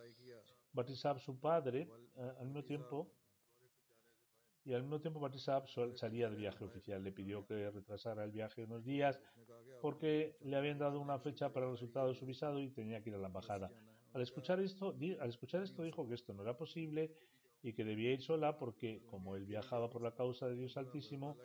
Batisab, 0.72 1.18
su 1.18 1.40
padre, 1.40 1.88
eh, 2.16 2.32
al 2.38 2.46
mismo 2.46 2.62
tiempo, 2.62 3.10
y 4.68 4.74
al 4.74 4.82
mismo 4.82 5.00
tiempo 5.00 5.18
Batisab 5.18 5.66
salía 5.94 6.28
de 6.28 6.36
viaje 6.36 6.62
oficial. 6.62 7.02
Le 7.02 7.10
pidió 7.10 7.46
que 7.46 7.70
retrasara 7.70 8.22
el 8.24 8.30
viaje 8.30 8.64
unos 8.64 8.84
días 8.84 9.18
porque 9.80 10.36
le 10.42 10.56
habían 10.56 10.78
dado 10.78 11.00
una 11.00 11.18
fecha 11.18 11.50
para 11.50 11.64
el 11.64 11.72
resultado 11.72 12.08
de 12.08 12.14
su 12.14 12.26
visado 12.26 12.60
y 12.60 12.68
tenía 12.68 13.02
que 13.02 13.08
ir 13.08 13.16
a 13.16 13.18
la 13.18 13.28
embajada. 13.28 13.72
Al 14.12 14.20
escuchar 14.20 14.60
esto, 14.60 14.94
al 15.20 15.28
escuchar 15.30 15.62
esto 15.62 15.82
dijo 15.82 16.06
que 16.06 16.14
esto 16.14 16.34
no 16.34 16.42
era 16.42 16.54
posible 16.54 17.10
y 17.62 17.72
que 17.72 17.82
debía 17.82 18.12
ir 18.12 18.20
sola 18.20 18.58
porque, 18.58 19.02
como 19.06 19.36
él 19.36 19.46
viajaba 19.46 19.88
por 19.88 20.02
la 20.02 20.14
causa 20.14 20.46
de 20.48 20.56
Dios 20.56 20.76
Altísimo, 20.76 21.38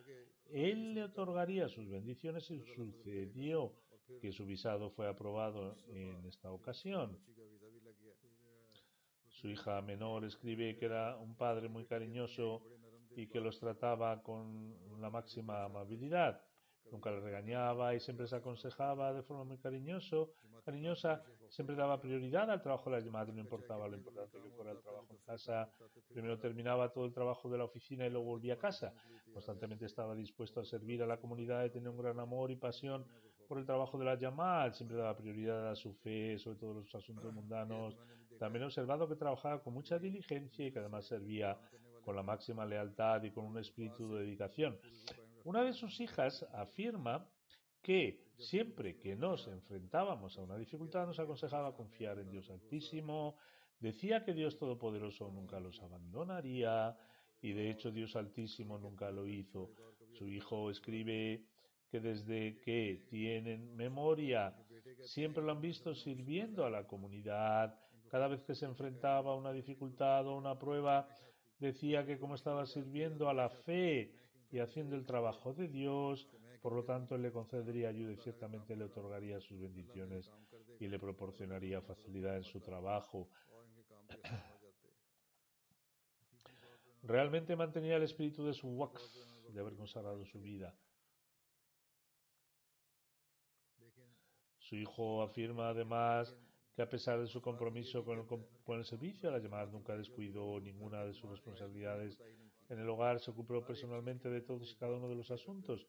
él 0.51 0.93
le 0.93 1.03
otorgaría 1.03 1.69
sus 1.69 1.89
bendiciones 1.89 2.51
y 2.51 2.59
sucedió 2.75 3.73
que 4.21 4.33
su 4.33 4.45
visado 4.45 4.89
fue 4.89 5.07
aprobado 5.07 5.77
en 5.87 6.25
esta 6.25 6.51
ocasión. 6.51 7.17
Su 9.29 9.47
hija 9.47 9.81
menor 9.81 10.25
escribe 10.25 10.75
que 10.75 10.85
era 10.85 11.15
un 11.15 11.35
padre 11.35 11.69
muy 11.69 11.85
cariñoso 11.85 12.63
y 13.15 13.27
que 13.27 13.39
los 13.39 13.59
trataba 13.59 14.21
con 14.21 14.75
la 14.99 15.09
máxima 15.09 15.65
amabilidad. 15.65 16.41
nunca 16.91 17.09
le 17.11 17.21
regañaba 17.21 17.95
y 17.95 17.99
siempre 17.99 18.27
se 18.27 18.35
aconsejaba 18.35 19.13
de 19.13 19.23
forma 19.23 19.43
muy 19.43 19.57
cariñoso, 19.57 20.33
cariñosa, 20.63 21.23
siempre 21.49 21.75
daba 21.75 21.99
prioridad 21.99 22.49
al 22.51 22.61
trabajo 22.61 22.89
de 22.89 22.97
la 22.97 23.03
llamada, 23.03 23.31
no 23.31 23.39
importaba 23.39 23.87
lo 23.87 23.97
importante 23.97 24.37
que 24.39 24.49
fuera 24.51 24.71
el 24.71 24.79
trabajo 24.81 25.07
en 25.09 25.17
casa, 25.25 25.69
primero 26.09 26.37
terminaba 26.37 26.91
todo 26.91 27.05
el 27.05 27.13
trabajo 27.13 27.49
de 27.49 27.57
la 27.57 27.63
oficina 27.63 28.05
y 28.05 28.09
luego 28.09 28.25
volvía 28.25 28.53
a 28.53 28.57
casa, 28.57 28.93
constantemente 29.33 29.85
estaba 29.85 30.15
dispuesto 30.15 30.59
a 30.59 30.65
servir 30.65 31.01
a 31.01 31.07
la 31.07 31.17
comunidad 31.17 31.65
y 31.65 31.69
tenía 31.69 31.89
un 31.89 31.97
gran 31.97 32.19
amor 32.19 32.51
y 32.51 32.55
pasión 32.55 33.05
por 33.47 33.57
el 33.57 33.65
trabajo 33.65 33.97
de 33.97 34.05
la 34.05 34.15
llamada, 34.15 34.71
siempre 34.71 34.97
daba 34.97 35.17
prioridad 35.17 35.69
a 35.69 35.75
su 35.75 35.93
fe, 35.93 36.37
sobre 36.37 36.57
todo 36.57 36.73
los 36.75 36.95
asuntos 36.95 37.33
mundanos, 37.33 37.97
también 38.39 38.63
he 38.63 38.65
observado 38.65 39.07
que 39.07 39.15
trabajaba 39.15 39.61
con 39.61 39.73
mucha 39.73 39.99
diligencia 39.99 40.67
y 40.67 40.71
que 40.71 40.79
además 40.79 41.05
servía 41.05 41.57
con 42.03 42.15
la 42.15 42.23
máxima 42.23 42.65
lealtad 42.65 43.23
y 43.23 43.31
con 43.31 43.45
un 43.45 43.57
espíritu 43.57 44.13
de 44.13 44.23
dedicación. 44.25 44.77
Una 45.43 45.63
de 45.63 45.73
sus 45.73 45.99
hijas 45.99 46.45
afirma 46.53 47.27
que 47.81 48.23
siempre 48.37 48.97
que 48.97 49.15
nos 49.15 49.47
enfrentábamos 49.47 50.37
a 50.37 50.41
una 50.41 50.57
dificultad 50.57 51.05
nos 51.05 51.19
aconsejaba 51.19 51.75
confiar 51.75 52.19
en 52.19 52.29
Dios 52.29 52.49
Altísimo, 52.49 53.37
decía 53.79 54.23
que 54.23 54.33
Dios 54.33 54.57
Todopoderoso 54.57 55.29
nunca 55.29 55.59
los 55.59 55.81
abandonaría 55.81 56.97
y 57.41 57.51
de 57.51 57.69
hecho 57.69 57.91
Dios 57.91 58.15
Altísimo 58.15 58.77
nunca 58.77 59.11
lo 59.11 59.27
hizo. 59.27 59.71
Su 60.13 60.29
hijo 60.29 60.69
escribe 60.69 61.45
que 61.89 61.99
desde 61.99 62.57
que 62.61 63.05
tienen 63.09 63.75
memoria 63.75 64.55
siempre 65.01 65.43
lo 65.43 65.51
han 65.51 65.61
visto 65.61 65.93
sirviendo 65.93 66.65
a 66.65 66.69
la 66.69 66.87
comunidad, 66.87 67.77
cada 68.09 68.27
vez 68.27 68.43
que 68.43 68.55
se 68.55 68.65
enfrentaba 68.65 69.31
a 69.31 69.35
una 69.35 69.51
dificultad 69.51 70.27
o 70.27 70.37
una 70.37 70.57
prueba, 70.57 71.07
decía 71.63 72.05
que 72.05 72.19
como 72.19 72.35
estaba 72.35 72.65
sirviendo 72.65 73.29
a 73.29 73.33
la 73.33 73.49
fe 73.49 74.11
y 74.51 74.59
haciendo 74.59 74.95
el 74.95 75.05
trabajo 75.05 75.53
de 75.53 75.67
Dios, 75.67 76.27
por 76.61 76.73
lo 76.73 76.83
tanto 76.83 77.15
Él 77.15 77.23
le 77.23 77.31
concedería 77.31 77.89
ayuda 77.89 78.11
y 78.11 78.17
ciertamente 78.17 78.75
le 78.75 78.85
otorgaría 78.85 79.39
sus 79.39 79.59
bendiciones 79.59 80.31
y 80.79 80.87
le 80.87 80.99
proporcionaría 80.99 81.81
facilidad 81.81 82.37
en 82.37 82.43
su 82.43 82.59
trabajo. 82.59 83.29
Realmente 87.01 87.55
mantenía 87.55 87.95
el 87.95 88.03
espíritu 88.03 88.45
de 88.45 88.53
su 88.53 88.67
waqf, 88.67 89.01
de 89.49 89.59
haber 89.59 89.75
consagrado 89.75 90.25
su 90.25 90.41
vida. 90.41 90.75
Su 94.57 94.75
hijo 94.75 95.21
afirma 95.21 95.69
además 95.69 96.35
que 96.75 96.81
a 96.81 96.89
pesar 96.89 97.19
de 97.19 97.27
su 97.27 97.41
compromiso 97.41 98.03
con 98.03 98.79
el, 98.79 98.85
servicio 98.85 99.29
a 99.29 99.33
las 99.33 99.43
llamadas 99.43 99.71
nunca 99.71 99.95
descuidó 99.95 100.59
ninguna 100.59 101.05
de 101.05 101.13
sus 101.13 101.29
responsabilidades 101.29 102.19
en 102.69 102.79
el 102.79 102.89
hogar, 102.89 103.19
se 103.19 103.31
ocupó 103.31 103.63
personalmente 103.63 104.29
de 104.29 104.41
todos 104.41 104.71
y 104.71 104.75
cada 104.75 104.95
uno 104.95 105.07
de 105.07 105.15
los 105.15 105.29
asuntos. 105.29 105.87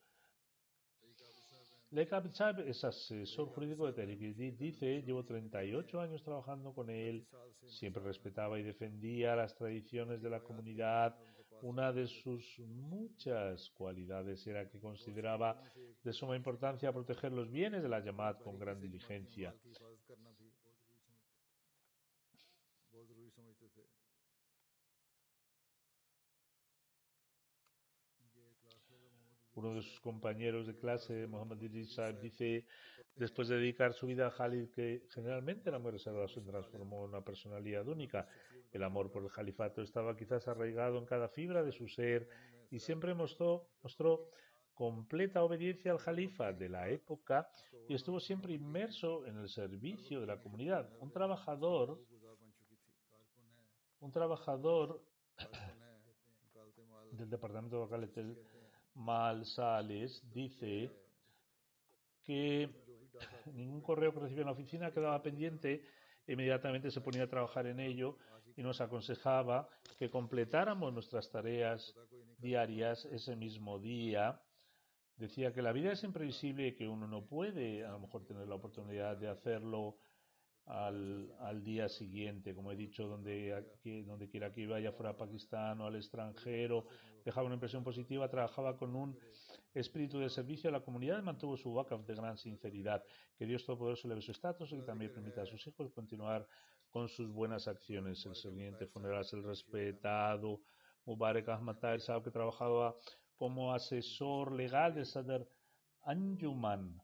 Leka 1.90 2.22
Chab 2.30 2.58
es 2.60 2.82
asesor 2.82 3.48
jurídico 3.50 3.86
de 3.86 3.92
Tehrik 3.92 4.36
dice, 4.58 5.02
llevo 5.02 5.24
38 5.24 6.00
años 6.00 6.22
trabajando 6.24 6.74
con 6.74 6.90
él, 6.90 7.24
siempre 7.66 8.02
respetaba 8.02 8.58
y 8.58 8.64
defendía 8.64 9.36
las 9.36 9.54
tradiciones 9.54 10.20
de 10.20 10.28
la 10.28 10.40
comunidad. 10.40 11.16
Una 11.62 11.92
de 11.92 12.08
sus 12.08 12.58
muchas 12.58 13.70
cualidades 13.70 14.44
era 14.46 14.68
que 14.68 14.80
consideraba 14.80 15.62
de 16.02 16.12
suma 16.12 16.34
importancia 16.34 16.92
proteger 16.92 17.32
los 17.32 17.48
bienes 17.50 17.82
de 17.82 17.88
la 17.88 18.00
llamada 18.00 18.38
con 18.38 18.58
gran 18.58 18.80
diligencia. 18.80 19.54
Uno 29.54 29.74
de 29.74 29.82
sus 29.82 30.00
compañeros 30.00 30.66
de 30.66 30.76
clase, 30.76 31.26
Mohammad 31.26 31.60
Idris 31.60 31.96
dice, 32.20 32.66
después 33.14 33.48
de 33.48 33.56
dedicar 33.56 33.92
su 33.92 34.06
vida 34.06 34.26
a 34.26 34.30
Khalid, 34.30 34.70
que 34.70 35.06
generalmente 35.10 35.68
era 35.68 35.78
muy 35.78 35.92
reservado, 35.92 36.26
se 36.26 36.40
transformó 36.40 37.04
en 37.04 37.10
una 37.10 37.24
personalidad 37.24 37.86
única. 37.86 38.26
El 38.72 38.82
amor 38.82 39.12
por 39.12 39.22
el 39.22 39.30
califato 39.30 39.82
estaba 39.82 40.16
quizás 40.16 40.48
arraigado 40.48 40.98
en 40.98 41.06
cada 41.06 41.28
fibra 41.28 41.62
de 41.62 41.70
su 41.70 41.86
ser 41.86 42.28
y 42.70 42.80
siempre 42.80 43.14
mostró, 43.14 43.68
mostró 43.82 44.28
completa 44.74 45.44
obediencia 45.44 45.92
al 45.92 46.02
califa 46.02 46.52
de 46.52 46.68
la 46.68 46.88
época 46.88 47.48
y 47.88 47.94
estuvo 47.94 48.18
siempre 48.18 48.54
inmerso 48.54 49.24
en 49.26 49.38
el 49.38 49.48
servicio 49.48 50.20
de 50.20 50.26
la 50.26 50.40
comunidad. 50.40 50.90
Un 50.98 51.12
trabajador, 51.12 52.00
un 54.00 54.10
trabajador 54.10 55.00
del 57.12 57.30
departamento 57.30 57.78
local 57.78 58.00
Mal 58.00 58.53
Sales 59.44 60.22
dice 60.32 60.90
que 62.22 62.70
ningún 63.52 63.80
correo 63.80 64.12
que 64.12 64.20
recibía 64.20 64.42
en 64.42 64.46
la 64.46 64.52
oficina 64.52 64.90
quedaba 64.90 65.22
pendiente, 65.22 65.84
inmediatamente 66.26 66.90
se 66.90 67.00
ponía 67.00 67.24
a 67.24 67.28
trabajar 67.28 67.66
en 67.66 67.80
ello 67.80 68.16
y 68.56 68.62
nos 68.62 68.80
aconsejaba 68.80 69.68
que 69.98 70.10
completáramos 70.10 70.92
nuestras 70.92 71.30
tareas 71.30 71.94
diarias 72.38 73.04
ese 73.06 73.36
mismo 73.36 73.78
día. 73.78 74.40
Decía 75.16 75.52
que 75.52 75.62
la 75.62 75.72
vida 75.72 75.92
es 75.92 76.02
imprevisible 76.02 76.68
y 76.68 76.74
que 76.74 76.88
uno 76.88 77.06
no 77.06 77.24
puede 77.24 77.84
a 77.84 77.90
lo 77.90 78.00
mejor 78.00 78.24
tener 78.24 78.48
la 78.48 78.56
oportunidad 78.56 79.16
de 79.16 79.28
hacerlo 79.28 79.96
al, 80.66 81.30
al 81.40 81.62
día 81.62 81.88
siguiente, 81.88 82.54
como 82.54 82.72
he 82.72 82.76
dicho, 82.76 83.06
donde, 83.06 83.64
donde 84.06 84.28
quiera 84.28 84.52
que 84.52 84.62
iba, 84.62 84.80
ya 84.80 84.92
fuera 84.92 85.16
Pakistán 85.16 85.80
o 85.80 85.86
al 85.86 85.96
extranjero, 85.96 86.86
dejaba 87.24 87.46
una 87.46 87.54
impresión 87.54 87.84
positiva, 87.84 88.28
trabajaba 88.28 88.76
con 88.76 88.96
un 88.96 89.18
espíritu 89.74 90.18
de 90.18 90.30
servicio 90.30 90.70
a 90.70 90.72
la 90.72 90.80
comunidad 90.80 91.18
y 91.18 91.22
mantuvo 91.22 91.56
su 91.56 91.70
wakaf 91.70 92.06
de 92.06 92.14
gran 92.14 92.38
sinceridad. 92.38 93.02
Que 93.36 93.46
Dios 93.46 93.64
Todopoderoso 93.64 94.08
le 94.08 94.20
su 94.20 94.30
estatus 94.30 94.72
y 94.72 94.82
también 94.82 95.12
permita 95.12 95.42
a 95.42 95.46
sus 95.46 95.66
hijos 95.66 95.92
continuar 95.92 96.46
con 96.90 97.08
sus 97.08 97.30
buenas 97.30 97.68
acciones. 97.68 98.24
El 98.24 98.34
siguiente 98.36 98.86
funeral 98.86 99.22
es 99.22 99.32
el 99.32 99.42
respetado 99.42 100.60
Mubarak 101.04 101.48
Ahmad 101.48 101.76
Tahir 101.76 102.00
que 102.22 102.30
trabajaba 102.30 102.94
como 103.36 103.74
asesor 103.74 104.52
legal 104.52 104.94
de 104.94 105.04
Sadr 105.04 105.46
Anjuman 106.02 107.03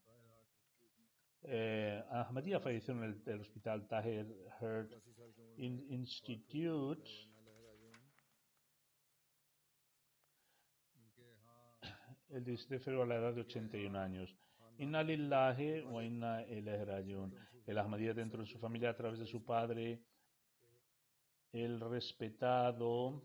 eh, 1.42 2.02
Ahmadiyya 2.10 2.60
falleció 2.60 2.94
en 2.94 3.22
el, 3.26 3.40
hospital 3.40 3.86
Tahir 3.88 4.26
Heart 4.60 4.92
Institute. 5.56 7.08
El 12.28 12.44
17 12.44 12.74
de 12.74 12.80
febrero 12.80 13.02
a 13.02 13.06
la 13.06 13.16
edad 13.16 13.34
de 13.34 13.40
81 13.40 13.98
años. 13.98 14.36
Inna 14.78 15.02
lillahi 15.02 15.82
wa 15.82 16.04
inna 16.04 16.42
El 16.42 17.78
Ahmadiyya 17.78 18.14
dentro 18.14 18.40
de 18.40 18.46
su 18.46 18.58
familia 18.58 18.90
a 18.90 18.96
través 18.96 19.18
de 19.18 19.26
su 19.26 19.44
padre, 19.44 20.00
el 21.52 21.80
respetado 21.80 23.24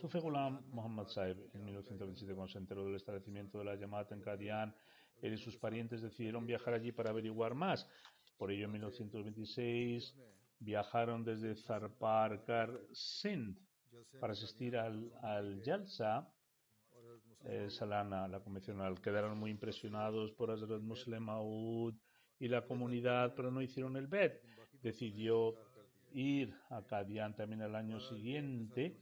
Sufi 0.00 0.18
Ghulam 0.18 0.62
Muhammad 0.70 1.08
Saib 1.08 1.36
en 1.52 1.64
1927 1.64 2.34
cuando 2.34 2.50
se 2.50 2.58
enteró 2.58 2.84
del 2.84 2.94
establecimiento 2.94 3.58
de 3.58 3.64
la 3.64 3.74
llamada 3.74 4.06
en 4.10 4.22
Kadian 4.22 4.74
él 5.22 5.34
y 5.34 5.38
sus 5.38 5.56
parientes 5.56 6.02
decidieron 6.02 6.46
viajar 6.46 6.74
allí 6.74 6.92
para 6.92 7.10
averiguar 7.10 7.54
más. 7.54 7.88
Por 8.36 8.50
ello, 8.50 8.64
en 8.66 8.72
1926 8.72 10.14
viajaron 10.58 11.24
desde 11.24 11.54
Zarparkar, 11.54 12.80
Sindh, 12.92 13.58
para 14.20 14.32
asistir 14.32 14.76
al, 14.76 15.12
al 15.22 15.62
Jalsa 15.64 16.32
eh, 17.44 17.70
Salana, 17.70 18.28
la 18.28 18.40
convencional. 18.40 19.00
Quedaron 19.00 19.38
muy 19.38 19.50
impresionados 19.50 20.32
por 20.32 20.50
Hazrat 20.50 20.82
Muslim 20.82 21.22
Maud 21.22 21.94
y 22.38 22.48
la 22.48 22.66
comunidad, 22.66 23.34
pero 23.34 23.50
no 23.50 23.62
hicieron 23.62 23.96
el 23.96 24.06
BED. 24.06 24.32
Decidió 24.82 25.54
ir 26.12 26.54
a 26.70 26.82
Kadian 26.82 27.34
también 27.34 27.62
el 27.62 27.74
año 27.74 28.00
siguiente 28.00 28.98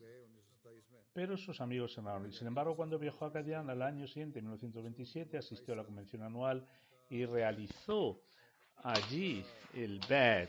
pero 1.18 1.36
sus 1.36 1.60
amigos 1.60 1.92
se 1.92 2.00
y 2.00 2.32
Sin 2.32 2.46
embargo, 2.46 2.76
cuando 2.76 2.96
viajó 2.96 3.24
a 3.24 3.32
Cadian 3.32 3.68
al 3.70 3.82
año 3.82 4.06
siguiente, 4.06 4.38
en 4.38 4.44
1927, 4.44 5.36
asistió 5.36 5.74
a 5.74 5.78
la 5.78 5.82
convención 5.82 6.22
anual 6.22 6.64
y 7.10 7.24
realizó 7.24 8.22
allí 8.84 9.44
el 9.74 9.98
BED. 10.08 10.48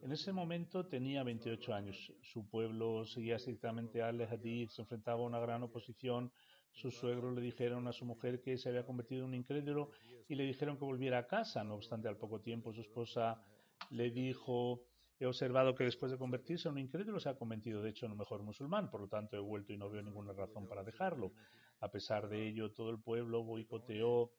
En 0.00 0.10
ese 0.10 0.32
momento 0.32 0.86
tenía 0.86 1.22
28 1.22 1.74
años. 1.74 2.10
Su 2.22 2.48
pueblo 2.48 3.04
seguía 3.04 3.36
estrictamente 3.36 4.00
al 4.00 4.22
Hadith, 4.22 4.70
se 4.70 4.80
enfrentaba 4.80 5.20
a 5.20 5.26
una 5.26 5.38
gran 5.38 5.62
oposición. 5.64 6.32
Sus 6.72 6.94
suegros 6.94 7.34
le 7.34 7.42
dijeron 7.42 7.86
a 7.88 7.92
su 7.92 8.06
mujer 8.06 8.40
que 8.40 8.56
se 8.56 8.70
había 8.70 8.86
convertido 8.86 9.20
en 9.20 9.28
un 9.28 9.34
incrédulo 9.34 9.90
y 10.26 10.34
le 10.34 10.44
dijeron 10.44 10.78
que 10.78 10.86
volviera 10.86 11.18
a 11.18 11.26
casa. 11.26 11.62
No 11.62 11.74
obstante, 11.74 12.08
al 12.08 12.16
poco 12.16 12.40
tiempo 12.40 12.72
su 12.72 12.80
esposa 12.80 13.44
le 13.90 14.10
dijo 14.10 14.87
He 15.20 15.26
observado 15.26 15.74
que 15.74 15.84
después 15.84 16.12
de 16.12 16.18
convertirse 16.18 16.68
en 16.68 16.74
un 16.74 16.80
incrédulo 16.80 17.18
se 17.18 17.28
ha 17.28 17.34
convertido 17.34 17.82
de 17.82 17.90
hecho 17.90 18.06
en 18.06 18.12
un 18.12 18.18
mejor 18.18 18.42
musulmán, 18.42 18.88
por 18.88 19.00
lo 19.00 19.08
tanto 19.08 19.36
he 19.36 19.40
vuelto 19.40 19.72
y 19.72 19.76
no 19.76 19.90
veo 19.90 20.02
ninguna 20.02 20.32
razón 20.32 20.68
para 20.68 20.84
dejarlo. 20.84 21.32
A 21.80 21.90
pesar 21.90 22.28
de 22.28 22.46
ello, 22.46 22.72
todo 22.72 22.90
el 22.90 23.00
pueblo 23.00 23.42
boicoteó 23.42 24.30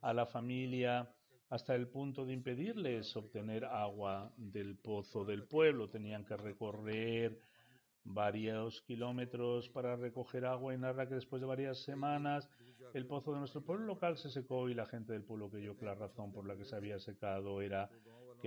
a 0.00 0.14
la 0.14 0.26
familia 0.26 1.12
hasta 1.50 1.74
el 1.74 1.88
punto 1.88 2.24
de 2.24 2.32
impedirles 2.32 3.14
obtener 3.16 3.64
agua 3.64 4.32
del 4.36 4.78
pozo 4.78 5.24
del 5.24 5.44
pueblo. 5.44 5.88
Tenían 5.88 6.24
que 6.24 6.36
recorrer 6.36 7.38
varios 8.02 8.82
kilómetros 8.82 9.68
para 9.68 9.96
recoger 9.96 10.46
agua 10.46 10.74
y 10.74 10.78
narra 10.78 11.08
que 11.08 11.16
después 11.16 11.40
de 11.40 11.46
varias 11.46 11.82
semanas 11.82 12.48
el 12.94 13.06
pozo 13.06 13.32
de 13.32 13.40
nuestro 13.40 13.62
pueblo 13.62 13.84
local 13.84 14.16
se 14.16 14.30
secó 14.30 14.68
y 14.68 14.74
la 14.74 14.86
gente 14.86 15.12
del 15.12 15.24
pueblo 15.24 15.50
creyó 15.50 15.76
que 15.76 15.84
la 15.84 15.94
razón 15.94 16.32
por 16.32 16.46
la 16.46 16.56
que 16.56 16.64
se 16.64 16.76
había 16.76 16.98
secado 16.98 17.60
era 17.60 17.90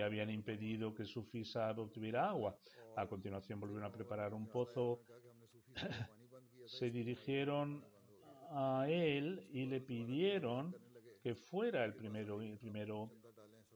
habían 0.01 0.29
impedido 0.29 0.93
que 0.93 1.05
su 1.05 1.23
fisa 1.23 1.71
obtuviera 1.71 2.29
agua. 2.29 2.57
A 2.95 3.07
continuación 3.07 3.59
volvieron 3.59 3.85
a 3.85 3.91
preparar 3.91 4.33
un 4.33 4.47
pozo, 4.47 5.01
se 6.65 6.89
dirigieron 6.89 7.83
a 8.51 8.85
él 8.89 9.47
y 9.51 9.65
le 9.65 9.81
pidieron 9.81 10.75
que 11.21 11.35
fuera 11.35 11.85
el 11.85 11.93
primero, 11.93 12.41
el 12.41 12.57
primero, 12.57 13.11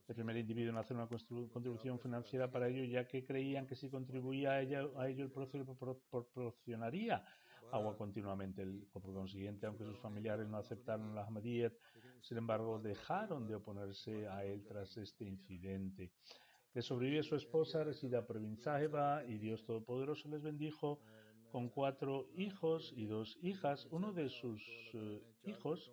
el 0.08 0.16
primer 0.16 0.38
individuo 0.38 0.72
en 0.72 0.78
hacer 0.78 0.98
una 0.98 1.08
contribución 1.08 2.00
financiera 2.00 2.50
para 2.50 2.68
ello, 2.68 2.84
ya 2.84 3.08
que 3.08 3.24
creían 3.24 3.68
que 3.68 3.76
si 3.76 3.90
contribuía 3.90 4.52
a, 4.52 4.62
ello, 4.62 5.00
a 5.00 5.10
ello 5.10 5.24
el 5.26 5.32
proceso 5.32 5.78
proporcionaría 5.78 7.24
agua 7.74 7.98
continuamente. 7.98 8.66
por 8.92 9.02
consiguiente, 9.02 9.66
aunque 9.66 9.84
sus 9.84 10.00
familiares 10.00 10.48
no 10.48 10.58
aceptaron 10.58 11.16
la 11.16 11.24
Ahmadiyyat, 11.24 11.74
sin 12.22 12.38
embargo, 12.38 12.80
dejaron 12.80 13.48
de 13.48 13.56
oponerse 13.56 14.28
a 14.28 14.46
él 14.46 14.64
tras 14.64 14.96
este 14.98 15.26
incidente. 15.26 16.12
Le 16.74 16.82
sobrevive 16.82 17.24
su 17.24 17.36
esposa, 17.36 17.84
Resida 17.84 18.26
Provin 18.26 18.58
y 19.28 19.38
Dios 19.38 19.64
Todopoderoso 19.66 20.28
les 20.30 20.42
bendijo 20.42 21.00
con 21.52 21.70
cuatro 21.70 22.28
hijos 22.36 22.92
y 22.96 23.06
dos 23.06 23.38
hijas. 23.42 23.88
Uno 23.92 24.12
de 24.12 24.30
sus 24.30 24.60
uh, 24.96 25.22
hijos 25.44 25.92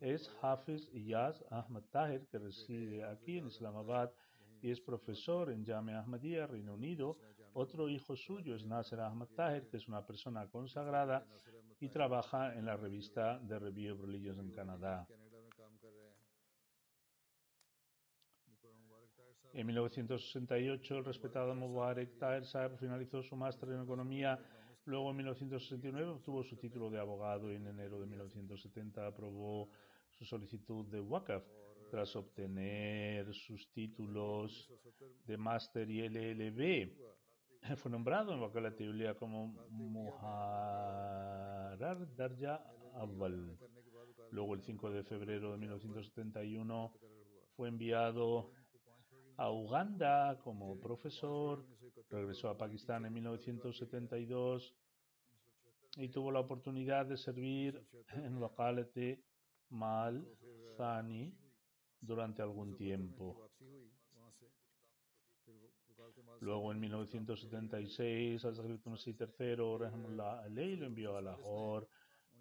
es 0.00 0.30
Hafiz 0.40 0.88
Iyaz 0.92 1.44
Ahmad 1.50 1.82
Tahir, 1.90 2.26
que 2.28 2.38
reside 2.38 3.04
aquí 3.04 3.38
en 3.38 3.46
Islamabad 3.46 4.12
y 4.60 4.70
es 4.70 4.80
profesor 4.80 5.50
en 5.50 5.66
Jamia 5.66 5.98
Ahmadiyya, 5.98 6.46
Reino 6.46 6.74
Unido. 6.74 7.16
Otro 7.54 7.88
hijo 7.88 8.16
suyo 8.16 8.54
es 8.54 8.64
Nasser 8.64 9.00
Ahmad 9.00 9.28
Tahir, 9.36 9.68
que 9.68 9.76
es 9.76 9.86
una 9.86 10.06
persona 10.06 10.48
consagrada 10.48 11.26
y 11.80 11.88
trabaja 11.88 12.54
en 12.54 12.64
la 12.64 12.76
revista 12.76 13.40
The 13.46 13.58
Review 13.58 13.94
of 13.94 14.38
en 14.38 14.50
Canadá. 14.52 15.06
En 19.52 19.66
1968, 19.66 20.96
el 20.96 21.04
respetado 21.04 21.54
Mubarak 21.54 22.16
Tahir 22.16 22.46
Saab 22.46 22.78
finalizó 22.78 23.22
su 23.22 23.36
máster 23.36 23.68
en 23.68 23.82
economía. 23.82 24.38
Luego, 24.86 25.10
en 25.10 25.16
1969, 25.16 26.10
obtuvo 26.10 26.42
su 26.42 26.56
título 26.56 26.88
de 26.88 26.98
abogado 26.98 27.52
y 27.52 27.56
en 27.56 27.66
enero 27.66 28.00
de 28.00 28.06
1970 28.06 29.06
aprobó 29.06 29.68
su 30.10 30.24
solicitud 30.24 30.86
de 30.86 31.00
WACAF 31.00 31.44
tras 31.90 32.16
obtener 32.16 33.34
sus 33.34 33.70
títulos 33.72 34.72
de 35.26 35.36
máster 35.36 35.90
y 35.90 36.08
LLB. 36.08 37.21
Fue 37.76 37.90
nombrado 37.90 38.32
en 38.34 38.40
Wakala 38.40 38.74
como 39.18 39.46
Muharar 39.70 40.98
Darja 42.16 42.64
Awal. 42.94 43.56
Luego, 44.30 44.54
el 44.54 44.62
5 44.62 44.90
de 44.90 45.04
febrero 45.04 45.52
de 45.52 45.58
1971, 45.58 46.92
fue 47.54 47.68
enviado 47.68 48.50
a 49.36 49.50
Uganda 49.50 50.38
como 50.42 50.80
profesor, 50.80 51.64
regresó 52.10 52.48
a 52.48 52.56
Pakistán 52.56 53.04
en 53.06 53.12
1972 53.12 54.74
y 55.96 56.08
tuvo 56.08 56.32
la 56.32 56.40
oportunidad 56.40 57.06
de 57.06 57.16
servir 57.16 57.86
en 58.14 58.38
Wakalate 58.38 59.22
Mal 59.68 60.26
Thani 60.76 61.32
durante 62.00 62.42
algún 62.42 62.76
tiempo. 62.76 63.51
Luego, 66.42 66.72
en 66.72 66.80
1976, 66.80 68.44
al 68.44 68.80
Masih 68.86 69.16
III, 69.16 69.86
Aley 70.44 70.74
lo 70.74 70.86
envió 70.86 71.16
a 71.16 71.22
Lahore 71.22 71.86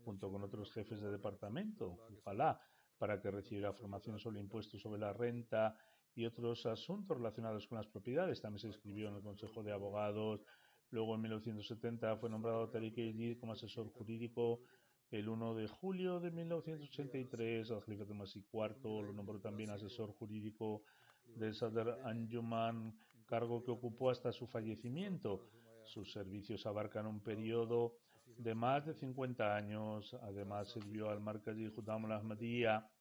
junto 0.03 0.31
con 0.31 0.41
otros 0.41 0.71
jefes 0.73 1.01
de 1.01 1.11
departamento, 1.11 1.99
ojalá, 2.17 2.59
para 2.97 3.21
que 3.21 3.29
recibiera 3.29 3.73
formación 3.73 4.17
sobre 4.17 4.39
impuestos 4.39 4.81
sobre 4.81 4.99
la 4.99 5.13
renta 5.13 5.77
y 6.15 6.25
otros 6.25 6.65
asuntos 6.65 7.15
relacionados 7.15 7.67
con 7.67 7.77
las 7.77 7.85
propiedades. 7.85 8.41
También 8.41 8.61
se 8.61 8.67
inscribió 8.69 9.07
en 9.07 9.17
el 9.17 9.21
Consejo 9.21 9.61
de 9.61 9.71
Abogados. 9.71 10.41
Luego, 10.89 11.13
en 11.13 11.21
1970, 11.21 12.17
fue 12.17 12.31
nombrado 12.31 12.71
Tariq 12.71 12.97
Eid 12.97 13.39
como 13.39 13.53
asesor 13.53 13.87
jurídico 13.89 14.63
el 15.11 15.29
1 15.29 15.53
de 15.53 15.67
julio 15.67 16.19
de 16.19 16.31
1983, 16.31 17.69
al 17.69 17.83
Khalifa 17.83 18.05
Masih 18.13 18.45
IV 18.51 19.03
lo 19.03 19.13
nombró 19.13 19.39
también 19.39 19.69
asesor 19.69 20.11
jurídico 20.13 20.83
de 21.35 21.53
Sadr 21.53 21.99
Anjuman, 22.05 22.97
cargo 23.31 23.63
que 23.63 23.71
ocupó 23.71 24.09
hasta 24.09 24.33
su 24.33 24.45
fallecimiento. 24.45 25.47
Sus 25.85 26.11
servicios 26.11 26.65
abarcan 26.65 27.05
un 27.07 27.21
periodo 27.21 27.95
de 28.37 28.53
más 28.53 28.85
de 28.85 28.93
50 28.93 29.55
años. 29.55 30.13
Además, 30.21 30.69
sirvió 30.69 31.09
al 31.09 31.21
Markazi 31.21 31.71
Judam 31.73 32.05
al-Ahmadiyya 32.07 32.91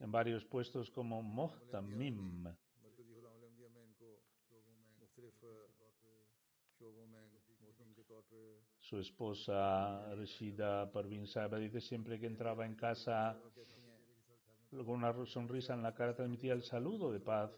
en 0.00 0.10
varios 0.10 0.46
puestos 0.46 0.90
como 0.90 1.22
Mohtamim. 1.22 2.48
Su 8.80 8.98
esposa 8.98 10.14
Rashida 10.14 10.90
Parvin 10.90 11.26
Saba 11.26 11.58
dice 11.58 11.82
siempre 11.82 12.18
que 12.18 12.26
entraba 12.26 12.64
en 12.64 12.74
casa 12.74 13.38
con 14.70 14.90
una 14.90 15.14
sonrisa 15.26 15.74
en 15.74 15.82
la 15.82 15.94
cara 15.94 16.14
transmitía 16.14 16.52
el 16.52 16.62
saludo 16.62 17.10
de 17.10 17.20
paz. 17.20 17.50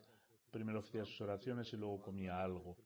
Primero 0.51 0.81
hacía 0.81 1.05
sus 1.05 1.21
oraciones 1.21 1.73
y 1.73 1.77
luego 1.77 2.01
comía 2.01 2.43
algo. 2.43 2.77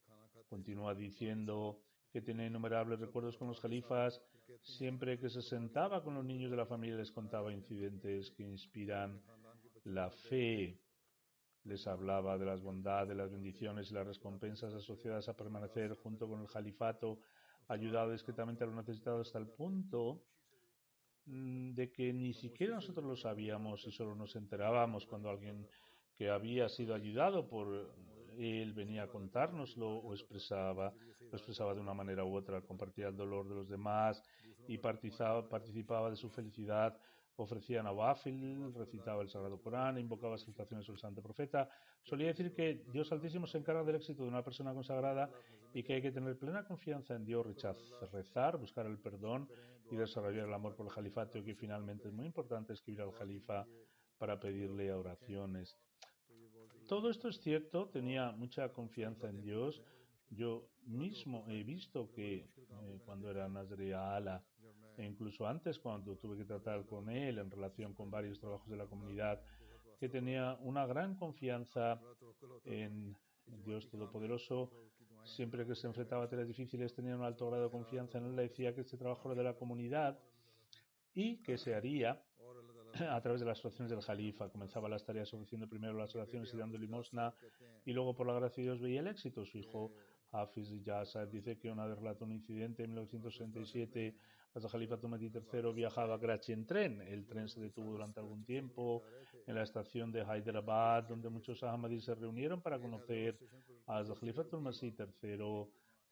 Continúa 0.49 0.95
diciendo 0.95 1.81
que 2.11 2.21
tiene 2.21 2.47
innumerables 2.47 3.01
recuerdos 3.01 3.37
con 3.37 3.49
los 3.49 3.61
califas. 3.61 4.21
Siempre 4.63 5.19
que 5.19 5.29
se 5.29 5.43
sentaba 5.43 6.03
con 6.03 6.15
los 6.15 6.25
niños 6.25 6.51
de 6.51 6.57
la 6.57 6.67
familia 6.67 6.97
les 6.97 7.11
contaba 7.11 7.53
incidentes 7.53 8.31
que 8.33 8.43
inspiran 8.43 9.21
la 9.85 10.11
fe. 10.11 10.79
Les 11.65 11.87
hablaba 11.87 12.37
de 12.39 12.45
las 12.45 12.63
bondades, 12.63 13.17
las 13.17 13.31
bendiciones 13.31 13.91
y 13.91 13.95
las 13.95 14.07
recompensas 14.07 14.73
asociadas 14.75 15.29
a 15.29 15.37
permanecer 15.37 15.95
junto 15.95 16.29
con 16.29 16.41
el 16.41 16.49
califato 16.49 17.19
ayudado 17.69 18.13
discretamente 18.13 18.65
a 18.65 18.67
los 18.67 18.77
necesitados 18.77 19.27
hasta 19.27 19.39
el 19.39 19.49
punto 19.49 20.23
de 21.27 21.91
que 21.91 22.13
ni 22.13 22.35
siquiera 22.35 22.75
nosotros 22.75 23.05
lo 23.05 23.17
sabíamos 23.17 23.87
y 23.87 23.93
solo 23.93 24.15
nos 24.15 24.37
enterábamos 24.37 25.07
cuando 25.07 25.31
alguien 25.31 25.67
que 26.15 26.31
había 26.31 26.69
sido 26.69 26.95
ayudado 26.95 27.49
por 27.49 27.95
él 28.37 28.73
venía 28.73 29.05
a 29.05 29.09
contárnoslo 29.09 29.99
o 29.99 30.13
expresaba, 30.13 30.93
lo 31.21 31.37
expresaba 31.37 31.75
de 31.75 31.81
una 31.81 31.95
manera 31.95 32.25
u 32.25 32.35
otra, 32.35 32.61
compartía 32.61 33.09
el 33.09 33.17
dolor 33.17 33.49
de 33.49 33.55
los 33.55 33.69
demás 33.69 34.23
y 34.69 34.79
participaba, 34.79 35.49
participaba 35.49 36.11
de 36.11 36.17
su 36.17 36.29
felicidad 36.31 36.99
ofrecía 37.37 37.83
nawafil, 37.83 38.73
recitaba 38.75 39.23
el 39.23 39.29
Sagrado 39.29 39.61
Corán, 39.61 39.99
invocaba 39.99 40.39
salutaciones 40.39 40.89
al 40.89 40.99
Santo 40.99 41.23
Profeta. 41.23 41.69
Solía 42.03 42.29
decir 42.29 42.53
que 42.55 42.85
Dios 42.93 43.11
Altísimo 43.13 43.47
se 43.47 43.59
encarga 43.59 43.83
del 43.83 43.97
éxito 43.97 44.23
de 44.23 44.29
una 44.29 44.45
persona 44.45 44.73
consagrada 44.73 45.31
y 45.73 45.83
que 45.83 45.95
hay 45.95 46.03
que 46.03 46.13
tener 46.13 46.39
plena 46.39 46.65
confianza 46.65 47.15
en 47.15 47.25
Dios, 47.25 47.45
rechazar, 47.45 48.09
rezar, 48.13 48.57
buscar 48.57 48.87
el 48.87 48.99
perdón 48.99 49.49
y 49.91 49.97
desarrollar 49.97 50.47
el 50.47 50.55
amor 50.55 50.75
por 50.75 50.87
el 50.87 50.93
califato 50.93 51.43
que 51.43 51.55
finalmente 51.55 52.09
es 52.09 52.15
muy 52.15 52.27
importante 52.27 52.73
escribir 52.73 53.03
al 53.03 53.13
califa 53.13 53.67
para 54.19 54.39
pedirle 54.39 54.93
oraciones. 54.93 55.77
Todo 56.89 57.11
esto 57.11 57.29
es 57.29 57.41
cierto, 57.41 57.89
tenía 57.89 58.33
mucha 58.33 58.73
confianza 58.73 59.29
en 59.29 59.41
Dios. 59.41 59.83
Yo 60.31 60.69
mismo 60.87 61.47
he 61.49 61.63
visto 61.63 62.11
que 62.11 62.37
eh, 62.37 63.01
cuando 63.05 63.31
era 63.31 63.49
Nazria 63.49 64.17
Ala, 64.17 64.45
e 64.97 65.05
incluso 65.05 65.47
antes 65.47 65.79
cuando 65.79 66.17
tuve 66.17 66.37
que 66.37 66.45
tratar 66.45 66.85
con 66.87 67.09
él 67.09 67.39
en 67.39 67.51
relación 67.51 67.95
con 67.95 68.11
varios 68.11 68.39
trabajos 68.39 68.69
de 68.69 68.77
la 68.77 68.87
comunidad, 68.87 69.41
que 69.99 70.09
tenía 70.09 70.59
una 70.61 70.87
gran 70.87 71.17
confianza 71.17 72.01
en 72.65 73.17
Dios 73.47 73.89
Todopoderoso. 73.89 74.71
Siempre 75.25 75.67
que 75.67 75.75
se 75.75 75.87
enfrentaba 75.87 76.25
a 76.25 76.29
tareas 76.29 76.49
difíciles 76.49 76.95
tenía 76.95 77.17
un 77.17 77.23
alto 77.23 77.47
grado 77.49 77.65
de 77.65 77.71
confianza 77.71 78.19
en 78.19 78.27
él. 78.27 78.37
Le 78.37 78.43
decía 78.43 78.75
que 78.75 78.83
este 78.83 78.97
trabajo 78.97 79.29
era 79.29 79.39
de 79.39 79.45
la 79.45 79.55
comunidad 79.55 80.19
y 81.15 81.39
que 81.39 81.57
se 81.59 81.75
haría 81.75 82.23
a 83.11 83.21
través 83.21 83.41
de 83.41 83.47
las 83.47 83.65
oraciones 83.65 83.91
del 83.91 84.03
Jalifa. 84.03 84.49
Comenzaba 84.51 84.89
las 84.89 85.05
tareas 85.05 85.33
ofreciendo 85.33 85.69
primero 85.69 85.95
las 85.95 86.15
oraciones 86.15 86.53
y 86.53 86.57
dando 86.57 86.79
limosna 86.79 87.35
y 87.85 87.93
luego 87.93 88.15
por 88.15 88.27
la 88.27 88.35
gracia 88.35 88.63
de 88.63 88.71
Dios 88.71 88.81
veía 88.81 89.01
el 89.01 89.09
éxito. 89.09 89.45
Su 89.45 89.59
hijo 89.59 89.93
Hafiz 90.35 90.69
Yasser 90.83 91.31
dice 91.31 91.59
que 91.59 91.71
una 91.71 91.87
vez 91.87 91.99
relató 91.99 92.25
un 92.25 92.33
incidente 92.33 92.83
en 92.83 92.91
1967 92.91 94.15
el 94.55 94.69
Jalifa 94.69 94.97
Tumati 94.97 95.33
III 95.35 95.73
viajaba 95.73 96.15
a 96.15 96.21
Karachi 96.21 96.53
en 96.53 96.65
tren. 96.65 97.01
El 97.03 97.27
tren 97.27 97.49
se 97.49 97.61
detuvo 97.61 97.91
durante 97.91 98.21
algún 98.21 98.45
tiempo 98.45 99.03
en 99.47 99.57
la 99.57 99.63
estación 99.63 100.13
de 100.13 100.23
Hyderabad, 100.23 101.05
donde 101.05 101.29
muchos 101.29 101.65
Ahmadis 101.65 102.05
se 102.05 102.15
reunieron 102.15 102.61
para 102.61 102.79
conocer 102.79 103.37
a 103.87 104.05
Khalifa 104.05 104.45
Masih 104.59 104.95
III. 104.97 105.67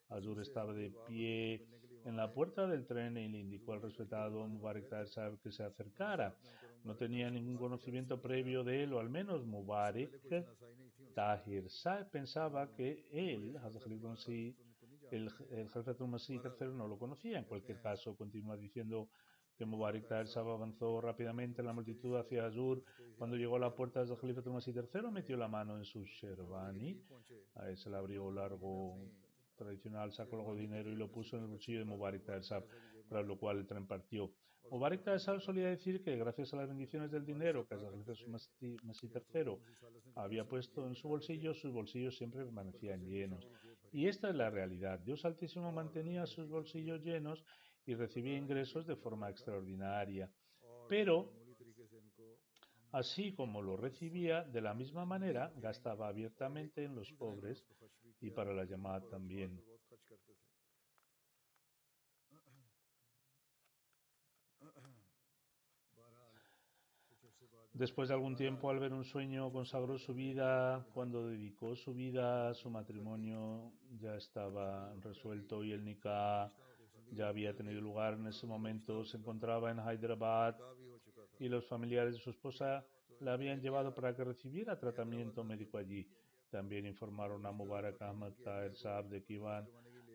Azur 0.09 0.41
estaba 0.41 0.75
de 0.75 0.91
pie 1.07 1.65
en 2.05 2.17
la 2.17 2.33
puerta 2.33 2.67
del 2.67 2.85
tren 2.85 3.17
y 3.17 3.29
le 3.29 3.39
indicó 3.39 3.75
al 3.75 3.83
respetado 3.83 4.47
Mubarak 4.47 4.89
Tahir 4.89 5.39
que 5.41 5.53
se 5.53 5.63
acercara. 5.63 6.37
No 6.83 6.97
tenía 6.97 7.31
ningún 7.31 7.57
conocimiento 7.57 8.21
previo 8.21 8.65
de 8.65 8.83
él, 8.83 8.93
o 8.93 8.99
al 8.99 9.09
menos 9.09 9.47
Mubarak 9.47 10.11
Tahir 11.15 11.67
Shah 11.69 12.09
pensaba 12.11 12.73
que 12.75 13.07
él, 13.11 13.57
el, 15.11 15.31
el 15.51 15.69
jefe 15.69 16.05
Masih 16.05 16.41
III 16.43 16.69
no 16.75 16.89
lo 16.89 16.99
conocía. 16.99 17.39
En 17.39 17.45
cualquier 17.45 17.81
caso, 17.81 18.17
continúa 18.17 18.57
diciendo 18.57 19.09
que 19.57 19.65
Mubarak 19.65 20.09
Tahir 20.09 20.27
Shah 20.27 20.41
avanzó 20.41 21.01
rápidamente 21.01 21.61
en 21.61 21.67
la 21.67 21.73
multitud 21.73 22.17
hacia 22.17 22.47
Azur. 22.47 22.83
Cuando 23.19 23.37
llegó 23.37 23.57
a 23.57 23.61
la 23.61 23.75
puerta 23.75 24.05
del 24.05 24.17
Khalifa 24.17 24.43
Masih 24.51 24.75
III, 24.75 25.11
metió 25.11 25.37
la 25.37 25.49
mano 25.49 25.77
en 25.77 25.85
su 25.85 26.05
sherwani. 26.05 27.01
A 27.55 27.69
él 27.69 27.77
se 27.77 27.91
le 27.91 27.97
abrió 27.97 28.31
largo 28.31 28.97
tradicional, 29.57 30.13
sacó 30.13 30.37
luego 30.37 30.55
dinero 30.55 30.91
y 30.91 30.97
lo 30.97 31.11
puso 31.11 31.37
en 31.37 31.45
el 31.45 31.49
bolsillo 31.49 31.79
de 31.81 31.85
Mubarak 31.85 32.25
Tahir 32.25 32.43
para 33.13 33.25
lo 33.25 33.37
cual 33.39 33.59
el 33.59 33.67
tren 33.67 33.87
partió. 33.87 34.33
Mubarak 34.71 35.03
Taesal 35.05 35.41
solía 35.43 35.69
decir 35.69 36.03
que 36.03 36.17
gracias 36.17 36.55
a 36.55 36.57
las 36.57 36.69
bendiciones 36.69 37.11
del 37.11 37.27
dinero 37.27 37.67
que 37.67 37.75
Hazrat 37.75 37.95
Masih 38.83 39.11
III 39.35 39.59
había 40.15 40.49
puesto 40.49 40.87
en 40.87 40.95
su 40.95 41.09
bolsillo, 41.09 41.53
sus 41.53 41.73
bolsillos 41.73 42.17
siempre 42.17 42.43
permanecían 42.43 43.05
llenos. 43.05 43.47
Y 43.93 44.07
esta 44.07 44.31
es 44.31 44.35
la 44.35 44.49
realidad. 44.49 44.99
Dios 45.01 45.27
Altísimo 45.27 45.71
mantenía 45.73 46.25
sus 46.27 46.49
bolsillos 46.49 47.03
llenos 47.03 47.45
y 47.85 47.95
recibía 47.95 48.39
ingresos 48.39 48.87
de 48.87 48.97
forma 48.97 49.29
extraordinaria. 49.29 50.33
Pero, 50.89 51.31
así 52.93 53.35
como 53.35 53.61
lo 53.61 53.77
recibía, 53.77 54.43
de 54.45 54.63
la 54.63 54.73
misma 54.73 55.05
manera 55.05 55.53
gastaba 55.57 56.09
abiertamente 56.09 56.85
en 56.85 56.95
los 56.95 57.13
pobres 57.13 57.63
y 58.21 58.31
para 58.31 58.55
la 58.55 58.65
llamada 58.65 59.07
también. 59.11 59.61
Después 67.83 68.07
de 68.07 68.15
algún 68.15 68.37
tiempo, 68.37 68.71
al 68.71 68.79
ver 68.79 68.93
un 68.93 69.03
sueño, 69.03 69.51
consagró 69.51 69.99
su 69.99 70.15
vida. 70.15 70.87
Cuando 70.95 71.27
dedicó 71.27 71.75
su 71.75 71.93
vida 71.93 72.55
su 72.55 72.71
matrimonio, 72.71 73.73
ya 73.99 74.15
estaba 74.15 74.95
resuelto 75.01 75.65
y 75.65 75.73
el 75.73 75.85
nikah 75.85 76.49
ya 77.11 77.27
había 77.27 77.57
tenido 77.57 77.81
lugar. 77.81 78.15
En 78.15 78.29
ese 78.29 78.47
momento 78.47 79.05
se 79.05 79.17
encontraba 79.17 79.73
en 79.73 79.79
Hyderabad 79.79 80.55
y 81.41 81.49
los 81.49 81.67
familiares 81.67 82.15
de 82.15 82.21
su 82.21 82.31
esposa 82.31 82.87
la 83.19 83.33
habían 83.33 83.61
llevado 83.61 83.93
para 83.93 84.15
que 84.15 84.23
recibiera 84.23 84.79
tratamiento 84.79 85.43
médico 85.43 85.77
allí. 85.77 86.09
También 86.51 86.87
informaron 86.87 87.45
a 87.47 87.51
Mubarak 87.51 88.01
Ahmad 88.01 88.35
Tahir 88.45 88.77
Saab 88.77 89.09
de 89.09 89.25
que 89.25 89.33
iban 89.33 89.69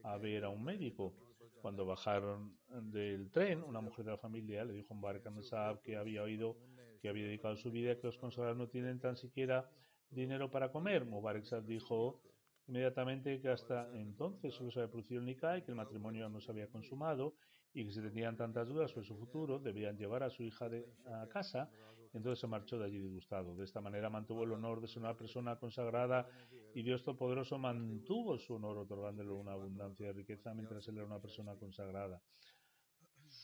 a 0.03 0.15
ver 0.15 0.45
a 0.45 0.49
un 0.49 0.63
médico. 0.63 1.13
Cuando 1.61 1.85
bajaron 1.85 2.57
del 2.69 3.29
tren, 3.29 3.61
una 3.61 3.81
mujer 3.81 4.05
de 4.05 4.11
la 4.11 4.17
familia 4.17 4.63
le 4.63 4.71
dijo 4.71 4.93
a 4.93 4.95
Mubarak 4.95 5.27
Ahmad 5.27 5.43
Saab 5.43 5.81
que 5.81 5.97
había 5.97 6.23
oído 6.23 6.55
que 6.97 7.09
había 7.09 7.25
dedicado 7.25 7.55
su 7.55 7.71
vida, 7.71 7.95
que 7.95 8.07
los 8.07 8.17
consagrados 8.17 8.57
no 8.57 8.67
tienen 8.67 8.99
tan 8.99 9.17
siquiera 9.17 9.69
dinero 10.09 10.49
para 10.49 10.71
comer. 10.71 11.05
Mubarak 11.05 11.45
dijo 11.65 12.21
inmediatamente 12.67 13.39
que 13.39 13.49
hasta 13.49 13.89
entonces 13.95 14.53
solo 14.53 14.71
se 14.71 14.79
había 14.79 14.91
producido 14.91 15.19
el 15.19 15.25
Nikah 15.25 15.57
y 15.57 15.61
que 15.61 15.71
el 15.71 15.77
matrimonio 15.77 16.29
no 16.29 16.41
se 16.41 16.51
había 16.51 16.67
consumado 16.67 17.35
y 17.73 17.85
que 17.85 17.91
si 17.91 18.01
tenían 18.01 18.35
tantas 18.35 18.67
dudas 18.67 18.91
sobre 18.91 19.05
su 19.05 19.15
futuro 19.15 19.59
debían 19.59 19.97
llevar 19.97 20.23
a 20.23 20.29
su 20.29 20.43
hija 20.43 20.67
de, 20.69 20.85
a 21.05 21.27
casa. 21.27 21.69
Entonces 22.13 22.39
se 22.39 22.47
marchó 22.47 22.79
de 22.79 22.85
allí 22.85 22.99
disgustado. 22.99 23.55
De 23.55 23.65
esta 23.65 23.81
manera 23.81 24.09
mantuvo 24.09 24.43
el 24.43 24.51
honor 24.53 24.81
de 24.81 24.87
ser 24.87 24.99
una 25.03 25.15
persona 25.15 25.57
consagrada 25.57 26.27
y 26.73 26.81
Dios 26.81 27.03
Todopoderoso 27.03 27.57
mantuvo 27.57 28.37
su 28.37 28.55
honor 28.55 28.77
otorgándole 28.79 29.31
una 29.31 29.51
abundancia 29.51 30.07
de 30.07 30.13
riqueza 30.13 30.53
mientras 30.53 30.87
él 30.87 30.97
era 30.97 31.05
una 31.05 31.19
persona 31.19 31.55
consagrada. 31.55 32.21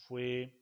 Fue 0.08 0.52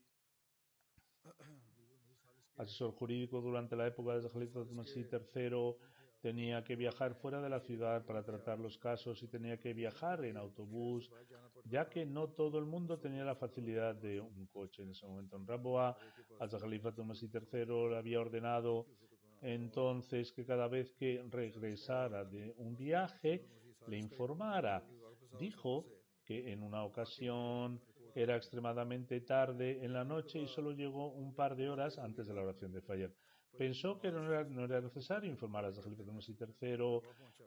asesor 2.57 2.93
jurídico 2.93 3.41
durante 3.41 3.77
la 3.77 3.87
época 3.87 4.19
de 4.19 4.29
Khalifa 4.29 4.65
Masih 4.73 5.07
III, 5.11 5.77
tenía 6.21 6.63
que 6.63 6.77
viajar 6.77 7.15
fuera 7.15 7.43
de 7.43 7.49
la 7.49 7.61
ciudad 7.61 8.05
para 8.07 8.23
tratar 8.23 8.59
los 8.61 8.79
casos 8.79 9.23
y 9.23 9.29
tenía 9.29 9.59
que 9.59 9.75
viajar 9.75 10.25
en 10.25 10.37
autobús, 10.37 11.11
ya 11.65 11.89
que 11.89 12.07
no 12.07 12.29
todo 12.29 12.59
el 12.59 12.67
mundo 12.67 12.99
tenía 12.99 13.25
la 13.25 13.35
facilidad 13.35 13.97
de 13.97 14.21
un 14.21 14.47
coche 14.47 14.83
en 14.83 14.91
ese 14.91 15.05
momento. 15.07 15.37
En 15.37 15.47
Raboa, 15.47 15.97
al 16.39 16.49
Khalifa 16.49 16.93
Masih 17.03 17.29
III 17.29 17.91
le 17.91 17.97
había 17.97 18.21
ordenado 18.21 18.87
entonces 19.43 20.31
que 20.33 20.47
cada 20.47 20.69
vez 20.69 20.93
que 20.93 21.25
regresara 21.29 22.25
de 22.25 22.55
un 22.59 22.77
viaje 22.77 23.45
le 23.89 23.99
informara. 23.99 24.85
Dijo 25.39 25.85
que 26.25 26.53
en 26.53 26.63
una 26.63 26.85
ocasión 26.85 27.81
era 28.15 28.37
extremadamente 28.37 29.21
tarde 29.21 29.85
en 29.85 29.93
la 29.93 30.05
noche 30.05 30.41
y 30.41 30.47
solo 30.47 30.73
llegó 30.73 31.13
un 31.13 31.35
par 31.35 31.57
de 31.57 31.69
horas 31.69 31.99
antes 31.99 32.27
de 32.27 32.35
la 32.35 32.43
oración 32.43 32.73
de 32.73 32.81
Fajr. 32.81 33.15
Pensó 33.57 33.99
que 33.99 34.11
no 34.11 34.25
era, 34.25 34.81
necesario 34.81 35.31
informar 35.31 35.65
a 35.65 35.73
Felipe 35.73 36.05
III 36.05 37.01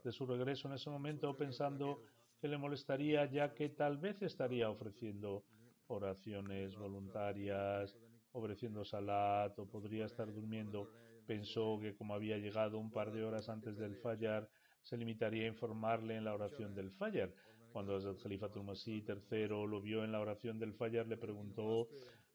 de 0.04 0.12
su 0.12 0.26
regreso 0.26 0.68
en 0.68 0.76
ese 0.76 0.90
momento, 0.90 1.36
pensando 1.36 2.02
que 2.40 2.48
le 2.48 2.58
molestaría 2.58 3.26
ya 3.26 3.54
que 3.54 3.70
tal 3.70 3.98
vez 3.98 4.22
estaría 4.22 4.70
ofreciendo 4.70 5.44
oraciones 5.88 6.76
voluntarias, 6.76 7.96
ofreciendo 8.34 8.84
salat 8.84 9.58
o 9.58 9.66
podría 9.66 10.06
estar 10.06 10.32
durmiendo. 10.32 10.92
Pensó 11.26 11.80
que 11.82 11.96
como 11.96 12.14
había 12.14 12.38
llegado 12.38 12.78
un 12.78 12.92
par 12.92 13.12
de 13.12 13.24
horas 13.24 13.50
antes 13.50 13.78
del 13.78 13.96
fallar, 13.96 14.48
se 14.84 14.98
limitaría 14.98 15.46
a 15.46 15.48
informarle 15.48 16.16
en 16.16 16.26
la 16.26 16.36
oración 16.36 16.76
del 16.76 16.92
fallar. 16.92 17.34
Cuando 17.76 17.98
el 17.98 18.16
Khalifa 18.16 18.48
Masih 18.64 19.04
III 19.06 19.50
lo 19.50 19.82
vio 19.82 20.06
en 20.06 20.14
la 20.14 20.22
oración 20.22 20.58
del 20.58 20.72
Fajr, 20.72 21.08
le 21.08 21.18
preguntó 21.18 21.90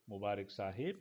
Mubarak 0.04 0.50
Sahib, 0.50 1.00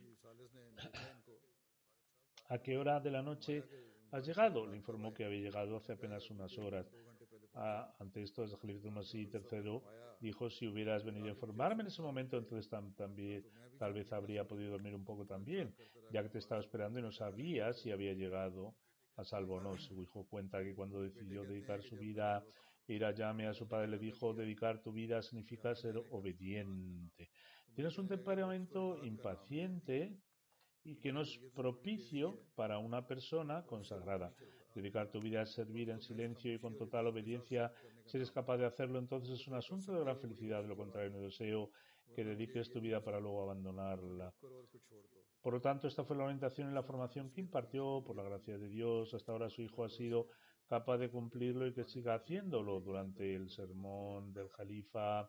¿a 2.48 2.56
qué 2.56 2.78
hora 2.78 3.00
de 3.00 3.10
la 3.10 3.22
noche 3.22 3.62
has 4.10 4.26
llegado? 4.26 4.66
Le 4.66 4.78
informó 4.78 5.12
que 5.12 5.26
había 5.26 5.42
llegado 5.42 5.76
hace 5.76 5.92
apenas 5.92 6.30
unas 6.30 6.56
horas. 6.56 6.90
Ah, 7.52 7.94
ante 7.98 8.22
esto, 8.22 8.42
el 8.42 8.56
Khalifa 8.56 8.88
Masih 8.88 9.28
III 9.30 9.82
dijo, 10.20 10.48
si 10.48 10.66
hubieras 10.66 11.04
venido 11.04 11.26
a 11.26 11.32
informarme 11.32 11.82
en 11.82 11.88
ese 11.88 12.00
momento, 12.00 12.38
entonces 12.38 12.66
también 12.66 13.44
tal 13.78 13.92
vez 13.92 14.10
habría 14.10 14.48
podido 14.48 14.70
dormir 14.70 14.94
un 14.94 15.04
poco 15.04 15.26
también, 15.26 15.76
ya 16.10 16.22
que 16.22 16.30
te 16.30 16.38
estaba 16.38 16.62
esperando 16.62 16.98
y 16.98 17.02
no 17.02 17.12
sabía 17.12 17.74
si 17.74 17.90
había 17.90 18.14
llegado 18.14 18.74
a 19.16 19.24
salvo 19.24 19.56
o 19.56 19.60
no. 19.60 19.76
Su 19.76 20.00
hijo 20.00 20.24
cuenta 20.24 20.62
que 20.62 20.74
cuando 20.74 21.02
decidió 21.02 21.42
dedicar 21.42 21.82
su 21.82 21.96
vida 21.96 22.42
llame 22.98 23.46
a 23.46 23.54
su 23.54 23.68
padre 23.68 23.88
le 23.88 23.98
dijo, 23.98 24.34
dedicar 24.34 24.82
tu 24.82 24.92
vida 24.92 25.22
significa 25.22 25.74
ser 25.74 25.96
obediente. 26.10 27.30
Tienes 27.74 27.96
un 27.98 28.08
temperamento 28.08 28.98
impaciente 29.04 30.18
y 30.82 30.96
que 30.96 31.12
no 31.12 31.22
es 31.22 31.38
propicio 31.54 32.40
para 32.54 32.78
una 32.78 33.06
persona 33.06 33.64
consagrada. 33.66 34.34
Dedicar 34.74 35.10
tu 35.10 35.20
vida 35.20 35.42
a 35.42 35.46
servir 35.46 35.90
en 35.90 36.00
silencio 36.00 36.52
y 36.52 36.58
con 36.58 36.76
total 36.76 37.06
obediencia, 37.06 37.72
si 38.06 38.16
eres 38.16 38.30
capaz 38.30 38.56
de 38.56 38.66
hacerlo, 38.66 38.98
entonces 38.98 39.40
es 39.40 39.46
un 39.46 39.54
asunto 39.54 39.92
de 39.92 40.00
gran 40.00 40.18
felicidad. 40.18 40.62
De 40.62 40.68
lo 40.68 40.76
contrario, 40.76 41.10
no 41.10 41.20
deseo 41.20 41.70
que 42.14 42.24
dediques 42.24 42.70
tu 42.70 42.80
vida 42.80 43.02
para 43.02 43.20
luego 43.20 43.42
abandonarla. 43.42 44.34
Por 45.40 45.54
lo 45.54 45.60
tanto, 45.60 45.88
esta 45.88 46.04
fue 46.04 46.16
la 46.16 46.24
orientación 46.24 46.70
y 46.70 46.74
la 46.74 46.82
formación 46.82 47.30
que 47.30 47.40
impartió, 47.40 48.02
por 48.04 48.16
la 48.16 48.22
gracia 48.22 48.58
de 48.58 48.68
Dios. 48.68 49.14
Hasta 49.14 49.32
ahora 49.32 49.48
su 49.48 49.62
hijo 49.62 49.84
ha 49.84 49.88
sido 49.88 50.28
capaz 50.70 50.98
de 50.98 51.10
cumplirlo 51.10 51.66
y 51.66 51.72
que 51.72 51.84
siga 51.84 52.14
haciéndolo. 52.14 52.80
Durante 52.80 53.34
el 53.34 53.50
sermón 53.50 54.32
del 54.32 54.48
Jalifa, 54.50 55.28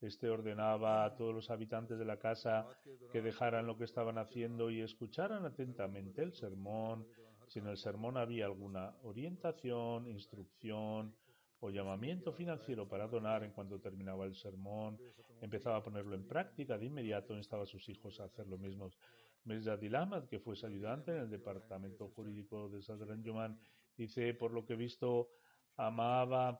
este 0.00 0.28
ordenaba 0.28 1.04
a 1.04 1.14
todos 1.14 1.32
los 1.32 1.48
habitantes 1.48 1.96
de 1.96 2.04
la 2.04 2.18
casa 2.18 2.66
que 3.12 3.22
dejaran 3.22 3.66
lo 3.66 3.76
que 3.76 3.84
estaban 3.84 4.18
haciendo 4.18 4.68
y 4.68 4.80
escucharan 4.80 5.46
atentamente 5.46 6.22
el 6.22 6.32
sermón. 6.32 7.06
Si 7.46 7.60
en 7.60 7.68
el 7.68 7.76
sermón 7.76 8.16
había 8.16 8.46
alguna 8.46 8.92
orientación, 9.04 10.08
instrucción 10.08 11.14
o 11.60 11.70
llamamiento 11.70 12.32
financiero 12.32 12.88
para 12.88 13.06
donar 13.06 13.44
en 13.44 13.52
cuanto 13.52 13.78
terminaba 13.78 14.24
el 14.24 14.34
sermón, 14.34 14.98
empezaba 15.40 15.76
a 15.76 15.84
ponerlo 15.84 16.16
en 16.16 16.26
práctica 16.26 16.76
de 16.76 16.86
inmediato, 16.86 17.36
instaba 17.36 17.62
a 17.62 17.66
sus 17.66 17.88
hijos 17.88 18.18
a 18.18 18.24
hacer 18.24 18.48
lo 18.48 18.58
mismo. 18.58 18.90
Mirza 19.44 19.76
Dilamad, 19.76 20.24
que 20.24 20.40
fue 20.40 20.56
su 20.56 20.66
ayudante 20.66 21.12
en 21.12 21.18
el 21.18 21.30
departamento 21.30 22.08
jurídico 22.08 22.68
de 22.68 22.82
Sadran 22.82 23.22
Yuman, 23.22 23.58
Dice, 24.00 24.32
por 24.32 24.50
lo 24.52 24.64
que 24.64 24.72
he 24.72 24.76
visto, 24.76 25.28
amaba 25.76 26.58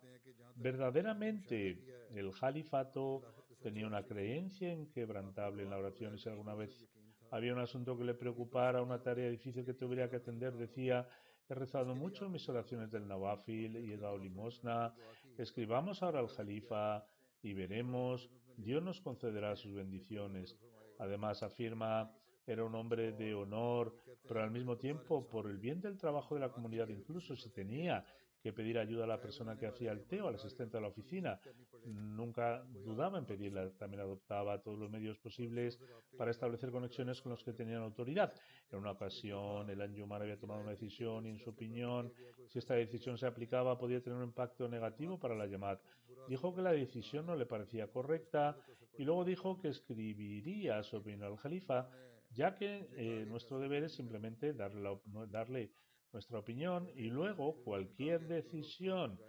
verdaderamente 0.57 1.71
el 2.15 2.31
califato, 2.39 3.23
tenía 3.63 3.87
una 3.87 4.05
creencia 4.05 4.71
inquebrantable 4.71 5.63
en 5.63 5.71
la 5.71 5.79
oración 5.79 6.19
si 6.19 6.29
alguna 6.29 6.55
vez 6.55 6.87
había 7.31 7.55
un 7.55 7.61
asunto 7.61 7.97
que 7.97 8.05
le 8.05 8.13
preocupara, 8.13 8.83
una 8.83 9.03
tarea 9.03 9.31
difícil 9.31 9.65
que 9.65 9.73
tuviera 9.73 10.11
que 10.11 10.17
atender, 10.17 10.53
decía, 10.53 11.09
he 11.49 11.55
rezado 11.55 11.95
mucho 11.95 12.27
en 12.27 12.33
mis 12.33 12.47
oraciones 12.47 12.91
del 12.91 13.09
Nawafil 13.09 13.75
y 13.79 13.93
he 13.93 13.97
dado 13.97 14.19
limosna, 14.19 14.95
escribamos 15.39 16.03
ahora 16.03 16.21
al 16.21 16.29
Jalifa 16.29 17.07
y 17.43 17.55
veremos, 17.55 18.29
Dios 18.59 18.83
nos 18.83 19.01
concederá 19.01 19.57
sus 19.57 19.73
bendiciones. 19.73 20.59
Además 20.99 21.43
afirma, 21.43 22.13
era 22.47 22.65
un 22.65 22.75
hombre 22.75 23.13
de 23.13 23.35
honor, 23.35 23.95
pero 24.27 24.43
al 24.43 24.51
mismo 24.51 24.77
tiempo, 24.77 25.29
por 25.29 25.49
el 25.49 25.59
bien 25.59 25.81
del 25.81 25.97
trabajo 25.97 26.35
de 26.35 26.41
la 26.41 26.51
comunidad, 26.51 26.89
incluso 26.89 27.37
si 27.37 27.51
tenía 27.51 28.05
que 28.41 28.53
pedir 28.53 28.79
ayuda 28.79 29.05
a 29.05 29.07
la 29.07 29.21
persona 29.21 29.57
que 29.57 29.67
hacía 29.67 29.93
el 29.93 30.07
té 30.07 30.23
o 30.23 30.29
al 30.29 30.37
asistente 30.37 30.77
de 30.77 30.81
la 30.81 30.89
oficina. 30.89 31.39
Nunca 31.85 32.65
dudaba 32.65 33.19
en 33.19 33.27
pedirla. 33.27 33.71
También 33.73 34.01
adoptaba 34.01 34.63
todos 34.63 34.79
los 34.79 34.91
medios 34.91 35.19
posibles 35.19 35.79
para 36.17 36.31
establecer 36.31 36.71
conexiones 36.71 37.21
con 37.21 37.33
los 37.33 37.45
que 37.45 37.53
tenían 37.53 37.83
autoridad. 37.83 38.33
En 38.71 38.79
una 38.79 38.93
ocasión, 38.93 39.69
el 39.69 39.81
Anjumar 39.81 40.23
había 40.23 40.39
tomado 40.39 40.61
una 40.61 40.71
decisión 40.71 41.27
y, 41.27 41.31
en 41.31 41.39
su 41.39 41.51
opinión, 41.51 42.13
si 42.49 42.59
esta 42.59 42.75
decisión 42.75 43.19
se 43.19 43.27
aplicaba, 43.27 43.77
podía 43.79 44.01
tener 44.01 44.19
un 44.19 44.25
impacto 44.25 44.69
negativo 44.69 45.19
para 45.19 45.35
la 45.35 45.47
llamada. 45.47 45.81
Dijo 46.29 46.55
que 46.55 46.63
la 46.63 46.73
decisión 46.73 47.27
no 47.27 47.37
le 47.37 47.45
parecía 47.45 47.89
correcta 47.89 48.57
y 48.97 49.05
luego 49.05 49.25
dijo 49.25 49.59
que 49.59 49.69
escribiría 49.69 50.83
su 50.83 50.97
opinión 50.97 51.25
al 51.25 51.37
Jalifa, 51.37 51.91
ya 52.31 52.57
que 52.57 52.89
eh, 52.97 53.25
nuestro 53.27 53.59
deber 53.59 53.85
es 53.85 53.95
simplemente 53.95 54.53
darle, 54.53 55.01
darle 55.29 55.73
nuestra 56.13 56.39
opinión 56.39 56.89
y 56.95 57.05
luego 57.05 57.63
cualquier 57.63 58.27
decisión 58.27 59.21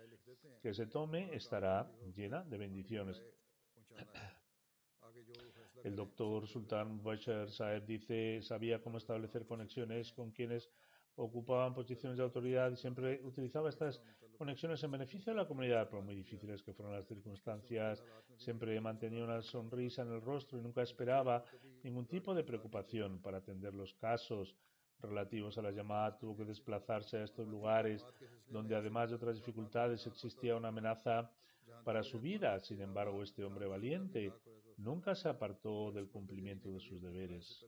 que 0.61 0.73
se 0.73 0.85
tome 0.87 1.33
estará 1.35 1.91
llena 2.15 2.43
de 2.43 2.57
bendiciones. 2.57 3.21
El 5.83 5.95
doctor 5.95 6.47
Sultan 6.47 7.01
Bashar 7.03 7.49
Saeb 7.49 7.85
dice, 7.85 8.41
sabía 8.43 8.81
cómo 8.81 8.97
establecer 8.97 9.45
conexiones 9.45 10.13
con 10.13 10.31
quienes 10.31 10.69
ocupaban 11.15 11.73
posiciones 11.73 12.17
de 12.17 12.23
autoridad 12.23 12.71
y 12.71 12.75
siempre 12.75 13.21
utilizaba 13.23 13.69
estas 13.69 14.01
conexiones 14.37 14.83
en 14.83 14.91
beneficio 14.91 15.33
de 15.33 15.37
la 15.37 15.47
comunidad, 15.47 15.89
por 15.89 16.01
muy 16.01 16.15
difíciles 16.15 16.63
que 16.63 16.73
fueran 16.73 16.95
las 16.95 17.05
circunstancias, 17.05 18.03
siempre 18.37 18.79
mantenía 18.81 19.23
una 19.23 19.41
sonrisa 19.41 20.01
en 20.01 20.13
el 20.13 20.21
rostro 20.21 20.57
y 20.57 20.61
nunca 20.61 20.81
esperaba 20.81 21.43
ningún 21.83 22.07
tipo 22.07 22.33
de 22.33 22.43
preocupación 22.43 23.21
para 23.21 23.37
atender 23.37 23.73
los 23.73 23.93
casos 23.93 24.55
relativos 24.99 25.57
a 25.57 25.61
la 25.61 25.71
llamada, 25.71 26.17
tuvo 26.17 26.37
que 26.37 26.45
desplazarse 26.45 27.17
a 27.17 27.23
estos 27.23 27.47
lugares 27.47 28.05
donde 28.47 28.75
además 28.75 29.09
de 29.09 29.15
otras 29.15 29.35
dificultades 29.35 30.05
existía 30.07 30.55
una 30.55 30.69
amenaza 30.69 31.31
para 31.83 32.03
su 32.03 32.19
vida. 32.19 32.59
Sin 32.59 32.81
embargo, 32.81 33.23
este 33.23 33.43
hombre 33.43 33.67
valiente 33.67 34.33
nunca 34.77 35.15
se 35.15 35.29
apartó 35.29 35.91
del 35.91 36.09
cumplimiento 36.09 36.71
de 36.71 36.79
sus 36.79 37.01
deberes. 37.01 37.65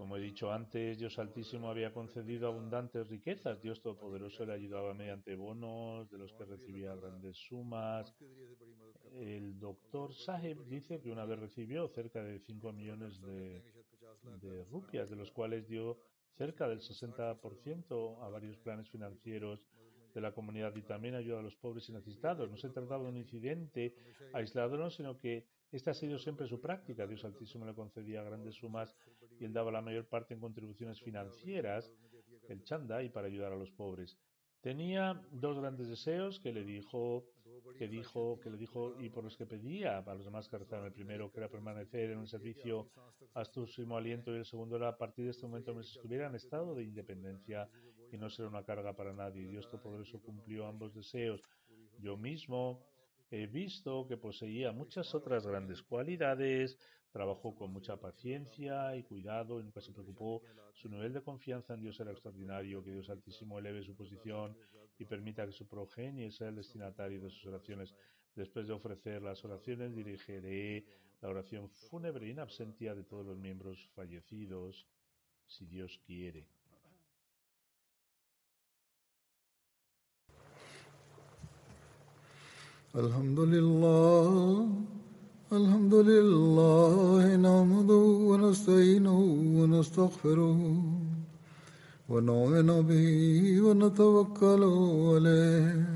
Como 0.00 0.16
he 0.16 0.20
dicho 0.20 0.50
antes, 0.50 0.98
Dios 0.98 1.18
Altísimo 1.18 1.68
había 1.68 1.92
concedido 1.92 2.48
abundantes 2.48 3.06
riquezas. 3.06 3.60
Dios 3.60 3.82
Todopoderoso 3.82 4.46
le 4.46 4.54
ayudaba 4.54 4.94
mediante 4.94 5.36
bonos, 5.36 6.10
de 6.10 6.16
los 6.16 6.32
que 6.32 6.46
recibía 6.46 6.94
grandes 6.94 7.36
sumas. 7.36 8.10
El 9.12 9.60
doctor 9.60 10.14
Saheb 10.14 10.64
dice 10.64 11.02
que 11.02 11.10
una 11.10 11.26
vez 11.26 11.38
recibió 11.38 11.86
cerca 11.88 12.22
de 12.22 12.38
5 12.38 12.72
millones 12.72 13.20
de, 13.20 13.62
de 14.40 14.64
rupias, 14.70 15.10
de 15.10 15.16
los 15.16 15.30
cuales 15.32 15.68
dio 15.68 15.98
cerca 16.38 16.66
del 16.66 16.80
60% 16.80 18.24
a 18.24 18.28
varios 18.30 18.56
planes 18.56 18.88
financieros 18.88 19.60
de 20.14 20.20
la 20.22 20.32
comunidad 20.32 20.74
y 20.76 20.82
también 20.82 21.14
ayuda 21.14 21.40
a 21.40 21.42
los 21.42 21.56
pobres 21.56 21.86
y 21.90 21.92
necesitados. 21.92 22.50
No 22.50 22.56
se 22.56 22.70
trataba 22.70 23.04
de 23.04 23.10
un 23.10 23.18
incidente 23.18 23.94
aislado, 24.32 24.88
sino 24.88 25.18
que 25.18 25.44
esta 25.72 25.92
ha 25.92 25.94
sido 25.94 26.18
siempre 26.18 26.46
su 26.46 26.60
práctica. 26.60 27.06
Dios 27.06 27.24
Altísimo 27.24 27.64
le 27.64 27.74
concedía 27.74 28.22
grandes 28.22 28.56
sumas 28.56 28.96
y 29.38 29.44
él 29.44 29.52
daba 29.52 29.70
la 29.70 29.80
mayor 29.80 30.06
parte 30.06 30.34
en 30.34 30.40
contribuciones 30.40 31.00
financieras, 31.00 31.92
el 32.48 32.64
chanda, 32.64 33.02
y 33.02 33.08
para 33.08 33.28
ayudar 33.28 33.52
a 33.52 33.56
los 33.56 33.70
pobres. 33.70 34.18
Tenía 34.60 35.20
dos 35.30 35.58
grandes 35.58 35.88
deseos 35.88 36.38
que 36.38 36.52
le 36.52 36.64
dijo, 36.64 37.24
que 37.78 37.88
dijo, 37.88 38.38
que 38.40 38.50
le 38.50 38.58
dijo 38.58 39.00
y 39.00 39.08
por 39.08 39.24
los 39.24 39.36
que 39.36 39.46
pedía 39.46 39.98
a 39.98 40.14
los 40.14 40.24
demás 40.24 40.48
que 40.48 40.58
rezaban. 40.58 40.86
El 40.86 40.92
primero 40.92 41.30
que 41.30 41.38
era 41.38 41.48
permanecer 41.48 42.10
en 42.10 42.18
un 42.18 42.26
servicio 42.26 42.90
hasta 43.32 43.54
su 43.54 43.60
último 43.62 43.96
aliento 43.96 44.32
y 44.32 44.38
el 44.38 44.44
segundo 44.44 44.76
era 44.76 44.88
a 44.88 44.98
partir 44.98 45.24
de 45.24 45.30
este 45.30 45.46
momento 45.46 45.74
que 45.74 45.80
estuviera 45.80 46.26
en 46.26 46.34
estado 46.34 46.74
de 46.74 46.82
independencia 46.82 47.70
y 48.12 48.18
no 48.18 48.28
ser 48.28 48.46
una 48.46 48.64
carga 48.64 48.94
para 48.94 49.14
nadie. 49.14 49.46
Dios 49.46 49.70
Todopoderoso 49.70 50.20
cumplió 50.20 50.66
ambos 50.66 50.92
deseos. 50.94 51.42
Yo 51.98 52.16
mismo 52.16 52.84
he 53.30 53.46
visto 53.46 54.06
que 54.06 54.16
poseía 54.16 54.72
muchas 54.72 55.14
otras 55.14 55.46
grandes 55.46 55.82
cualidades, 55.82 56.78
trabajó 57.12 57.54
con 57.54 57.72
mucha 57.72 57.96
paciencia 57.96 58.96
y 58.96 59.02
cuidado 59.02 59.60
y 59.60 59.64
nunca 59.64 59.80
se 59.80 59.92
preocupó. 59.92 60.42
Su 60.74 60.88
nivel 60.88 61.12
de 61.12 61.22
confianza 61.22 61.74
en 61.74 61.80
Dios 61.80 61.98
era 62.00 62.12
extraordinario, 62.12 62.82
que 62.82 62.92
Dios 62.92 63.10
Altísimo 63.10 63.58
eleve 63.58 63.82
su 63.82 63.94
posición 63.94 64.56
y 64.98 65.04
permita 65.04 65.46
que 65.46 65.52
su 65.52 65.66
progenie 65.66 66.30
sea 66.30 66.48
el 66.48 66.56
destinatario 66.56 67.20
de 67.20 67.30
sus 67.30 67.46
oraciones. 67.46 67.94
Después 68.34 68.66
de 68.66 68.74
ofrecer 68.74 69.22
las 69.22 69.44
oraciones, 69.44 69.94
dirigiré 69.94 70.84
la 71.20 71.28
oración 71.28 71.68
fúnebre 71.68 72.28
in 72.28 72.38
absentia 72.38 72.94
de 72.94 73.04
todos 73.04 73.26
los 73.26 73.36
miembros 73.36 73.88
fallecidos, 73.94 74.86
si 75.46 75.66
Dios 75.66 76.00
quiere. 76.06 76.46
الحمد 82.98 83.40
لله 83.40 84.66
الحمد 85.52 85.94
لله 85.94 87.36
نحمده 87.36 88.04
ونستعينه 88.30 89.20
ونستغفره 89.58 90.58
ونؤمن 92.08 92.68
به 92.90 93.08
ونتوكل 93.62 94.62
عليه 95.14 95.86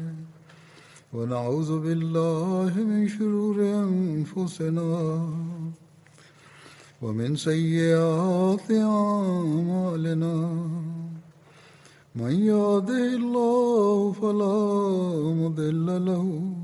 ونعوذ 1.15 1.71
بالله 1.83 2.73
من 2.91 3.09
شرور 3.09 3.59
أنفسنا 3.59 4.91
ومن 7.03 7.37
سيئات 7.37 8.71
أعمالنا. 8.71 10.37
من 12.15 12.35
يهده 12.53 13.07
الله 13.19 14.13
فلا 14.13 14.59
مضل 15.43 15.87
له 16.07 16.64